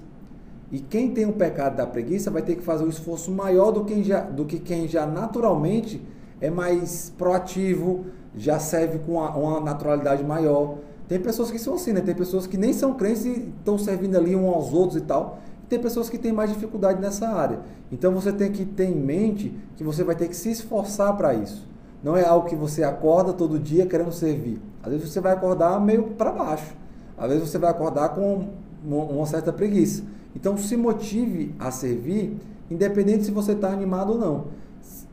E 0.72 0.80
quem 0.80 1.12
tem 1.12 1.26
o 1.26 1.34
pecado 1.34 1.76
da 1.76 1.88
preguiça 1.88 2.30
vai 2.30 2.42
ter 2.42 2.56
que 2.56 2.62
fazer 2.62 2.84
um 2.84 2.90
esforço 2.90 3.32
maior 3.32 3.72
do 3.72 3.86
que, 3.86 4.04
já, 4.04 4.22
do 4.22 4.46
que 4.46 4.60
quem 4.60 4.88
já 4.88 5.06
naturalmente 5.06 6.02
é 6.40 6.50
mais 6.50 7.12
proativo, 7.18 8.06
já 8.36 8.60
serve 8.60 9.00
com 9.00 9.14
uma, 9.14 9.36
uma 9.36 9.60
naturalidade 9.60 10.24
maior. 10.24 10.78
Tem 11.08 11.20
pessoas 11.20 11.50
que 11.50 11.58
são 11.58 11.74
assim, 11.74 11.92
né? 11.92 12.02
Tem 12.02 12.14
pessoas 12.14 12.46
que 12.46 12.56
nem 12.56 12.72
são 12.72 12.94
crentes 12.94 13.26
e 13.26 13.52
estão 13.58 13.78
servindo 13.80 14.16
ali 14.16 14.36
uns 14.36 14.54
aos 14.54 14.74
outros 14.74 14.98
e 14.98 15.02
tal. 15.02 15.40
tem 15.68 15.80
pessoas 15.80 16.10
que 16.10 16.18
têm 16.18 16.32
mais 16.32 16.52
dificuldade 16.52 17.02
nessa 17.02 17.28
área. 17.28 17.60
Então 17.92 18.12
você 18.14 18.32
tem 18.32 18.52
que 18.52 18.64
ter 18.64 18.86
em 18.86 18.96
mente 18.96 19.56
que 19.76 19.84
você 19.84 20.04
vai 20.04 20.16
ter 20.16 20.28
que 20.28 20.36
se 20.36 20.52
esforçar 20.52 21.16
para 21.18 21.34
isso. 21.34 21.68
Não 22.04 22.16
é 22.16 22.24
algo 22.24 22.48
que 22.48 22.56
você 22.56 22.84
acorda 22.84 23.34
todo 23.34 23.60
dia 23.60 23.86
querendo 23.86 24.12
servir. 24.12 24.62
Às 24.84 24.92
vezes 24.92 25.10
você 25.10 25.20
vai 25.20 25.34
acordar 25.34 25.80
meio 25.82 26.04
para 26.10 26.32
baixo. 26.32 26.76
Às 27.18 27.30
vezes 27.30 27.50
você 27.50 27.58
vai 27.58 27.70
acordar 27.70 28.10
com 28.10 28.50
uma 28.84 29.26
certa 29.26 29.52
preguiça. 29.52 30.04
Então 30.36 30.58
se 30.58 30.76
motive 30.78 31.54
a 31.60 31.72
servir, 31.72 32.38
independente 32.70 33.26
se 33.26 33.32
você 33.32 33.54
está 33.54 33.70
animado 33.70 34.14
ou 34.14 34.18
não. 34.18 34.46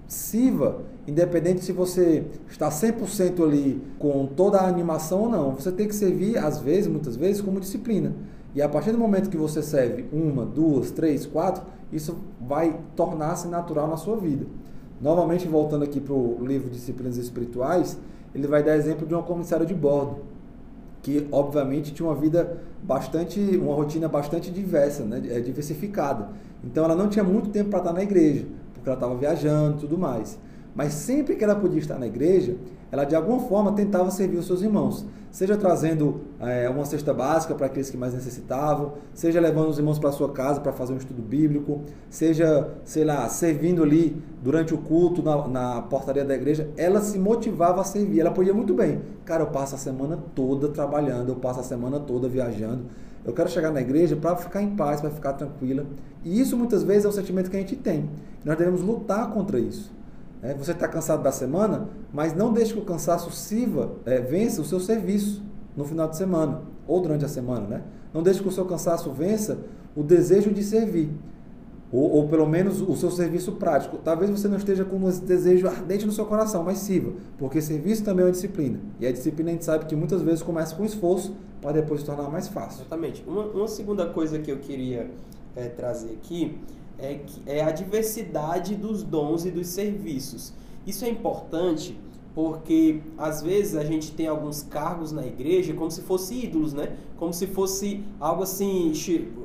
Sirva, 0.06 0.82
independente 1.06 1.64
se 1.64 1.72
você 1.72 2.24
está 2.48 2.68
100% 2.68 3.42
ali 3.42 3.82
com 3.98 4.26
toda 4.26 4.58
a 4.58 4.68
animação 4.68 5.22
ou 5.22 5.28
não. 5.28 5.54
Você 5.54 5.72
tem 5.72 5.88
que 5.88 5.94
servir, 5.94 6.38
às 6.38 6.60
vezes, 6.60 6.86
muitas 6.86 7.16
vezes, 7.16 7.42
como 7.42 7.58
disciplina. 7.58 8.14
E 8.54 8.62
a 8.62 8.68
partir 8.68 8.92
do 8.92 8.98
momento 8.98 9.28
que 9.28 9.36
você 9.36 9.62
serve 9.62 10.06
uma, 10.12 10.44
duas, 10.44 10.90
três, 10.90 11.26
quatro, 11.26 11.64
isso 11.92 12.16
vai 12.40 12.78
tornar-se 12.94 13.48
natural 13.48 13.88
na 13.88 13.96
sua 13.96 14.16
vida. 14.16 14.46
Novamente, 15.00 15.46
voltando 15.46 15.84
aqui 15.84 16.00
para 16.00 16.14
o 16.14 16.38
livro 16.40 16.70
Disciplinas 16.70 17.16
Espirituais, 17.16 17.98
ele 18.34 18.46
vai 18.46 18.62
dar 18.62 18.76
exemplo 18.76 19.06
de 19.06 19.12
uma 19.12 19.22
comissária 19.22 19.66
de 19.66 19.74
bordo 19.74 20.35
que 21.06 21.28
obviamente 21.30 21.94
tinha 21.94 22.08
uma 22.08 22.16
vida 22.16 22.60
bastante, 22.82 23.38
uma 23.38 23.76
rotina 23.76 24.08
bastante 24.08 24.50
diversa, 24.50 25.04
né, 25.04 25.22
é, 25.30 25.38
diversificada. 25.38 26.30
Então 26.64 26.84
ela 26.84 26.96
não 26.96 27.08
tinha 27.08 27.24
muito 27.24 27.48
tempo 27.50 27.70
para 27.70 27.78
estar 27.78 27.92
na 27.92 28.02
igreja, 28.02 28.44
porque 28.74 28.88
ela 28.88 28.96
estava 28.96 29.14
viajando 29.14 29.78
tudo 29.78 29.96
mais. 29.96 30.36
Mas 30.76 30.92
sempre 30.92 31.34
que 31.36 31.42
ela 31.42 31.54
podia 31.54 31.78
estar 31.78 31.98
na 31.98 32.06
igreja, 32.06 32.54
ela 32.92 33.04
de 33.04 33.16
alguma 33.16 33.40
forma 33.40 33.72
tentava 33.72 34.10
servir 34.10 34.36
os 34.36 34.46
seus 34.46 34.60
irmãos, 34.60 35.06
seja 35.30 35.56
trazendo 35.56 36.20
é, 36.38 36.68
uma 36.68 36.84
cesta 36.84 37.14
básica 37.14 37.54
para 37.54 37.64
aqueles 37.64 37.88
que 37.88 37.96
mais 37.96 38.12
necessitavam, 38.12 38.92
seja 39.14 39.40
levando 39.40 39.70
os 39.70 39.78
irmãos 39.78 39.98
para 39.98 40.12
sua 40.12 40.30
casa 40.30 40.60
para 40.60 40.72
fazer 40.72 40.92
um 40.92 40.98
estudo 40.98 41.22
bíblico, 41.22 41.80
seja, 42.10 42.68
sei 42.84 43.04
lá, 43.04 43.26
servindo 43.30 43.82
ali 43.82 44.22
durante 44.42 44.74
o 44.74 44.78
culto 44.78 45.22
na, 45.22 45.48
na 45.48 45.82
portaria 45.82 46.24
da 46.26 46.34
igreja, 46.34 46.68
ela 46.76 47.00
se 47.00 47.18
motivava 47.18 47.80
a 47.80 47.84
servir. 47.84 48.20
Ela 48.20 48.30
podia 48.30 48.52
muito 48.52 48.74
bem, 48.74 49.00
cara, 49.24 49.44
eu 49.44 49.48
passo 49.48 49.74
a 49.76 49.78
semana 49.78 50.18
toda 50.34 50.68
trabalhando, 50.68 51.30
eu 51.30 51.36
passo 51.36 51.60
a 51.60 51.64
semana 51.64 51.98
toda 51.98 52.28
viajando, 52.28 52.84
eu 53.24 53.32
quero 53.32 53.48
chegar 53.48 53.72
na 53.72 53.80
igreja 53.80 54.14
para 54.14 54.36
ficar 54.36 54.62
em 54.62 54.76
paz, 54.76 55.00
para 55.00 55.10
ficar 55.10 55.32
tranquila. 55.32 55.86
E 56.22 56.38
isso 56.38 56.54
muitas 56.54 56.82
vezes 56.82 57.06
é 57.06 57.08
o 57.08 57.12
sentimento 57.12 57.50
que 57.50 57.56
a 57.56 57.60
gente 57.60 57.76
tem. 57.76 58.10
Nós 58.44 58.58
devemos 58.58 58.82
lutar 58.82 59.32
contra 59.32 59.58
isso. 59.58 59.95
É, 60.42 60.54
você 60.54 60.72
está 60.72 60.86
cansado 60.86 61.22
da 61.22 61.32
semana, 61.32 61.88
mas 62.12 62.34
não 62.34 62.52
deixe 62.52 62.72
que 62.72 62.78
o 62.78 62.84
cansaço 62.84 63.30
sirva, 63.30 63.92
é, 64.04 64.20
vença 64.20 64.60
o 64.60 64.64
seu 64.64 64.78
serviço 64.78 65.42
no 65.76 65.84
final 65.84 66.08
de 66.08 66.16
semana 66.16 66.62
ou 66.86 67.00
durante 67.00 67.24
a 67.24 67.28
semana, 67.28 67.66
né? 67.66 67.82
Não 68.12 68.22
deixe 68.22 68.40
que 68.40 68.48
o 68.48 68.52
seu 68.52 68.64
cansaço 68.64 69.10
vença 69.10 69.58
o 69.94 70.02
desejo 70.02 70.52
de 70.52 70.62
servir. 70.62 71.10
Ou, 71.92 72.10
ou, 72.10 72.28
pelo 72.28 72.46
menos 72.46 72.80
o 72.80 72.96
seu 72.96 73.10
serviço 73.10 73.52
prático. 73.52 73.98
Talvez 73.98 74.28
você 74.30 74.48
não 74.48 74.56
esteja 74.56 74.84
com 74.84 75.08
esse 75.08 75.22
desejo 75.22 75.68
ardente 75.68 76.04
no 76.04 76.12
seu 76.12 76.26
coração, 76.26 76.64
mas 76.64 76.78
sirva, 76.78 77.12
porque 77.38 77.60
serviço 77.60 78.02
também 78.02 78.24
é 78.24 78.26
uma 78.26 78.32
disciplina. 78.32 78.80
E 78.98 79.06
a 79.06 79.12
disciplina 79.12 79.50
a 79.50 79.52
gente 79.52 79.64
sabe 79.64 79.86
que 79.86 79.94
muitas 79.94 80.20
vezes 80.20 80.42
começa 80.42 80.74
com 80.74 80.84
esforço 80.84 81.36
para 81.60 81.72
depois 81.72 82.00
se 82.00 82.06
tornar 82.06 82.28
mais 82.28 82.48
fácil. 82.48 82.80
Exatamente. 82.80 83.24
Uma, 83.26 83.44
uma 83.44 83.68
segunda 83.68 84.06
coisa 84.06 84.38
que 84.38 84.50
eu 84.50 84.58
queria 84.58 85.10
é, 85.54 85.68
trazer 85.68 86.10
aqui 86.10 86.58
é, 86.98 87.20
é 87.46 87.62
a 87.62 87.70
diversidade 87.70 88.74
dos 88.74 89.02
dons 89.02 89.44
e 89.44 89.50
dos 89.50 89.68
serviços. 89.68 90.52
Isso 90.86 91.04
é 91.04 91.08
importante 91.08 91.98
porque 92.36 93.00
às 93.16 93.40
vezes 93.40 93.74
a 93.76 93.82
gente 93.82 94.12
tem 94.12 94.26
alguns 94.26 94.62
cargos 94.62 95.10
na 95.10 95.26
igreja 95.26 95.72
como 95.72 95.90
se 95.90 96.02
fossem 96.02 96.44
ídolos, 96.44 96.74
né? 96.74 96.94
Como 97.16 97.32
se 97.32 97.46
fosse 97.46 98.04
algo 98.20 98.42
assim, 98.42 98.92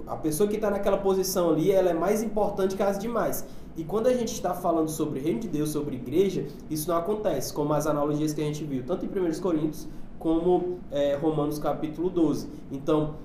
a 0.08 0.18
pessoa 0.18 0.50
que 0.50 0.56
está 0.56 0.70
naquela 0.70 0.98
posição 0.98 1.52
ali, 1.52 1.72
ela 1.72 1.90
é 1.90 1.94
mais 1.94 2.22
importante 2.22 2.76
que 2.76 2.84
as 2.84 3.00
demais. 3.00 3.46
E 3.78 3.86
quando 3.86 4.08
a 4.08 4.14
gente 4.14 4.34
está 4.34 4.54
falando 4.54 4.90
sobre 4.90 5.22
reino 5.22 5.40
de 5.40 5.48
Deus, 5.48 5.70
sobre 5.70 5.96
igreja, 5.96 6.46
isso 6.70 6.90
não 6.90 6.98
acontece, 6.98 7.54
como 7.54 7.74
as 7.74 7.88
analogias 7.88 8.34
que 8.34 8.42
a 8.42 8.44
gente 8.44 8.66
viu, 8.66 8.84
tanto 8.84 9.06
em 9.06 9.08
1 9.08 9.40
Coríntios 9.40 9.88
como 10.20 10.80
é, 10.92 11.16
Romanos 11.16 11.58
capítulo 11.60 12.10
12. 12.10 12.50
Então, 12.70 13.16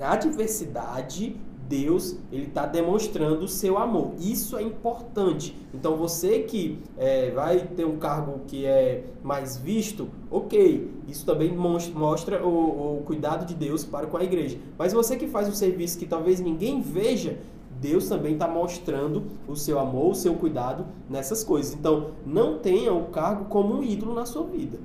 a 0.00 0.14
diversidade 0.14 1.36
Deus 1.68 2.16
ele 2.32 2.46
está 2.46 2.64
demonstrando 2.66 3.44
o 3.44 3.48
seu 3.48 3.76
amor. 3.76 4.12
Isso 4.18 4.56
é 4.56 4.62
importante. 4.62 5.54
Então 5.74 5.96
você 5.96 6.40
que 6.40 6.78
é, 6.96 7.30
vai 7.30 7.60
ter 7.60 7.84
um 7.84 7.98
cargo 7.98 8.40
que 8.46 8.64
é 8.64 9.04
mais 9.22 9.56
visto, 9.56 10.08
ok. 10.30 10.90
Isso 11.06 11.26
também 11.26 11.52
mostra 11.54 12.44
o, 12.44 12.98
o 12.98 13.02
cuidado 13.04 13.44
de 13.46 13.54
Deus 13.54 13.84
para 13.84 14.06
com 14.06 14.16
a 14.16 14.24
igreja. 14.24 14.58
Mas 14.78 14.92
você 14.92 15.16
que 15.16 15.26
faz 15.26 15.48
um 15.48 15.54
serviço 15.54 15.98
que 15.98 16.06
talvez 16.06 16.40
ninguém 16.40 16.80
veja, 16.80 17.38
Deus 17.80 18.08
também 18.08 18.32
está 18.32 18.48
mostrando 18.48 19.24
o 19.46 19.54
seu 19.54 19.78
amor, 19.78 20.12
o 20.12 20.14
seu 20.14 20.34
cuidado 20.34 20.86
nessas 21.08 21.44
coisas. 21.44 21.74
Então 21.74 22.12
não 22.26 22.58
tenha 22.58 22.92
o 22.92 23.06
cargo 23.06 23.44
como 23.44 23.74
um 23.74 23.82
ídolo 23.82 24.14
na 24.14 24.26
sua 24.26 24.44
vida. 24.44 24.78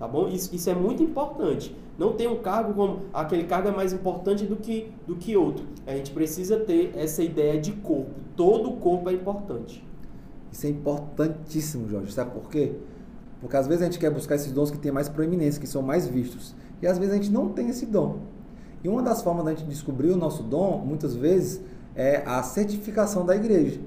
Tá 0.00 0.08
bom? 0.08 0.28
Isso, 0.28 0.54
isso 0.54 0.70
é 0.70 0.74
muito 0.74 1.02
importante. 1.02 1.76
Não 1.98 2.14
tem 2.14 2.26
um 2.26 2.38
cargo 2.38 2.72
como 2.72 3.00
aquele 3.12 3.44
cargo 3.44 3.68
é 3.68 3.70
mais 3.70 3.92
importante 3.92 4.46
do 4.46 4.56
que, 4.56 4.90
do 5.06 5.14
que 5.14 5.36
outro. 5.36 5.66
A 5.86 5.94
gente 5.94 6.10
precisa 6.10 6.58
ter 6.58 6.92
essa 6.96 7.22
ideia 7.22 7.60
de 7.60 7.72
corpo. 7.72 8.14
Todo 8.34 8.70
o 8.70 8.76
corpo 8.78 9.10
é 9.10 9.12
importante. 9.12 9.86
Isso 10.50 10.66
é 10.66 10.70
importantíssimo, 10.70 11.86
Jorge. 11.86 12.12
Sabe 12.12 12.30
por 12.30 12.48
quê? 12.48 12.72
Porque 13.42 13.54
às 13.54 13.66
vezes 13.66 13.82
a 13.82 13.84
gente 13.84 13.98
quer 13.98 14.10
buscar 14.10 14.36
esses 14.36 14.50
dons 14.50 14.70
que 14.70 14.78
têm 14.78 14.90
mais 14.90 15.06
proeminência, 15.06 15.60
que 15.60 15.66
são 15.66 15.82
mais 15.82 16.08
vistos. 16.08 16.56
E 16.80 16.86
às 16.86 16.96
vezes 16.96 17.12
a 17.12 17.16
gente 17.16 17.30
não 17.30 17.50
tem 17.50 17.68
esse 17.68 17.84
dom. 17.84 18.20
E 18.82 18.88
uma 18.88 19.02
das 19.02 19.20
formas 19.20 19.44
da 19.44 19.50
gente 19.50 19.64
descobrir 19.64 20.10
o 20.10 20.16
nosso 20.16 20.42
dom, 20.42 20.78
muitas 20.78 21.14
vezes, 21.14 21.60
é 21.94 22.22
a 22.24 22.42
certificação 22.42 23.26
da 23.26 23.36
igreja. 23.36 23.78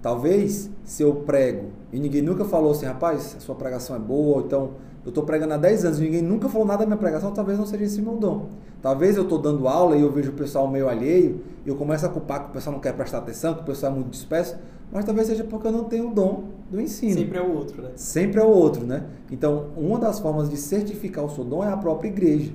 Talvez, 0.00 0.70
se 0.84 1.02
eu 1.02 1.12
prego 1.12 1.70
e 1.92 1.98
ninguém 1.98 2.22
nunca 2.22 2.44
falou 2.44 2.70
assim, 2.70 2.86
rapaz, 2.86 3.34
a 3.36 3.40
sua 3.40 3.56
pregação 3.56 3.96
é 3.96 3.98
boa, 3.98 4.42
então 4.42 4.74
eu 5.04 5.10
estou 5.10 5.24
pregando 5.24 5.52
há 5.52 5.56
10 5.58 5.84
anos 5.84 5.98
e 5.98 6.02
ninguém 6.02 6.22
nunca 6.22 6.48
falou 6.48 6.66
nada 6.66 6.80
da 6.80 6.86
minha 6.86 6.96
pregação, 6.96 7.30
talvez 7.30 7.58
não 7.58 7.66
seja 7.66 7.84
esse 7.84 8.00
meu 8.00 8.16
dom. 8.16 8.48
Talvez 8.80 9.16
eu 9.16 9.24
estou 9.24 9.38
dando 9.38 9.68
aula 9.68 9.96
e 9.96 10.00
eu 10.00 10.10
vejo 10.10 10.30
o 10.30 10.34
pessoal 10.34 10.66
meio 10.66 10.88
alheio 10.88 11.40
e 11.64 11.68
eu 11.68 11.76
começo 11.76 12.06
a 12.06 12.08
culpar 12.08 12.44
que 12.44 12.50
o 12.50 12.52
pessoal 12.52 12.72
não 12.72 12.80
quer 12.80 12.94
prestar 12.94 13.18
atenção, 13.18 13.54
que 13.54 13.60
o 13.60 13.64
pessoal 13.64 13.92
é 13.92 13.94
muito 13.94 14.10
disperso, 14.10 14.56
mas 14.90 15.04
talvez 15.04 15.26
seja 15.26 15.44
porque 15.44 15.66
eu 15.66 15.72
não 15.72 15.84
tenho 15.84 16.10
o 16.10 16.14
dom 16.14 16.44
do 16.70 16.80
ensino. 16.80 17.14
Sempre 17.18 17.38
é 17.38 17.42
o 17.42 17.54
outro, 17.54 17.82
né? 17.82 17.90
Sempre 17.96 18.40
é 18.40 18.44
o 18.44 18.48
outro, 18.48 18.86
né? 18.86 19.04
Então, 19.30 19.66
uma 19.76 19.98
das 19.98 20.20
formas 20.20 20.48
de 20.48 20.56
certificar 20.56 21.24
o 21.24 21.28
seu 21.28 21.44
dom 21.44 21.62
é 21.62 21.68
a 21.68 21.76
própria 21.76 22.08
igreja. 22.08 22.52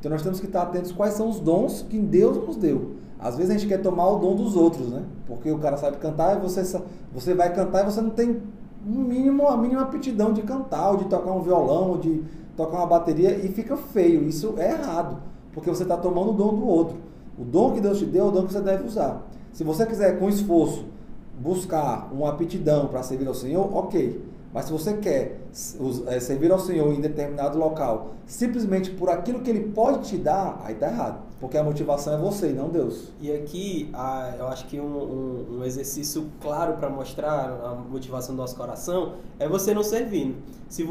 Então, 0.00 0.10
nós 0.10 0.22
temos 0.22 0.40
que 0.40 0.46
estar 0.46 0.62
atentos 0.62 0.90
quais 0.90 1.14
são 1.14 1.28
os 1.28 1.38
dons 1.38 1.86
que 1.88 1.98
Deus 1.98 2.36
nos 2.44 2.56
deu. 2.56 2.96
Às 3.18 3.36
vezes 3.36 3.50
a 3.50 3.54
gente 3.56 3.68
quer 3.68 3.78
tomar 3.80 4.08
o 4.08 4.18
dom 4.18 4.34
dos 4.34 4.56
outros, 4.56 4.88
né? 4.88 5.04
Porque 5.28 5.48
o 5.48 5.58
cara 5.58 5.76
sabe 5.76 5.98
cantar 5.98 6.36
e 6.36 6.40
você, 6.40 6.62
você 7.12 7.34
vai 7.34 7.54
cantar 7.54 7.82
e 7.82 7.92
você 7.92 8.00
não 8.00 8.10
tem 8.10 8.42
um 8.86 9.00
mínimo, 9.00 9.46
a 9.46 9.56
mínima 9.56 9.82
aptidão 9.82 10.32
de 10.32 10.42
cantar, 10.42 10.90
ou 10.90 10.96
de 10.96 11.04
tocar 11.04 11.30
um 11.32 11.42
violão, 11.42 11.90
ou 11.90 11.98
de 11.98 12.22
tocar 12.56 12.78
uma 12.78 12.86
bateria, 12.86 13.36
e 13.44 13.48
fica 13.48 13.76
feio. 13.76 14.26
Isso 14.28 14.54
é 14.58 14.72
errado, 14.72 15.18
porque 15.52 15.70
você 15.70 15.82
está 15.82 15.96
tomando 15.96 16.30
o 16.30 16.34
dom 16.34 16.54
do 16.54 16.66
outro. 16.66 16.96
O 17.38 17.44
dom 17.44 17.72
que 17.72 17.80
Deus 17.80 17.98
te 17.98 18.04
deu 18.04 18.26
é 18.26 18.28
o 18.28 18.30
dom 18.30 18.46
que 18.46 18.52
você 18.52 18.60
deve 18.60 18.84
usar. 18.84 19.22
Se 19.52 19.64
você 19.64 19.86
quiser, 19.86 20.18
com 20.18 20.28
esforço, 20.28 20.84
buscar 21.38 22.10
uma 22.12 22.30
aptidão 22.30 22.88
para 22.88 23.02
servir 23.02 23.26
ao 23.26 23.34
Senhor, 23.34 23.74
ok. 23.74 24.22
Mas 24.52 24.66
se 24.66 24.72
você 24.72 24.94
quer 24.94 25.40
é, 26.08 26.20
servir 26.20 26.52
ao 26.52 26.58
Senhor 26.58 26.92
em 26.92 27.00
determinado 27.00 27.58
local, 27.58 28.10
simplesmente 28.26 28.90
por 28.90 29.08
aquilo 29.08 29.40
que 29.40 29.48
Ele 29.48 29.72
pode 29.72 30.08
te 30.08 30.18
dar, 30.18 30.60
aí 30.64 30.74
está 30.74 30.88
errado. 30.88 31.31
Porque 31.42 31.58
a 31.58 31.64
motivação 31.64 32.14
é 32.14 32.16
você 32.16 32.50
e 32.50 32.52
não 32.52 32.68
Deus. 32.68 33.08
E 33.20 33.32
aqui, 33.32 33.90
eu 34.38 34.46
acho 34.46 34.64
que 34.68 34.78
um, 34.78 34.84
um, 34.84 35.58
um 35.58 35.64
exercício 35.64 36.30
claro 36.40 36.74
para 36.74 36.88
mostrar 36.88 37.50
a 37.64 37.74
motivação 37.74 38.36
do 38.36 38.40
nosso 38.40 38.54
coração 38.54 39.14
é 39.40 39.48
você 39.48 39.74
não 39.74 39.82
servindo. 39.82 40.36
Se, 40.68 40.88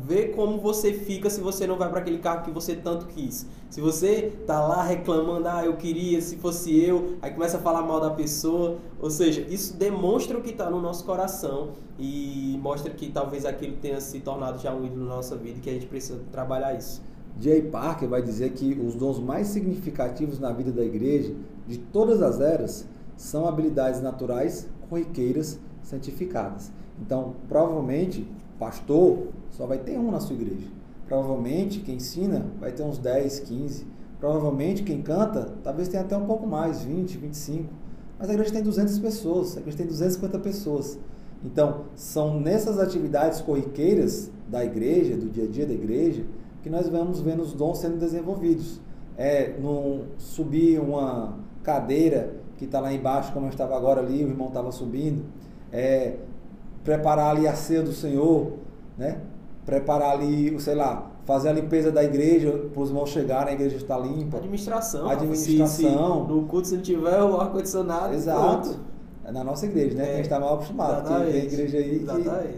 ver 0.00 0.34
como 0.34 0.58
você 0.58 0.92
fica 0.92 1.30
se 1.30 1.40
você 1.40 1.64
não 1.64 1.78
vai 1.78 1.88
para 1.90 2.00
aquele 2.00 2.18
carro 2.18 2.42
que 2.42 2.50
você 2.50 2.74
tanto 2.74 3.06
quis. 3.06 3.46
Se 3.70 3.80
você 3.80 4.32
tá 4.48 4.66
lá 4.66 4.82
reclamando, 4.82 5.46
ah, 5.46 5.64
eu 5.64 5.76
queria, 5.76 6.20
se 6.20 6.38
fosse 6.38 6.76
eu, 6.76 7.16
aí 7.22 7.30
começa 7.30 7.58
a 7.58 7.60
falar 7.60 7.82
mal 7.82 8.00
da 8.00 8.10
pessoa. 8.10 8.78
Ou 9.00 9.12
seja, 9.12 9.42
isso 9.42 9.76
demonstra 9.76 10.36
o 10.36 10.42
que 10.42 10.50
está 10.50 10.68
no 10.68 10.82
nosso 10.82 11.04
coração 11.04 11.68
e 11.96 12.58
mostra 12.60 12.92
que 12.92 13.10
talvez 13.10 13.46
aquilo 13.46 13.76
tenha 13.76 14.00
se 14.00 14.18
tornado 14.18 14.58
já 14.58 14.74
um 14.74 14.84
ídolo 14.84 15.06
na 15.06 15.14
nossa 15.14 15.36
vida 15.36 15.58
e 15.58 15.60
que 15.60 15.70
a 15.70 15.74
gente 15.74 15.86
precisa 15.86 16.20
trabalhar 16.32 16.74
isso. 16.74 17.00
J. 17.38 17.62
Parker 17.62 18.08
vai 18.08 18.20
dizer 18.20 18.50
que 18.50 18.72
os 18.74 18.94
dons 18.94 19.20
mais 19.20 19.46
significativos 19.48 20.40
na 20.40 20.52
vida 20.52 20.72
da 20.72 20.84
igreja, 20.84 21.32
de 21.66 21.78
todas 21.78 22.20
as 22.20 22.40
eras, 22.40 22.86
são 23.16 23.46
habilidades 23.46 24.00
naturais, 24.00 24.68
corriqueiras, 24.88 25.58
santificadas. 25.82 26.72
Então, 27.00 27.36
provavelmente, 27.48 28.26
pastor 28.58 29.28
só 29.50 29.66
vai 29.66 29.78
ter 29.78 29.98
um 29.98 30.10
na 30.10 30.20
sua 30.20 30.34
igreja. 30.34 30.66
Provavelmente, 31.06 31.80
quem 31.80 31.96
ensina 31.96 32.46
vai 32.60 32.72
ter 32.72 32.82
uns 32.82 32.98
10, 32.98 33.40
15. 33.40 33.86
provavelmente 34.20 34.82
quem 34.82 35.00
canta, 35.00 35.54
talvez 35.62 35.88
tenha 35.88 36.02
até 36.02 36.16
um 36.16 36.26
pouco 36.26 36.46
mais, 36.46 36.82
20, 36.82 37.16
25. 37.18 37.72
Mas 38.18 38.28
a 38.28 38.32
igreja 38.32 38.52
tem 38.52 38.62
200 38.62 38.98
pessoas, 38.98 39.56
a 39.56 39.60
igreja 39.60 39.78
tem 39.78 39.86
250 39.86 40.38
pessoas. 40.40 40.98
Então, 41.44 41.84
são 41.94 42.40
nessas 42.40 42.80
atividades 42.80 43.40
corriqueiras 43.40 44.28
da 44.48 44.64
igreja, 44.64 45.16
do 45.16 45.30
dia 45.30 45.44
a 45.44 45.46
dia 45.46 45.66
da 45.66 45.72
igreja, 45.72 46.24
que 46.68 46.70
nós 46.70 46.86
vamos 46.86 47.20
vendo 47.20 47.40
os 47.40 47.54
dons 47.54 47.78
sendo 47.78 47.96
desenvolvidos. 47.96 48.78
É, 49.16 49.54
não 49.58 50.02
subir 50.18 50.78
uma 50.78 51.34
cadeira 51.62 52.34
que 52.58 52.66
está 52.66 52.78
lá 52.78 52.92
embaixo, 52.92 53.32
como 53.32 53.46
eu 53.46 53.50
estava 53.50 53.74
agora 53.74 54.00
ali, 54.00 54.22
o 54.22 54.28
irmão 54.28 54.48
estava 54.48 54.70
subindo, 54.70 55.24
é, 55.72 56.16
preparar 56.84 57.34
ali 57.34 57.48
a 57.48 57.54
ceia 57.54 57.82
do 57.82 57.92
Senhor, 57.92 58.52
né? 58.98 59.22
preparar 59.64 60.12
ali, 60.12 60.58
sei 60.60 60.74
lá, 60.74 61.10
fazer 61.24 61.48
a 61.48 61.52
limpeza 61.52 61.90
da 61.90 62.04
igreja 62.04 62.52
para 62.72 62.82
os 62.82 62.90
irmãos 62.90 63.08
chegarem, 63.08 63.50
a 63.50 63.54
igreja 63.54 63.76
está 63.76 63.98
limpa. 63.98 64.36
Administração. 64.36 65.08
Administração. 65.08 65.66
Se, 65.66 65.82
se 65.82 66.32
no 66.32 66.44
culto, 66.46 66.68
se 66.68 66.76
não 66.76 66.82
tiver 66.82 67.22
o 67.22 67.40
ar-condicionado, 67.40 68.14
Exato. 68.14 68.40
Pronto. 68.40 68.80
É 69.28 69.30
na 69.30 69.44
nossa 69.44 69.66
igreja, 69.66 69.94
né? 69.94 70.04
É, 70.04 70.06
que 70.06 70.12
a 70.12 70.16
gente 70.16 70.24
está 70.24 70.40
mal 70.40 70.54
acostumado. 70.54 71.06
Exatamente. 71.06 71.32
Tem 71.32 71.44
igreja 71.44 71.76
aí 71.76 72.06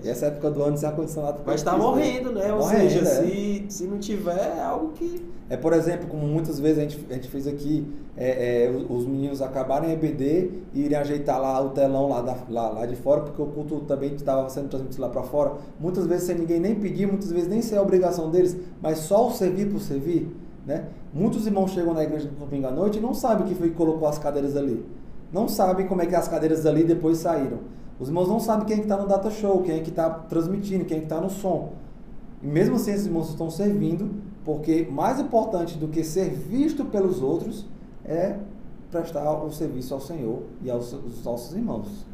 que 0.01 0.09
essa 0.09 0.27
época 0.27 0.53
do 0.53 0.62
ano 0.62 0.79
sem 0.79 0.89
ar-condicionado. 0.89 1.41
Mas 1.45 1.57
está 1.57 1.77
morrendo, 1.77 2.31
né? 2.31 2.53
Ou 2.53 2.61
morrendo, 2.61 2.91
seja, 2.91 3.01
é. 3.01 3.25
se, 3.27 3.66
se 3.68 3.85
não 3.89 3.99
tiver, 3.99 4.55
é 4.57 4.62
algo 4.62 4.93
que. 4.93 5.21
É, 5.49 5.57
por 5.57 5.73
exemplo, 5.73 6.07
como 6.07 6.25
muitas 6.29 6.61
vezes 6.61 6.79
a 6.79 6.83
gente, 6.83 7.07
a 7.11 7.14
gente 7.14 7.27
fez 7.27 7.49
aqui, 7.49 7.93
é, 8.16 8.66
é, 8.66 8.71
os 8.89 9.05
meninos 9.05 9.43
acabarem 9.43 9.91
EBD 9.91 10.51
e 10.73 10.83
irem 10.83 10.97
ajeitar 10.97 11.43
lá 11.43 11.61
o 11.61 11.71
telão 11.71 12.09
lá, 12.09 12.23
da, 12.23 12.37
lá, 12.49 12.68
lá 12.68 12.87
de 12.87 12.95
fora, 12.95 13.23
porque 13.23 13.43
o 13.43 13.47
culto 13.47 13.81
também 13.81 14.14
estava 14.14 14.49
sendo 14.49 14.68
transmitido 14.68 15.03
lá 15.03 15.09
para 15.09 15.25
fora. 15.25 15.55
Muitas 15.81 16.07
vezes 16.07 16.29
sem 16.29 16.39
ninguém 16.39 16.61
nem 16.61 16.77
pedir, 16.77 17.05
muitas 17.05 17.33
vezes 17.33 17.49
nem 17.49 17.61
ser 17.62 17.79
a 17.79 17.83
obrigação 17.83 18.31
deles, 18.31 18.57
mas 18.81 18.99
só 18.99 19.27
o 19.27 19.33
servir 19.33 19.68
por 19.68 19.81
servir. 19.81 20.29
Né? 20.64 20.85
Muitos 21.12 21.49
irmãos 21.49 21.73
chegam 21.73 21.93
na 21.93 22.05
igreja 22.05 22.31
no 22.31 22.47
domingo 22.47 22.68
à 22.68 22.71
noite 22.71 22.99
e 22.99 23.01
não 23.01 23.12
sabem 23.12 23.45
que 23.45 23.57
foi 23.57 23.71
que 23.71 23.75
colocou 23.75 24.07
as 24.07 24.18
cadeiras 24.18 24.57
ali 24.57 24.85
não 25.33 25.49
sabem 25.49 25.87
como 25.87 26.03
é 26.03 26.07
que 26.07 26.14
as 26.14 26.28
cadeiras 26.28 26.66
ali 26.66 26.85
depois 26.85 27.18
saíram. 27.18 27.59
Os 27.99 28.09
irmãos 28.09 28.28
não 28.28 28.41
sabem 28.41 28.66
quem 28.66 28.78
é 28.78 28.81
está 28.81 28.97
no 28.97 29.07
data 29.07 29.31
show, 29.31 29.62
quem 29.62 29.76
é 29.76 29.81
que 29.81 29.91
está 29.91 30.09
transmitindo, 30.09 30.85
quem 30.85 30.97
é 30.97 31.01
que 31.01 31.07
está 31.07 31.20
no 31.20 31.31
som. 31.31 31.72
E 32.43 32.47
mesmo 32.47 32.76
assim 32.76 32.93
esses 32.93 33.07
irmãos 33.07 33.28
estão 33.28 33.51
servindo, 33.51 34.11
porque 34.45 34.89
mais 34.91 35.20
importante 35.20 35.76
do 35.76 35.87
que 35.89 36.03
ser 36.03 36.31
visto 36.31 36.85
pelos 36.87 37.22
outros 37.22 37.66
é 38.05 38.37
prestar 38.91 39.31
o 39.45 39.53
serviço 39.53 39.95
ao 39.95 40.01
Senhor 40.01 40.43
e 40.62 40.70
aos, 40.70 40.95
aos 40.95 41.22
nossos 41.24 41.55
irmãos. 41.55 42.07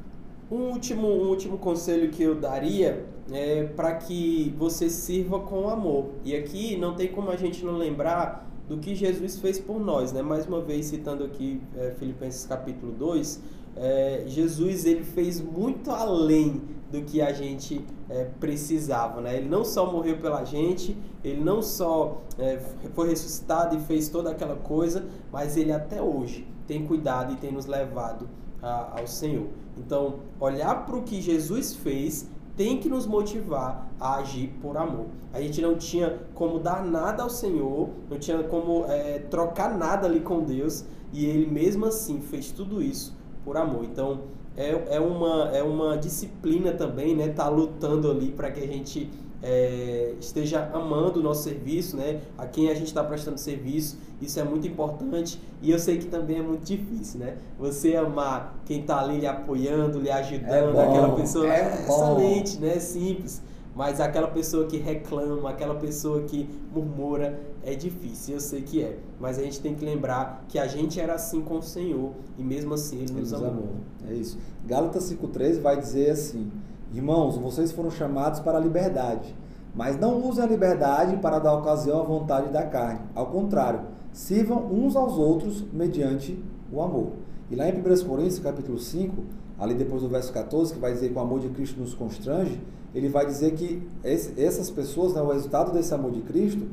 Um 0.50 0.70
último, 0.72 1.08
um 1.08 1.28
último 1.28 1.56
conselho 1.56 2.10
que 2.10 2.22
eu 2.22 2.34
daria 2.34 3.06
é 3.32 3.64
para 3.64 3.94
que 3.94 4.54
você 4.58 4.88
sirva 4.88 5.40
com 5.40 5.68
amor. 5.68 6.10
E 6.24 6.36
aqui 6.36 6.76
não 6.76 6.94
tem 6.94 7.08
como 7.08 7.30
a 7.30 7.36
gente 7.36 7.64
não 7.64 7.76
lembrar 7.76 8.46
do 8.68 8.78
que 8.78 8.94
Jesus 8.94 9.38
fez 9.38 9.58
por 9.58 9.80
nós, 9.80 10.12
né? 10.12 10.22
Mais 10.22 10.46
uma 10.46 10.60
vez 10.60 10.86
citando 10.86 11.24
aqui 11.24 11.60
é, 11.76 11.92
Filipenses 11.98 12.46
capítulo 12.46 12.92
2, 12.92 13.40
é, 13.76 14.24
Jesus 14.26 14.84
ele 14.84 15.04
fez 15.04 15.40
muito 15.40 15.90
além 15.90 16.62
do 16.90 17.02
que 17.02 17.20
a 17.20 17.32
gente 17.32 17.84
é, 18.08 18.24
precisava, 18.40 19.20
né? 19.20 19.36
Ele 19.36 19.48
não 19.48 19.64
só 19.64 19.90
morreu 19.90 20.18
pela 20.18 20.44
gente, 20.44 20.96
ele 21.22 21.42
não 21.42 21.62
só 21.62 22.22
é, 22.38 22.60
foi 22.94 23.08
ressuscitado 23.08 23.76
e 23.76 23.80
fez 23.80 24.08
toda 24.08 24.30
aquela 24.30 24.56
coisa, 24.56 25.04
mas 25.30 25.56
ele 25.56 25.72
até 25.72 26.00
hoje 26.00 26.46
tem 26.66 26.86
cuidado 26.86 27.32
e 27.32 27.36
tem 27.36 27.52
nos 27.52 27.66
levado 27.66 28.28
a, 28.62 28.98
ao 29.00 29.06
Senhor. 29.06 29.46
Então, 29.76 30.20
olhar 30.40 30.86
para 30.86 30.96
o 30.96 31.02
que 31.02 31.20
Jesus 31.20 31.74
fez 31.74 32.28
tem 32.57 32.78
que 32.78 32.88
nos 32.88 33.07
motivar 33.07 33.86
a 34.00 34.16
agir 34.16 34.48
por 34.62 34.76
amor. 34.76 35.07
A 35.32 35.40
gente 35.40 35.61
não 35.61 35.76
tinha 35.76 36.18
como 36.34 36.59
dar 36.59 36.84
nada 36.84 37.22
ao 37.22 37.30
Senhor, 37.30 37.90
não 38.11 38.18
tinha 38.18 38.42
como 38.44 38.86
é, 38.86 39.18
trocar 39.30 39.76
nada 39.76 40.07
ali 40.07 40.20
com 40.20 40.42
Deus, 40.42 40.84
e 41.12 41.26
Ele 41.26 41.46
mesmo 41.46 41.84
assim 41.86 42.20
fez 42.20 42.50
tudo 42.50 42.82
isso 42.82 43.14
por 43.44 43.57
amor. 43.57 43.84
Então 43.84 44.22
é, 44.57 44.96
é, 44.96 45.00
uma, 45.00 45.50
é 45.50 45.62
uma 45.62 45.98
disciplina 45.98 46.72
também, 46.72 47.14
né? 47.14 47.28
Tá 47.28 47.48
lutando 47.48 48.11
ali 48.11 48.32
para 48.32 48.50
que 48.50 48.61
a 48.61 48.66
gente 48.66 49.11
é, 49.43 50.14
esteja 50.20 50.70
amando 50.72 51.20
o 51.20 51.22
nosso 51.22 51.43
serviço, 51.43 51.97
né? 51.97 52.20
A 52.37 52.47
quem 52.47 52.70
a 52.70 52.74
gente 52.74 52.87
está 52.87 53.05
prestando 53.05 53.39
serviço, 53.39 53.99
isso 54.20 54.41
é 54.41 54.45
muito 54.45 54.66
importante 54.66 55.41
e 55.62 55.70
eu 55.70 55.78
sei 55.78 55.99
que 55.99 56.07
também 56.07 56.39
é 56.39 56.43
muito 56.43 56.64
difícil, 56.64 57.20
né? 57.20 57.37
Você 57.59 57.97
amar 57.97 58.61
quem 58.64 58.80
está 58.80 59.01
ali 59.01 59.20
lhe 59.20 59.26
apoiando, 59.26 60.01
lhe 60.01 60.11
ajudando, 60.11 60.51
é 60.53 60.72
bom, 60.72 60.91
aquela 60.91 61.14
pessoa 61.14 61.47
é, 61.47 61.61
é 61.61 61.82
excelente, 61.82 62.59
né? 62.59 62.78
Simples. 62.78 63.43
Mas 63.74 64.01
aquela 64.01 64.28
pessoa 64.28 64.66
que 64.66 64.78
reclama, 64.78 65.51
aquela 65.51 65.74
pessoa 65.74 66.22
que 66.22 66.49
murmura, 66.72 67.39
é 67.62 67.74
difícil, 67.74 68.37
eu 68.37 68.41
sei 68.41 68.62
que 68.62 68.82
é. 68.82 68.97
Mas 69.20 69.39
a 69.39 69.43
gente 69.43 69.61
tem 69.61 69.74
que 69.74 69.84
lembrar 69.84 70.47
que 70.49 70.59
a 70.59 70.66
gente 70.66 70.99
era 70.99 71.12
assim 71.12 71.43
com 71.43 71.59
o 71.59 71.62
Senhor 71.62 72.12
e 72.39 72.43
mesmo 72.43 72.72
assim 72.72 72.97
Ele, 72.97 73.11
ele 73.11 73.20
nos, 73.20 73.34
amou. 73.34 73.49
amou. 73.51 73.68
É 74.09 74.14
isso. 74.14 74.39
Gálatas 74.64 75.12
5,13 75.12 75.61
vai 75.61 75.76
dizer 75.78 76.11
assim: 76.11 76.51
Irmãos, 76.97 77.36
vocês 77.36 77.72
foram 77.72 77.90
chamados 77.90 78.40
para 78.40 78.57
a 78.57 78.61
liberdade, 78.61 79.36
mas 79.74 80.01
não 80.01 80.26
usem 80.26 80.42
a 80.42 80.47
liberdade 80.47 81.18
para 81.18 81.38
dar 81.38 81.53
ocasião 81.53 82.01
à 82.01 82.03
vontade 82.03 82.51
da 82.51 82.62
carne. 82.62 83.01
Ao 83.14 83.26
contrário, 83.26 83.80
sirvam 84.14 84.64
uns 84.72 84.97
aos 84.97 85.18
outros 85.18 85.62
mediante 85.74 86.42
o 86.72 86.80
amor. 86.80 87.09
E 87.51 87.55
lá 87.55 87.68
em 87.68 87.72
1 87.72 87.82
Coríntios, 88.09 88.38
capítulo 88.38 88.78
5, 88.78 89.14
ali 89.59 89.74
depois 89.74 90.01
do 90.01 90.09
verso 90.09 90.32
14, 90.32 90.72
que 90.72 90.80
vai 90.80 90.90
dizer 90.94 91.11
que 91.11 91.14
o 91.14 91.20
amor 91.20 91.38
de 91.38 91.51
Cristo 91.51 91.78
nos 91.78 91.92
constrange, 91.92 92.59
ele 92.94 93.11
vai 93.11 93.26
dizer 93.26 93.53
que 93.53 93.86
essas 94.03 94.70
pessoas, 94.70 95.12
né, 95.12 95.20
o 95.20 95.30
resultado 95.30 95.72
desse 95.72 95.92
amor 95.92 96.12
de 96.12 96.22
Cristo, 96.22 96.66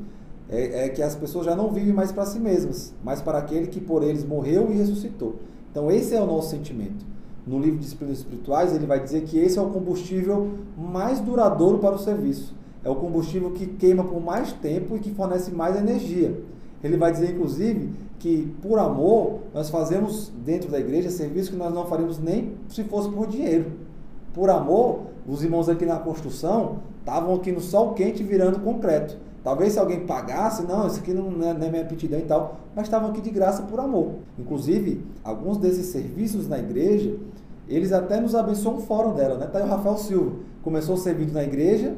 é, 0.48 0.86
é 0.86 0.88
que 0.88 1.02
as 1.02 1.14
pessoas 1.14 1.44
já 1.44 1.54
não 1.54 1.70
vivem 1.70 1.92
mais 1.92 2.12
para 2.12 2.24
si 2.24 2.40
mesmas, 2.40 2.94
mas 3.04 3.20
para 3.20 3.36
aquele 3.36 3.66
que 3.66 3.78
por 3.78 4.02
eles 4.02 4.24
morreu 4.24 4.72
e 4.72 4.74
ressuscitou. 4.74 5.36
Então 5.70 5.90
esse 5.90 6.14
é 6.14 6.22
o 6.22 6.24
nosso 6.24 6.48
sentimento. 6.48 7.04
No 7.46 7.58
livro 7.58 7.76
de 7.76 7.84
Disciplinas 7.84 8.18
Espirituais, 8.18 8.74
ele 8.74 8.86
vai 8.86 9.00
dizer 9.00 9.22
que 9.24 9.38
esse 9.38 9.58
é 9.58 9.62
o 9.62 9.68
combustível 9.68 10.50
mais 10.78 11.20
duradouro 11.20 11.78
para 11.78 11.94
o 11.94 11.98
serviço. 11.98 12.54
É 12.82 12.88
o 12.88 12.94
combustível 12.94 13.50
que 13.50 13.66
queima 13.66 14.04
por 14.04 14.20
mais 14.20 14.52
tempo 14.52 14.96
e 14.96 15.00
que 15.00 15.10
fornece 15.10 15.50
mais 15.50 15.76
energia. 15.76 16.40
Ele 16.82 16.96
vai 16.96 17.12
dizer, 17.12 17.30
inclusive, 17.34 17.90
que 18.18 18.54
por 18.62 18.78
amor 18.78 19.40
nós 19.52 19.68
fazemos 19.68 20.32
dentro 20.44 20.70
da 20.70 20.78
igreja 20.78 21.10
serviço 21.10 21.50
que 21.50 21.56
nós 21.56 21.72
não 21.72 21.86
faríamos 21.86 22.18
nem 22.18 22.52
se 22.68 22.84
fosse 22.84 23.10
por 23.10 23.26
dinheiro. 23.26 23.72
Por 24.32 24.48
amor, 24.48 25.00
os 25.26 25.42
irmãos 25.42 25.68
aqui 25.68 25.84
na 25.86 25.98
construção 25.98 26.78
estavam 27.04 27.34
aqui 27.34 27.52
no 27.52 27.60
sol 27.60 27.92
quente 27.92 28.22
virando 28.22 28.60
concreto. 28.60 29.16
Talvez 29.44 29.74
se 29.74 29.78
alguém 29.78 30.06
pagasse, 30.06 30.62
não, 30.62 30.86
isso 30.86 31.00
aqui 31.00 31.12
não 31.12 31.26
é, 31.46 31.52
não 31.52 31.66
é 31.66 31.70
minha 31.70 31.82
aptidão 31.82 32.18
e 32.18 32.22
tal, 32.22 32.60
mas 32.74 32.86
estavam 32.86 33.10
aqui 33.10 33.20
de 33.20 33.28
graça 33.30 33.62
por 33.64 33.78
amor. 33.78 34.12
Inclusive, 34.38 35.04
alguns 35.22 35.58
desses 35.58 35.86
serviços 35.86 36.48
na 36.48 36.58
igreja, 36.58 37.14
eles 37.68 37.92
até 37.92 38.18
nos 38.18 38.34
abençoam 38.34 38.80
fora 38.80 39.12
dela, 39.12 39.36
né? 39.36 39.46
Tá 39.46 39.58
aí 39.58 39.64
o 39.64 39.68
Rafael 39.68 39.98
Silva, 39.98 40.32
começou 40.62 40.96
servindo 40.96 41.34
na 41.34 41.44
igreja 41.44 41.94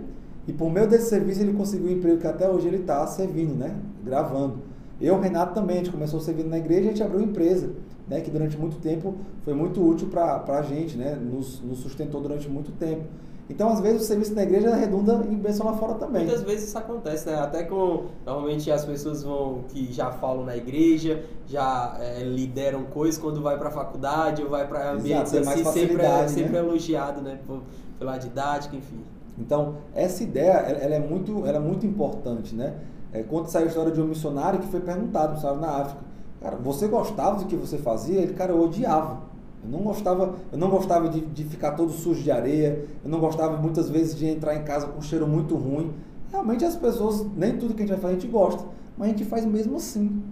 e 0.49 0.53
por 0.53 0.69
meio 0.71 0.89
desse 0.89 1.09
serviço 1.09 1.41
ele 1.41 1.53
conseguiu 1.53 1.87
um 1.87 1.93
emprego 1.93 2.19
que 2.19 2.27
até 2.27 2.49
hoje 2.49 2.67
ele 2.67 2.79
está 2.79 3.07
servindo, 3.07 3.55
né? 3.55 3.77
Gravando. 4.05 4.59
Eu, 5.01 5.21
Renato, 5.21 5.55
também, 5.55 5.77
a 5.77 5.79
gente 5.79 5.93
começou 5.93 6.19
servindo 6.21 6.49
na 6.49 6.59
igreja 6.59 6.83
e 6.83 6.87
a 6.87 6.91
gente 6.91 7.03
abriu 7.03 7.21
empresa, 7.21 7.71
né? 8.09 8.21
Que 8.21 8.31
durante 8.31 8.59
muito 8.59 8.79
tempo 8.79 9.15
foi 9.45 9.55
muito 9.55 9.81
útil 9.87 10.09
para 10.09 10.43
a 10.49 10.63
gente, 10.63 10.97
né? 10.97 11.15
Nos, 11.15 11.61
nos 11.63 11.79
sustentou 11.79 12.21
durante 12.21 12.49
muito 12.49 12.73
tempo. 12.73 13.05
Então, 13.49 13.69
às 13.69 13.81
vezes, 13.81 14.03
o 14.03 14.05
serviço 14.05 14.35
da 14.35 14.43
igreja 14.43 14.75
redunda 14.75 15.25
em 15.31 15.37
bênção 15.37 15.67
lá 15.67 15.75
fora 15.75 15.95
também. 15.95 16.25
Muitas 16.25 16.43
vezes 16.43 16.69
isso 16.69 16.79
acontece, 16.79 17.29
né? 17.29 17.39
Até 17.39 17.63
com, 17.63 18.07
normalmente, 18.25 18.71
as 18.73 18.85
pessoas 18.85 19.23
vão, 19.23 19.65
que 19.69 19.93
já 19.93 20.11
falam 20.11 20.45
na 20.45 20.57
igreja, 20.57 21.23
já 21.47 21.97
é, 22.01 22.25
lideram 22.25 22.85
coisas, 22.85 23.21
quando 23.21 23.41
vai 23.41 23.57
para 23.57 23.69
a 23.69 23.73
faculdade 23.73 24.43
ou 24.43 24.51
vai 24.51 24.67
para 24.67 24.93
ambientes 24.93 25.33
Exato, 25.33 25.61
assim, 25.61 25.81
sempre 25.81 26.03
é, 26.03 26.09
né? 26.09 26.29
sempre 26.29 26.57
é 26.57 26.59
elogiado, 26.59 27.21
né? 27.23 27.39
Por, 27.47 27.63
pela 27.99 28.19
didática, 28.19 28.75
enfim. 28.75 29.05
Então, 29.39 29.77
essa 29.95 30.25
ideia, 30.25 30.53
ela 30.53 30.95
é 30.95 31.01
muito, 31.01 31.47
ela 31.47 31.59
é 31.59 31.61
muito 31.61 31.87
importante, 31.87 32.55
né? 32.55 32.75
É, 33.13 33.23
conta 33.23 33.49
essa 33.49 33.63
história 33.63 33.93
de 33.93 34.01
um 34.01 34.07
missionário 34.07 34.59
que 34.59 34.67
foi 34.67 34.81
perguntado, 34.81 35.35
missionário 35.35 35.61
na 35.61 35.83
África, 35.83 36.01
cara, 36.41 36.57
você 36.57 36.89
gostava 36.89 37.39
do 37.39 37.45
que 37.47 37.55
você 37.55 37.79
fazia? 37.79 38.21
Ele, 38.21 38.35
cara, 38.35 38.53
eu 38.53 38.61
odiava. 38.61 39.21
Eu 39.67 39.73
não 39.73 39.81
gostava, 39.81 40.35
eu 40.53 40.59
não 40.59 40.71
gostava 40.71 41.09
de, 41.09 41.21
de 41.21 41.45
ficar 41.45 41.73
todo 41.73 41.91
sujo 41.91 42.23
de 42.23 42.31
areia, 42.31 42.85
eu 43.05 43.11
não 43.11 43.19
gostava 43.19 43.57
muitas 43.57 43.91
vezes 43.91 44.15
de 44.15 44.27
entrar 44.27 44.55
em 44.55 44.63
casa 44.63 44.87
com 44.87 44.99
um 44.99 45.03
cheiro 45.03 45.27
muito 45.27 45.57
ruim. 45.57 45.93
Realmente 46.31 46.65
as 46.65 46.77
pessoas, 46.77 47.27
nem 47.37 47.57
tudo 47.59 47.75
que 47.75 47.83
a 47.83 47.87
gente 47.87 47.95
vai 47.95 48.01
fazer 48.01 48.15
a 48.15 48.19
gente 48.19 48.31
gosta, 48.31 48.65
mas 48.97 49.09
a 49.09 49.11
gente 49.11 49.25
faz 49.25 49.45
mesmo 49.45 49.77
assim, 49.77 50.23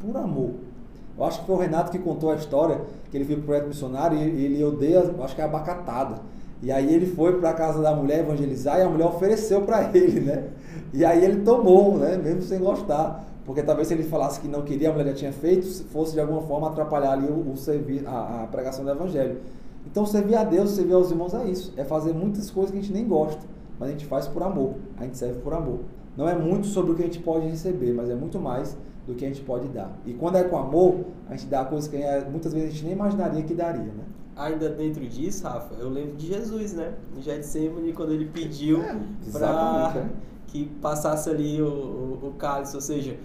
por 0.00 0.16
amor. 0.16 0.52
Eu 1.16 1.24
acho 1.24 1.40
que 1.40 1.46
foi 1.46 1.56
o 1.56 1.58
Renato 1.58 1.90
que 1.90 1.98
contou 1.98 2.30
a 2.30 2.36
história, 2.36 2.80
que 3.10 3.16
ele 3.16 3.24
veio 3.24 3.38
para 3.38 3.44
o 3.44 3.46
projeto 3.46 3.68
missionário 3.68 4.18
e 4.18 4.44
ele 4.44 4.62
odeia, 4.62 5.14
acho 5.22 5.34
que 5.34 5.40
é 5.40 5.44
abacatada. 5.44 6.20
E 6.62 6.70
aí 6.72 6.94
ele 6.94 7.06
foi 7.06 7.38
para 7.38 7.50
a 7.50 7.52
casa 7.52 7.82
da 7.82 7.94
mulher 7.94 8.20
evangelizar 8.20 8.78
e 8.78 8.82
a 8.82 8.88
mulher 8.88 9.06
ofereceu 9.06 9.62
para 9.62 9.90
ele, 9.96 10.20
né? 10.20 10.48
E 10.92 11.04
aí 11.04 11.24
ele 11.24 11.42
tomou, 11.42 11.98
né? 11.98 12.16
Mesmo 12.16 12.42
sem 12.42 12.58
gostar. 12.58 13.24
Porque 13.44 13.62
talvez 13.62 13.88
se 13.88 13.94
ele 13.94 14.04
falasse 14.04 14.40
que 14.40 14.48
não 14.48 14.62
queria, 14.62 14.88
a 14.88 14.92
mulher 14.92 15.08
já 15.08 15.14
tinha 15.14 15.32
feito, 15.32 15.66
fosse 15.88 16.14
de 16.14 16.20
alguma 16.20 16.42
forma 16.42 16.68
atrapalhar 16.68 17.12
ali 17.12 17.26
o, 17.26 17.52
o 17.52 17.56
servir, 17.56 18.06
a, 18.06 18.44
a, 18.44 18.46
pregação 18.46 18.84
do 18.84 18.90
evangelho. 18.90 19.40
Então 19.86 20.06
servir 20.06 20.34
a 20.34 20.44
Deus, 20.44 20.70
servir 20.70 20.94
aos 20.94 21.10
irmãos 21.10 21.34
é 21.34 21.44
isso. 21.44 21.72
É 21.76 21.84
fazer 21.84 22.14
muitas 22.14 22.50
coisas 22.50 22.70
que 22.70 22.78
a 22.78 22.80
gente 22.80 22.92
nem 22.92 23.06
gosta, 23.06 23.42
mas 23.78 23.90
a 23.90 23.92
gente 23.92 24.06
faz 24.06 24.26
por 24.26 24.42
amor. 24.42 24.74
A 24.96 25.04
gente 25.04 25.18
serve 25.18 25.40
por 25.40 25.52
amor. 25.52 25.80
Não 26.16 26.28
é 26.28 26.34
muito 26.34 26.66
sobre 26.68 26.92
o 26.92 26.94
que 26.94 27.02
a 27.02 27.06
gente 27.06 27.18
pode 27.18 27.46
receber, 27.46 27.92
mas 27.92 28.08
é 28.08 28.14
muito 28.14 28.38
mais 28.38 28.76
do 29.06 29.14
que 29.14 29.24
a 29.24 29.28
gente 29.28 29.42
pode 29.42 29.68
dar. 29.68 29.94
E 30.06 30.14
quando 30.14 30.36
é 30.36 30.44
com 30.44 30.56
amor, 30.56 31.04
a 31.28 31.36
gente 31.36 31.46
dá 31.46 31.64
coisas 31.64 31.88
que 31.88 31.98
muitas 32.30 32.52
vezes 32.54 32.70
a 32.70 32.72
gente 32.72 32.84
nem 32.84 32.92
imaginaria 32.94 33.42
que 33.42 33.52
daria, 33.52 33.82
né? 33.82 34.04
Ainda 34.36 34.68
dentro 34.70 35.06
disso, 35.06 35.44
Rafa, 35.44 35.74
eu 35.74 35.88
lembro 35.88 36.16
de 36.16 36.26
Jesus, 36.26 36.72
né? 36.72 36.94
Em 37.16 37.22
Getsemane, 37.22 37.92
quando 37.92 38.12
ele 38.12 38.24
pediu 38.24 38.82
é, 38.82 38.98
para 39.30 39.92
é. 39.96 40.06
que 40.48 40.64
passasse 40.80 41.30
ali 41.30 41.60
o, 41.62 41.66
o, 41.66 42.28
o 42.28 42.32
cálice, 42.32 42.74
ou 42.74 42.82
seja, 42.82 43.16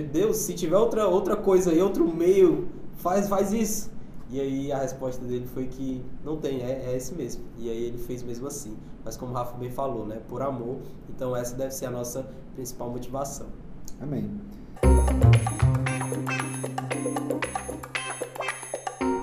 Deus, 0.00 0.36
se 0.38 0.54
tiver 0.54 0.76
outra, 0.76 1.06
outra 1.06 1.36
coisa 1.36 1.70
aí, 1.70 1.80
outro 1.82 2.06
meio, 2.06 2.68
faz, 2.96 3.28
faz 3.28 3.52
isso. 3.52 3.90
E 4.30 4.40
aí 4.40 4.72
a 4.72 4.78
resposta 4.78 5.22
dele 5.24 5.46
foi 5.46 5.66
que 5.66 6.02
não 6.24 6.38
tem, 6.38 6.62
é, 6.62 6.86
é 6.86 6.96
esse 6.96 7.14
mesmo. 7.14 7.44
E 7.58 7.68
aí 7.68 7.84
ele 7.84 7.98
fez 7.98 8.22
mesmo 8.22 8.46
assim. 8.46 8.76
Mas 9.04 9.16
como 9.16 9.32
o 9.32 9.34
Rafa 9.34 9.56
bem 9.58 9.70
falou, 9.70 10.06
né? 10.06 10.20
Por 10.28 10.40
amor. 10.40 10.78
Então 11.10 11.36
essa 11.36 11.54
deve 11.54 11.72
ser 11.72 11.86
a 11.86 11.90
nossa 11.90 12.26
principal 12.54 12.88
motivação. 12.88 13.48
Amém. 14.00 14.30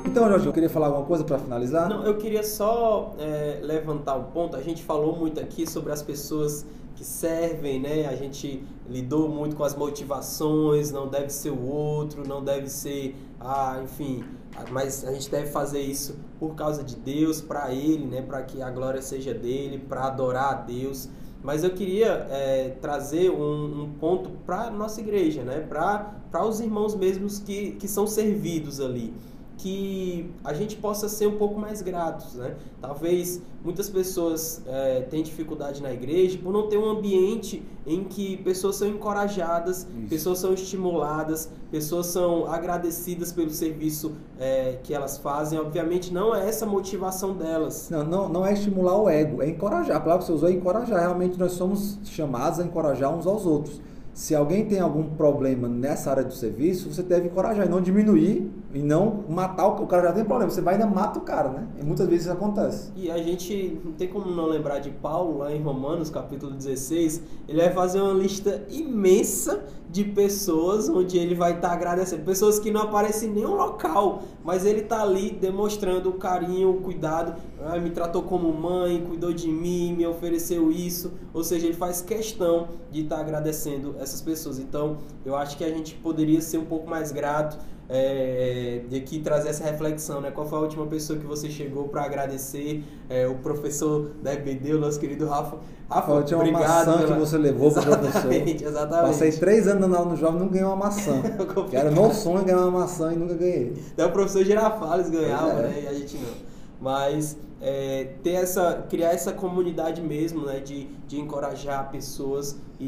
Então, 0.06 0.28
Jorge, 0.28 0.46
eu 0.48 0.54
queria 0.54 0.70
falar 0.70 0.88
alguma 0.88 1.06
coisa 1.06 1.24
para 1.24 1.40
finalizar? 1.40 1.88
Não, 1.88 2.04
eu 2.04 2.18
queria 2.18 2.44
só 2.44 3.16
é, 3.18 3.60
levantar 3.64 4.16
um 4.16 4.26
ponto. 4.26 4.58
A 4.58 4.62
gente 4.62 4.84
falou 4.84 5.16
muito 5.16 5.40
aqui 5.40 5.70
sobre 5.70 5.92
as 5.92 6.02
pessoas 6.02 6.66
que 7.00 7.06
servem, 7.06 7.80
né? 7.80 8.08
A 8.08 8.16
gente 8.18 8.62
lidou 8.90 9.30
muito 9.30 9.56
com 9.56 9.64
as 9.64 9.74
motivações, 9.74 10.92
não 10.92 11.08
deve 11.08 11.30
ser 11.30 11.50
o 11.50 11.66
outro, 11.66 12.28
não 12.28 12.44
deve 12.44 12.68
ser, 12.68 13.16
ah, 13.40 13.80
enfim, 13.82 14.22
mas 14.70 15.06
a 15.06 15.14
gente 15.14 15.32
deve 15.32 15.50
fazer 15.50 15.80
isso 15.80 16.20
por 16.38 16.56
causa 16.56 16.84
de 16.84 16.98
Deus, 16.98 17.40
para 17.40 17.74
Ele, 17.74 18.06
né? 18.06 18.22
Para 18.22 18.42
que 18.42 18.62
a 18.62 18.70
glória 18.70 19.02
seja 19.02 19.34
dele, 19.34 19.78
para 19.78 20.08
adorar 20.08 20.52
a 20.52 20.54
Deus. 20.56 21.08
Mas 21.42 21.64
eu 21.64 21.70
queria 21.70 22.28
é, 22.30 22.76
trazer 22.82 23.30
um, 23.32 23.84
um 23.84 23.94
ponto 23.94 24.30
para 24.46 24.70
nossa 24.70 25.00
igreja, 25.00 25.42
né? 25.42 25.62
Para 25.62 26.46
os 26.46 26.60
irmãos 26.60 26.96
mesmos 26.96 27.40
que, 27.40 27.72
que 27.72 27.88
são 27.88 28.06
servidos 28.06 28.82
ali 28.82 29.14
que 29.60 30.32
a 30.42 30.54
gente 30.54 30.78
possa 30.78 31.10
ser 31.10 31.28
um 31.28 31.38
pouco 31.38 31.60
mais 31.60 31.82
gratos, 31.82 32.36
né? 32.36 32.56
Talvez 32.80 33.42
muitas 33.62 33.90
pessoas 33.90 34.64
é, 34.66 35.02
têm 35.02 35.22
dificuldade 35.22 35.84
na 35.84 35.92
igreja 35.94 36.40
por 36.42 36.54
não 36.54 36.70
ter 36.70 36.78
um 36.78 36.90
ambiente 36.90 37.62
em 37.86 38.06
que 38.06 38.38
pessoas 38.38 38.78
são 38.78 38.88
encorajadas, 38.88 39.80
Isso. 39.80 40.08
pessoas 40.08 40.40
são 40.40 40.54
estimuladas, 40.54 41.52
pessoas 41.70 42.06
são 42.06 42.50
agradecidas 42.50 43.34
pelo 43.34 43.50
serviço 43.50 44.14
é, 44.40 44.80
que 44.82 44.94
elas 44.94 45.18
fazem. 45.18 45.60
Obviamente 45.60 46.14
não 46.14 46.34
é 46.34 46.48
essa 46.48 46.64
a 46.64 46.68
motivação 46.68 47.36
delas. 47.36 47.90
Não, 47.90 48.06
não, 48.06 48.30
não 48.30 48.46
é 48.46 48.54
estimular 48.54 48.98
o 48.98 49.10
ego, 49.10 49.42
é 49.42 49.50
encorajar. 49.50 49.98
A 49.98 50.00
palavra 50.00 50.20
que 50.20 50.28
você 50.28 50.32
usou 50.32 50.48
é 50.48 50.54
encorajar. 50.54 51.02
Realmente 51.02 51.38
nós 51.38 51.52
somos 51.52 52.00
chamados 52.06 52.62
a 52.62 52.64
encorajar 52.64 53.14
uns 53.14 53.28
aos 53.28 53.46
outros 53.46 53.82
se 54.14 54.36
alguém 54.36 54.66
tem 54.66 54.80
algum 54.80 55.04
problema 55.04 55.68
nessa 55.68 56.12
área 56.12 56.24
do 56.24 56.34
serviço, 56.34 56.92
você 56.94 57.02
deve 57.02 57.28
encorajar 57.28 57.66
e 57.66 57.70
não 57.70 57.82
diminuir 57.82 58.52
e 58.74 58.80
não 58.80 59.24
matar 59.30 59.68
o, 59.68 59.84
o 59.84 59.88
cara 59.88 60.10
já 60.10 60.14
tem 60.14 60.26
problema. 60.26 60.52
Você 60.52 60.62
vai 60.62 60.76
ainda 60.76 60.86
mata 60.86 61.20
o 61.20 61.22
cara, 61.22 61.50
né? 61.50 61.68
E 61.82 61.86
muitas 61.86 62.08
vezes 62.08 62.26
isso 62.26 62.34
acontece. 62.34 62.92
E 62.96 63.10
a 63.10 63.18
gente 63.18 63.80
não 63.84 63.94
tem 63.94 64.08
como 64.08 64.30
não 64.30 64.46
lembrar 64.46 64.80
de 64.80 64.90
Paulo 64.90 65.40
lá 65.40 65.54
em 65.54 65.62
Romanos, 65.62 66.10
capítulo 66.10 66.54
16, 66.54 67.22
ele 67.48 67.62
vai 67.62 67.72
fazer 67.72 68.02
uma 68.02 68.14
lista 68.14 68.64
imensa 68.70 69.64
de 69.90 70.04
pessoas 70.04 70.88
onde 70.88 71.18
ele 71.18 71.34
vai 71.34 71.56
estar 71.56 71.70
tá 71.70 71.74
agradecendo. 71.74 72.24
Pessoas 72.24 72.60
que 72.60 72.70
não 72.70 72.82
aparecem 72.82 73.30
em 73.30 73.34
nenhum 73.34 73.56
local, 73.56 74.22
mas 74.44 74.66
ele 74.66 74.82
está 74.82 75.02
ali 75.02 75.32
demonstrando 75.32 76.10
o 76.10 76.14
carinho, 76.14 76.70
o 76.70 76.82
cuidado. 76.82 77.42
Ah, 77.62 77.78
me 77.80 77.90
tratou 77.90 78.22
como 78.24 78.54
mãe, 78.54 79.04
cuidou 79.08 79.34
de 79.34 79.50
mim, 79.50 79.94
me 79.94 80.06
ofereceu 80.06 80.72
isso. 80.72 81.12
Ou 81.34 81.44
seja, 81.44 81.66
ele 81.66 81.76
faz 81.76 82.02
questão 82.02 82.68
de 82.92 83.02
estar 83.02 83.16
tá 83.16 83.22
agradecendo 83.22 83.96
essas 84.00 84.22
pessoas. 84.22 84.60
Então, 84.60 84.98
eu 85.26 85.36
acho 85.36 85.58
que 85.58 85.64
a 85.64 85.70
gente 85.70 85.96
poderia 85.96 86.42
ser 86.42 86.58
um 86.58 86.66
pouco 86.66 86.90
mais 86.90 87.12
grato 87.12 87.58
é, 87.90 88.82
de 88.88 88.98
aqui 88.98 89.20
trazer 89.20 89.50
essa 89.50 89.64
reflexão, 89.64 90.22
né? 90.22 90.30
Qual 90.30 90.48
foi 90.48 90.60
a 90.60 90.62
última 90.62 90.86
pessoa 90.86 91.18
que 91.18 91.26
você 91.26 91.50
chegou 91.50 91.88
para 91.88 92.04
agradecer? 92.04 92.84
É, 93.10 93.28
o 93.28 93.36
professor 93.36 94.12
da 94.22 94.34
EBD, 94.34 94.76
o 94.76 94.80
nosso 94.80 95.00
querido 95.00 95.28
Rafa. 95.28 95.58
Rafa, 95.90 96.12
a 96.12 96.16
última 96.16 96.40
obrigado 96.40 96.64
maçã 96.64 96.98
pela... 97.00 97.14
que 97.14 97.20
você 97.20 97.38
levou 97.40 97.72
para 97.72 97.82
o 97.82 97.98
professor. 97.98 98.32
Exatamente. 98.32 99.08
Passei 99.08 99.32
três 99.32 99.68
anos 99.68 99.90
na 99.90 99.98
aula 99.98 100.12
no 100.12 100.16
jovem 100.16 100.38
e 100.38 100.40
não 100.40 100.50
ganhei 100.50 100.66
uma 100.66 100.76
maçã. 100.76 101.20
que 101.68 101.76
era 101.76 101.90
meu 101.90 102.14
sonho 102.14 102.46
ganhar 102.46 102.60
uma 102.60 102.82
maçã 102.82 103.12
e 103.12 103.16
nunca 103.16 103.34
ganhei. 103.34 103.74
Até 103.94 104.06
o 104.06 104.12
professor 104.12 104.46
Girafales 104.46 105.10
ganhava, 105.10 105.62
é. 105.62 105.64
né? 105.64 105.82
E 105.86 105.88
a 105.88 105.94
gente 105.94 106.16
não. 106.18 106.50
Mas 106.80 107.36
é, 107.62 108.16
ter 108.24 108.32
essa, 108.32 108.86
criar 108.90 109.10
essa 109.10 109.34
comunidade 109.34 110.02
mesmo, 110.02 110.46
né? 110.46 110.60
De, 110.60 110.88
de 111.08 111.20
encorajar 111.20 111.92
pessoas 111.92 112.60
e, 112.80 112.86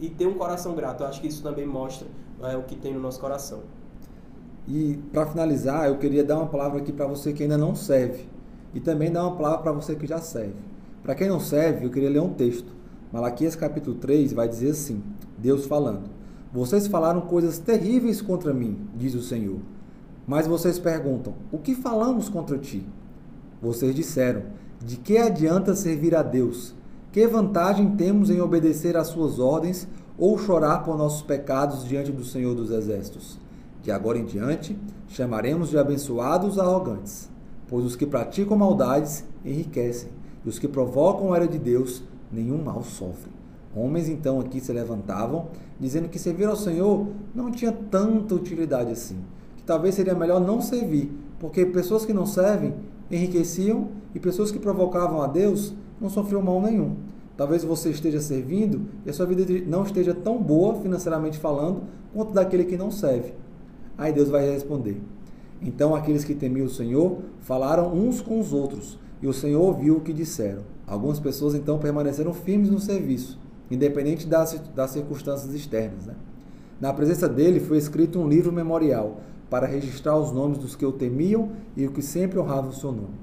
e, 0.00 0.06
e 0.06 0.10
ter 0.10 0.26
um 0.26 0.34
coração 0.34 0.74
grato. 0.74 1.02
Eu 1.02 1.08
acho 1.08 1.20
que 1.20 1.28
isso 1.28 1.42
também 1.42 1.66
mostra 1.66 2.06
é, 2.42 2.56
o 2.56 2.62
que 2.62 2.76
tem 2.76 2.92
no 2.92 3.00
nosso 3.00 3.20
coração. 3.20 3.60
E 4.66 4.98
para 5.12 5.26
finalizar, 5.26 5.88
eu 5.88 5.98
queria 5.98 6.24
dar 6.24 6.38
uma 6.38 6.46
palavra 6.46 6.80
aqui 6.80 6.92
para 6.92 7.06
você 7.06 7.32
que 7.32 7.42
ainda 7.42 7.58
não 7.58 7.74
serve 7.74 8.26
e 8.74 8.80
também 8.80 9.12
dar 9.12 9.22
uma 9.22 9.36
palavra 9.36 9.58
para 9.58 9.72
você 9.72 9.94
que 9.94 10.06
já 10.06 10.18
serve. 10.18 10.54
Para 11.02 11.14
quem 11.14 11.28
não 11.28 11.38
serve, 11.38 11.84
eu 11.84 11.90
queria 11.90 12.08
ler 12.08 12.22
um 12.22 12.32
texto. 12.32 12.72
Malaquias 13.12 13.54
capítulo 13.54 13.96
3 13.96 14.32
vai 14.32 14.48
dizer 14.48 14.70
assim: 14.70 15.02
Deus 15.36 15.66
falando: 15.66 16.08
Vocês 16.52 16.86
falaram 16.86 17.20
coisas 17.20 17.58
terríveis 17.58 18.22
contra 18.22 18.54
mim, 18.54 18.88
diz 18.96 19.14
o 19.14 19.22
Senhor. 19.22 19.58
Mas 20.26 20.46
vocês 20.46 20.78
perguntam: 20.78 21.34
O 21.52 21.58
que 21.58 21.74
falamos 21.74 22.30
contra 22.30 22.58
ti? 22.58 22.86
Vocês 23.64 23.94
disseram: 23.94 24.42
De 24.84 24.98
que 24.98 25.16
adianta 25.16 25.74
servir 25.74 26.14
a 26.14 26.22
Deus? 26.22 26.74
Que 27.10 27.26
vantagem 27.26 27.96
temos 27.96 28.28
em 28.28 28.38
obedecer 28.38 28.94
às 28.94 29.06
suas 29.06 29.38
ordens 29.38 29.88
ou 30.18 30.36
chorar 30.36 30.84
por 30.84 30.98
nossos 30.98 31.22
pecados 31.22 31.82
diante 31.82 32.12
do 32.12 32.22
Senhor 32.22 32.54
dos 32.54 32.70
Exércitos? 32.70 33.38
De 33.82 33.90
agora 33.90 34.18
em 34.18 34.26
diante, 34.26 34.78
chamaremos 35.08 35.70
de 35.70 35.78
abençoados 35.78 36.52
os 36.52 36.58
arrogantes, 36.58 37.30
pois 37.66 37.86
os 37.86 37.96
que 37.96 38.04
praticam 38.04 38.54
maldades 38.54 39.24
enriquecem, 39.42 40.10
e 40.44 40.48
os 40.50 40.58
que 40.58 40.68
provocam 40.68 41.32
a 41.32 41.38
ira 41.38 41.48
de 41.48 41.58
Deus 41.58 42.02
nenhum 42.30 42.62
mal 42.62 42.82
sofrem. 42.82 43.32
Homens 43.74 44.10
então 44.10 44.40
aqui 44.40 44.60
se 44.60 44.74
levantavam, 44.74 45.46
dizendo 45.80 46.10
que 46.10 46.18
servir 46.18 46.44
ao 46.44 46.56
Senhor 46.56 47.06
não 47.34 47.50
tinha 47.50 47.72
tanta 47.72 48.34
utilidade 48.34 48.92
assim, 48.92 49.16
que 49.56 49.62
talvez 49.62 49.94
seria 49.94 50.14
melhor 50.14 50.38
não 50.38 50.60
servir, 50.60 51.10
porque 51.40 51.64
pessoas 51.64 52.04
que 52.04 52.12
não 52.12 52.26
servem 52.26 52.74
enriqueciam 53.10 53.88
e 54.14 54.20
pessoas 54.20 54.50
que 54.50 54.58
provocavam 54.58 55.22
a 55.22 55.26
Deus 55.26 55.74
não 56.00 56.08
sofriam 56.08 56.42
mal 56.42 56.60
nenhum. 56.60 56.96
Talvez 57.36 57.64
você 57.64 57.90
esteja 57.90 58.20
servindo 58.20 58.82
e 59.04 59.10
a 59.10 59.12
sua 59.12 59.26
vida 59.26 59.44
não 59.66 59.82
esteja 59.82 60.14
tão 60.14 60.40
boa, 60.40 60.74
financeiramente 60.76 61.38
falando, 61.38 61.82
quanto 62.12 62.32
daquele 62.32 62.64
que 62.64 62.76
não 62.76 62.90
serve. 62.90 63.34
Aí 63.98 64.12
Deus 64.12 64.28
vai 64.28 64.48
responder. 64.48 65.00
Então 65.60 65.94
aqueles 65.94 66.24
que 66.24 66.34
temiam 66.34 66.66
o 66.66 66.70
Senhor 66.70 67.18
falaram 67.40 67.92
uns 67.92 68.20
com 68.20 68.38
os 68.38 68.52
outros, 68.52 68.98
e 69.20 69.26
o 69.26 69.32
Senhor 69.32 69.60
ouviu 69.60 69.96
o 69.96 70.00
que 70.00 70.12
disseram. 70.12 70.62
Algumas 70.86 71.18
pessoas 71.18 71.54
então 71.54 71.78
permaneceram 71.78 72.32
firmes 72.32 72.70
no 72.70 72.78
serviço, 72.78 73.38
independente 73.70 74.26
das, 74.26 74.60
das 74.74 74.90
circunstâncias 74.90 75.54
externas. 75.54 76.06
Né? 76.06 76.14
Na 76.80 76.92
presença 76.92 77.28
dele 77.28 77.60
foi 77.60 77.78
escrito 77.78 78.18
um 78.18 78.28
livro 78.28 78.52
memorial 78.52 79.20
para 79.54 79.68
registrar 79.68 80.18
os 80.18 80.32
nomes 80.32 80.58
dos 80.58 80.74
que 80.74 80.84
o 80.84 80.90
temiam 80.90 81.52
e 81.76 81.86
os 81.86 81.92
que 81.92 82.02
sempre 82.02 82.40
honravam 82.40 82.70
o 82.70 82.74
seu 82.74 82.90
nome. 82.90 83.14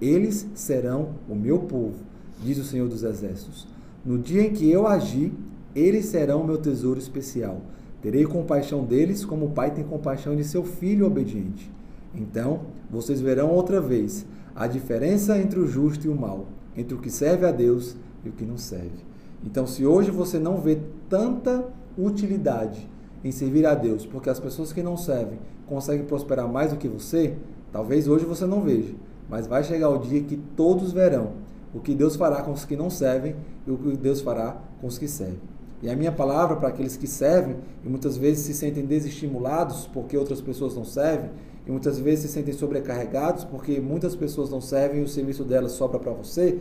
Eles 0.00 0.44
serão 0.52 1.10
o 1.28 1.34
meu 1.36 1.60
povo, 1.60 1.94
diz 2.42 2.58
o 2.58 2.64
Senhor 2.64 2.88
dos 2.88 3.04
Exércitos. 3.04 3.68
No 4.04 4.18
dia 4.18 4.42
em 4.42 4.52
que 4.52 4.68
eu 4.68 4.84
agir, 4.84 5.32
eles 5.76 6.06
serão 6.06 6.40
o 6.40 6.44
meu 6.44 6.58
tesouro 6.58 6.98
especial 6.98 7.60
Terei 8.02 8.24
compaixão 8.24 8.84
deles 8.84 9.24
como 9.24 9.46
o 9.46 9.50
pai 9.50 9.70
tem 9.70 9.84
compaixão 9.84 10.34
de 10.34 10.42
seu 10.42 10.64
filho 10.64 11.06
obediente. 11.06 11.70
Então 12.12 12.62
vocês 12.90 13.20
verão 13.20 13.50
outra 13.50 13.80
vez 13.80 14.26
a 14.56 14.66
diferença 14.66 15.38
entre 15.38 15.60
o 15.60 15.68
justo 15.68 16.06
e 16.06 16.10
o 16.10 16.14
mal, 16.14 16.46
entre 16.76 16.94
o 16.94 16.98
que 16.98 17.10
serve 17.10 17.46
a 17.46 17.52
Deus 17.52 17.94
e 18.24 18.28
o 18.28 18.32
que 18.32 18.44
não 18.44 18.58
serve. 18.58 19.04
Então, 19.44 19.66
se 19.66 19.86
hoje 19.86 20.10
você 20.10 20.38
não 20.38 20.56
vê 20.56 20.78
tanta 21.08 21.64
utilidade 21.96 22.88
em 23.22 23.30
servir 23.30 23.66
a 23.66 23.74
Deus, 23.74 24.06
porque 24.06 24.30
as 24.30 24.40
pessoas 24.40 24.72
que 24.72 24.82
não 24.82 24.96
servem 24.96 25.38
conseguem 25.68 26.06
prosperar 26.06 26.48
mais 26.48 26.70
do 26.70 26.76
que 26.76 26.88
você, 26.88 27.34
talvez 27.72 28.08
hoje 28.08 28.24
você 28.24 28.46
não 28.46 28.60
veja, 28.60 28.94
mas 29.28 29.46
vai 29.46 29.64
chegar 29.64 29.88
o 29.88 29.98
dia 29.98 30.22
que 30.22 30.36
todos 30.36 30.92
verão 30.92 31.46
o 31.76 31.80
que 31.80 31.94
Deus 31.94 32.16
fará 32.16 32.42
com 32.42 32.52
os 32.52 32.64
que 32.64 32.74
não 32.74 32.88
servem 32.88 33.36
e 33.66 33.70
o 33.70 33.76
que 33.76 33.96
Deus 33.98 34.22
fará 34.22 34.56
com 34.80 34.86
os 34.86 34.96
que 34.96 35.06
servem. 35.06 35.38
E 35.82 35.90
a 35.90 35.94
minha 35.94 36.10
palavra 36.10 36.56
para 36.56 36.68
aqueles 36.68 36.96
que 36.96 37.06
servem 37.06 37.56
e 37.84 37.88
muitas 37.88 38.16
vezes 38.16 38.46
se 38.46 38.54
sentem 38.54 38.86
desestimulados 38.86 39.86
porque 39.92 40.16
outras 40.16 40.40
pessoas 40.40 40.74
não 40.74 40.86
servem, 40.86 41.30
e 41.66 41.70
muitas 41.70 41.98
vezes 41.98 42.24
se 42.24 42.28
sentem 42.28 42.54
sobrecarregados 42.54 43.44
porque 43.44 43.78
muitas 43.78 44.16
pessoas 44.16 44.48
não 44.48 44.60
servem 44.60 45.00
e 45.00 45.04
o 45.04 45.08
serviço 45.08 45.44
delas 45.44 45.72
sobra 45.72 45.98
para 45.98 46.12
você, 46.12 46.58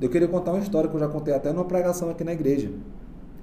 eu 0.00 0.08
queria 0.10 0.26
contar 0.26 0.50
uma 0.50 0.60
história 0.60 0.90
que 0.90 0.96
eu 0.96 1.00
já 1.00 1.08
contei 1.08 1.32
até 1.32 1.52
numa 1.52 1.64
pregação 1.64 2.10
aqui 2.10 2.24
na 2.24 2.32
igreja. 2.32 2.70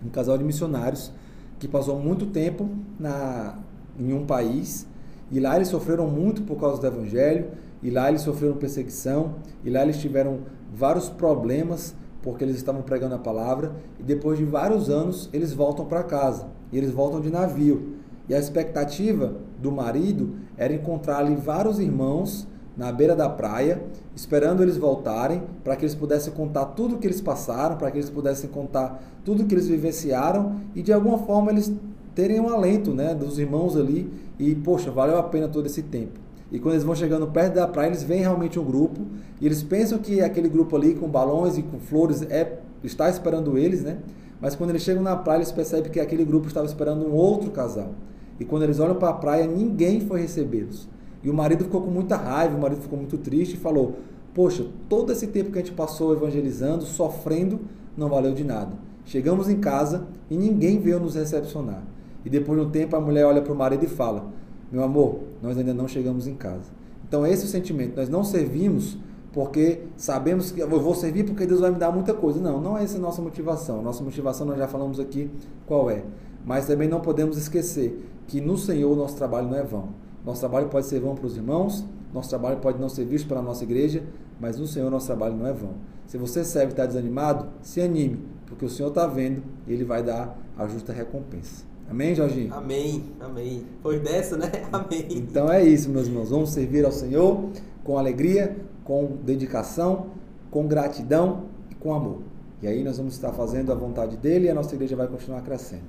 Um 0.05 0.09
casal 0.09 0.37
de 0.37 0.43
missionários 0.43 1.09
que 1.57 1.69
passou 1.69 1.97
muito 1.97 2.25
tempo 2.25 2.69
na, 2.99 3.57
em 3.97 4.11
um 4.11 4.25
país 4.25 4.85
e 5.33 5.39
lá 5.39 5.55
eles 5.55 5.67
sofreram 5.67 6.07
muito 6.07 6.43
por 6.43 6.59
causa 6.59 6.79
do 6.79 6.85
evangelho, 6.85 7.47
e 7.81 7.89
lá 7.89 8.07
eles 8.07 8.21
sofreram 8.21 8.55
perseguição, 8.55 9.33
e 9.65 9.69
lá 9.71 9.81
eles 9.81 9.97
tiveram 9.97 10.41
vários 10.71 11.09
problemas 11.09 11.95
porque 12.21 12.43
eles 12.43 12.55
estavam 12.55 12.83
pregando 12.83 13.15
a 13.15 13.17
palavra, 13.17 13.75
e 13.99 14.03
depois 14.03 14.37
de 14.37 14.45
vários 14.45 14.91
anos 14.91 15.31
eles 15.33 15.51
voltam 15.51 15.85
para 15.85 16.03
casa, 16.03 16.49
e 16.71 16.77
eles 16.77 16.91
voltam 16.91 17.19
de 17.19 17.31
navio. 17.31 17.95
E 18.29 18.35
a 18.35 18.37
expectativa 18.37 19.33
do 19.59 19.71
marido 19.71 20.35
era 20.55 20.71
encontrar 20.71 21.17
ali 21.17 21.35
vários 21.35 21.79
irmãos 21.79 22.47
na 22.77 22.91
beira 22.91 23.15
da 23.15 23.27
praia, 23.27 23.83
esperando 24.15 24.61
eles 24.61 24.77
voltarem, 24.77 25.41
para 25.63 25.75
que 25.75 25.83
eles 25.83 25.95
pudessem 25.95 26.31
contar 26.31 26.65
tudo 26.65 26.95
o 26.95 26.99
que 26.99 27.07
eles 27.07 27.21
passaram, 27.21 27.75
para 27.75 27.89
que 27.89 27.97
eles 27.97 28.09
pudessem 28.09 28.51
contar 28.51 29.01
tudo 29.25 29.41
o 29.41 29.45
que 29.47 29.55
eles 29.55 29.67
vivenciaram 29.67 30.57
e 30.75 30.83
de 30.83 30.93
alguma 30.93 31.17
forma 31.17 31.51
eles 31.51 31.73
terem 32.15 32.39
um 32.39 32.49
alento 32.49 32.91
né, 32.91 33.13
dos 33.13 33.39
irmãos 33.39 33.75
ali 33.75 34.11
e, 34.39 34.53
poxa, 34.55 34.91
valeu 34.91 35.17
a 35.17 35.23
pena 35.23 35.47
todo 35.47 35.65
esse 35.65 35.81
tempo. 35.81 36.19
E 36.51 36.59
quando 36.59 36.75
eles 36.75 36.83
vão 36.83 36.95
chegando 36.95 37.25
perto 37.27 37.55
da 37.55 37.67
praia, 37.67 37.87
eles 37.87 38.03
veem 38.03 38.21
realmente 38.21 38.59
um 38.59 38.63
grupo 38.63 39.01
e 39.41 39.45
eles 39.45 39.63
pensam 39.63 39.97
que 39.97 40.21
aquele 40.21 40.47
grupo 40.47 40.75
ali 40.75 40.93
com 40.93 41.07
balões 41.07 41.57
e 41.57 41.63
com 41.63 41.79
flores 41.79 42.21
é, 42.23 42.59
está 42.83 43.09
esperando 43.09 43.57
eles, 43.57 43.81
né? 43.81 43.97
Mas 44.39 44.55
quando 44.55 44.69
eles 44.69 44.83
chegam 44.83 45.01
na 45.01 45.15
praia, 45.15 45.37
eles 45.37 45.51
percebem 45.51 45.91
que 45.91 45.99
aquele 45.99 46.23
grupo 46.23 46.47
estava 46.47 46.65
esperando 46.65 47.07
um 47.07 47.13
outro 47.13 47.49
casal. 47.49 47.93
E 48.39 48.45
quando 48.45 48.63
eles 48.63 48.79
olham 48.79 48.95
para 48.95 49.09
a 49.09 49.13
praia, 49.13 49.47
ninguém 49.47 50.01
foi 50.01 50.21
recebê-los. 50.21 50.87
E 51.23 51.29
o 51.29 51.33
marido 51.33 51.63
ficou 51.63 51.81
com 51.81 51.89
muita 51.89 52.17
raiva, 52.17 52.55
o 52.55 52.61
marido 52.61 52.81
ficou 52.81 52.99
muito 52.99 53.17
triste 53.17 53.53
e 53.53 53.57
falou: 53.57 53.95
Poxa, 54.33 54.65
todo 54.89 55.11
esse 55.11 55.27
tempo 55.27 55.51
que 55.51 55.59
a 55.59 55.61
gente 55.61 55.73
passou 55.73 56.13
evangelizando, 56.13 56.83
sofrendo, 56.83 57.61
não 57.95 58.09
valeu 58.09 58.33
de 58.33 58.43
nada. 58.43 58.73
Chegamos 59.05 59.49
em 59.49 59.59
casa 59.59 60.05
e 60.29 60.35
ninguém 60.35 60.79
veio 60.79 60.99
nos 60.99 61.15
recepcionar. 61.15 61.83
E 62.25 62.29
depois 62.29 62.59
de 62.59 62.65
um 62.65 62.69
tempo 62.69 62.95
a 62.95 63.01
mulher 63.01 63.25
olha 63.25 63.41
para 63.41 63.53
o 63.53 63.55
marido 63.55 63.83
e 63.83 63.87
fala: 63.87 64.25
Meu 64.71 64.83
amor, 64.83 65.19
nós 65.41 65.57
ainda 65.57 65.73
não 65.73 65.87
chegamos 65.87 66.27
em 66.27 66.35
casa. 66.35 66.71
Então 67.07 67.25
esse 67.25 67.43
é 67.43 67.45
o 67.45 67.49
sentimento. 67.49 67.95
Nós 67.95 68.09
não 68.09 68.23
servimos 68.23 68.97
porque 69.33 69.81
sabemos 69.97 70.51
que 70.51 70.61
eu 70.61 70.67
vou 70.67 70.93
servir 70.93 71.25
porque 71.25 71.45
Deus 71.45 71.59
vai 71.59 71.71
me 71.71 71.77
dar 71.77 71.91
muita 71.91 72.13
coisa. 72.13 72.39
Não, 72.39 72.61
não 72.61 72.77
é 72.77 72.83
essa 72.83 72.97
a 72.97 73.01
nossa 73.01 73.21
motivação. 73.21 73.81
Nossa 73.81 74.03
motivação 74.03 74.45
nós 74.45 74.57
já 74.57 74.67
falamos 74.67 74.99
aqui 74.99 75.29
qual 75.65 75.89
é. 75.89 76.03
Mas 76.45 76.67
também 76.67 76.87
não 76.87 77.01
podemos 77.01 77.37
esquecer 77.37 78.09
que 78.27 78.39
no 78.39 78.57
Senhor 78.57 78.91
o 78.91 78.95
nosso 78.95 79.15
trabalho 79.15 79.47
não 79.47 79.57
é 79.57 79.63
vão. 79.63 79.89
Nosso 80.25 80.39
trabalho 80.39 80.69
pode 80.69 80.85
ser 80.85 80.99
vão 80.99 81.15
para 81.15 81.25
os 81.25 81.35
irmãos, 81.35 81.83
nosso 82.13 82.29
trabalho 82.29 82.57
pode 82.57 82.79
não 82.79 82.87
ser 82.87 83.05
visto 83.05 83.27
pela 83.27 83.41
nossa 83.41 83.63
igreja, 83.63 84.03
mas 84.39 84.57
no 84.57 84.67
Senhor 84.67 84.89
nosso 84.89 85.07
trabalho 85.07 85.35
não 85.35 85.47
é 85.47 85.53
vão. 85.53 85.71
Se 86.07 86.17
você 86.17 86.45
serve 86.45 86.67
e 86.67 86.71
está 86.71 86.85
desanimado, 86.85 87.47
se 87.61 87.81
anime, 87.81 88.19
porque 88.45 88.65
o 88.65 88.69
Senhor 88.69 88.89
está 88.89 89.07
vendo 89.07 89.41
e 89.67 89.73
Ele 89.73 89.83
vai 89.83 90.03
dar 90.03 90.37
a 90.57 90.67
justa 90.67 90.93
recompensa. 90.93 91.72
Amém, 91.93 92.15
Jorginho? 92.15 92.51
Amém, 92.51 93.03
amém. 93.19 93.65
Foi 93.83 93.99
dessa, 93.99 94.35
né? 94.35 94.49
Amém. 94.73 95.05
Então 95.11 95.47
é 95.47 95.63
isso, 95.63 95.91
meus 95.91 96.07
irmãos. 96.07 96.31
Vamos 96.31 96.49
servir 96.49 96.83
ao 96.83 96.91
Senhor 96.91 97.51
com 97.83 97.99
alegria, 97.99 98.57
com 98.83 99.15
dedicação, 99.23 100.07
com 100.49 100.65
gratidão 100.65 101.43
e 101.69 101.75
com 101.75 101.93
amor. 101.93 102.21
E 102.63 102.67
aí 102.67 102.83
nós 102.83 102.97
vamos 102.97 103.13
estar 103.13 103.31
fazendo 103.33 103.71
a 103.71 103.75
vontade 103.75 104.17
dele 104.17 104.47
e 104.47 104.49
a 104.49 104.55
nossa 104.55 104.73
igreja 104.73 104.95
vai 104.95 105.05
continuar 105.05 105.43
crescendo. 105.43 105.83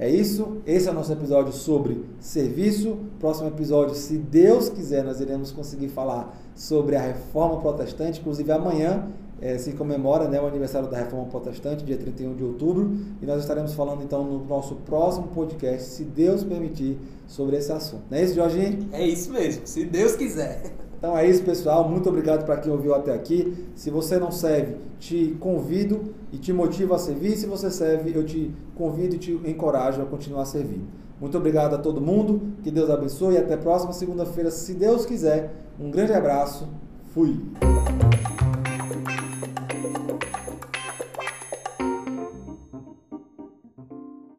É 0.00 0.10
isso. 0.10 0.56
Esse 0.66 0.88
é 0.88 0.90
o 0.90 0.94
nosso 0.94 1.12
episódio 1.12 1.52
sobre 1.52 2.04
serviço. 2.18 2.98
Próximo 3.20 3.46
episódio, 3.46 3.94
se 3.94 4.18
Deus 4.18 4.68
quiser, 4.68 5.04
nós 5.04 5.20
iremos 5.20 5.52
conseguir 5.52 5.90
falar 5.90 6.36
sobre 6.56 6.96
a 6.96 7.00
reforma 7.00 7.60
protestante. 7.60 8.18
Inclusive, 8.18 8.50
amanhã 8.50 9.06
é, 9.40 9.58
se 9.58 9.72
comemora 9.72 10.28
né, 10.28 10.40
o 10.40 10.46
aniversário 10.46 10.88
da 10.88 10.96
reforma 10.96 11.26
protestante, 11.26 11.84
dia 11.84 11.96
31 11.96 12.34
de 12.34 12.44
outubro. 12.44 12.96
E 13.20 13.26
nós 13.26 13.40
estaremos 13.40 13.74
falando 13.74 14.02
então 14.02 14.24
no 14.24 14.44
nosso 14.44 14.76
próximo 14.76 15.28
podcast, 15.28 15.88
se 15.88 16.04
Deus 16.04 16.42
permitir, 16.42 16.98
sobre 17.26 17.56
esse 17.56 17.72
assunto. 17.72 18.04
Não 18.10 18.18
é 18.18 18.22
isso, 18.22 18.34
Jorginho? 18.34 18.88
É 18.92 19.06
isso 19.06 19.32
mesmo, 19.32 19.66
se 19.66 19.84
Deus 19.84 20.14
quiser. 20.14 20.62
Então 20.98 21.16
é 21.16 21.28
isso, 21.28 21.42
pessoal. 21.42 21.88
Muito 21.88 22.08
obrigado 22.08 22.44
para 22.44 22.56
quem 22.56 22.72
ouviu 22.72 22.94
até 22.94 23.12
aqui. 23.12 23.66
Se 23.74 23.90
você 23.90 24.18
não 24.18 24.30
serve, 24.30 24.76
te 24.98 25.36
convido 25.38 26.14
e 26.32 26.38
te 26.38 26.52
motivo 26.52 26.94
a 26.94 26.98
servir. 26.98 27.36
Se 27.36 27.46
você 27.46 27.70
serve, 27.70 28.12
eu 28.14 28.24
te 28.24 28.54
convido 28.74 29.14
e 29.14 29.18
te 29.18 29.32
encorajo 29.44 30.00
a 30.00 30.06
continuar 30.06 30.46
servindo. 30.46 30.86
Muito 31.20 31.36
obrigado 31.36 31.74
a 31.74 31.78
todo 31.78 32.00
mundo. 32.00 32.40
Que 32.62 32.70
Deus 32.70 32.88
abençoe 32.88 33.34
e 33.34 33.38
até 33.38 33.54
a 33.54 33.58
próxima 33.58 33.92
segunda-feira, 33.92 34.50
se 34.50 34.74
Deus 34.74 35.04
quiser. 35.04 35.54
Um 35.78 35.90
grande 35.90 36.12
abraço. 36.12 36.68
Fui. 37.12 37.40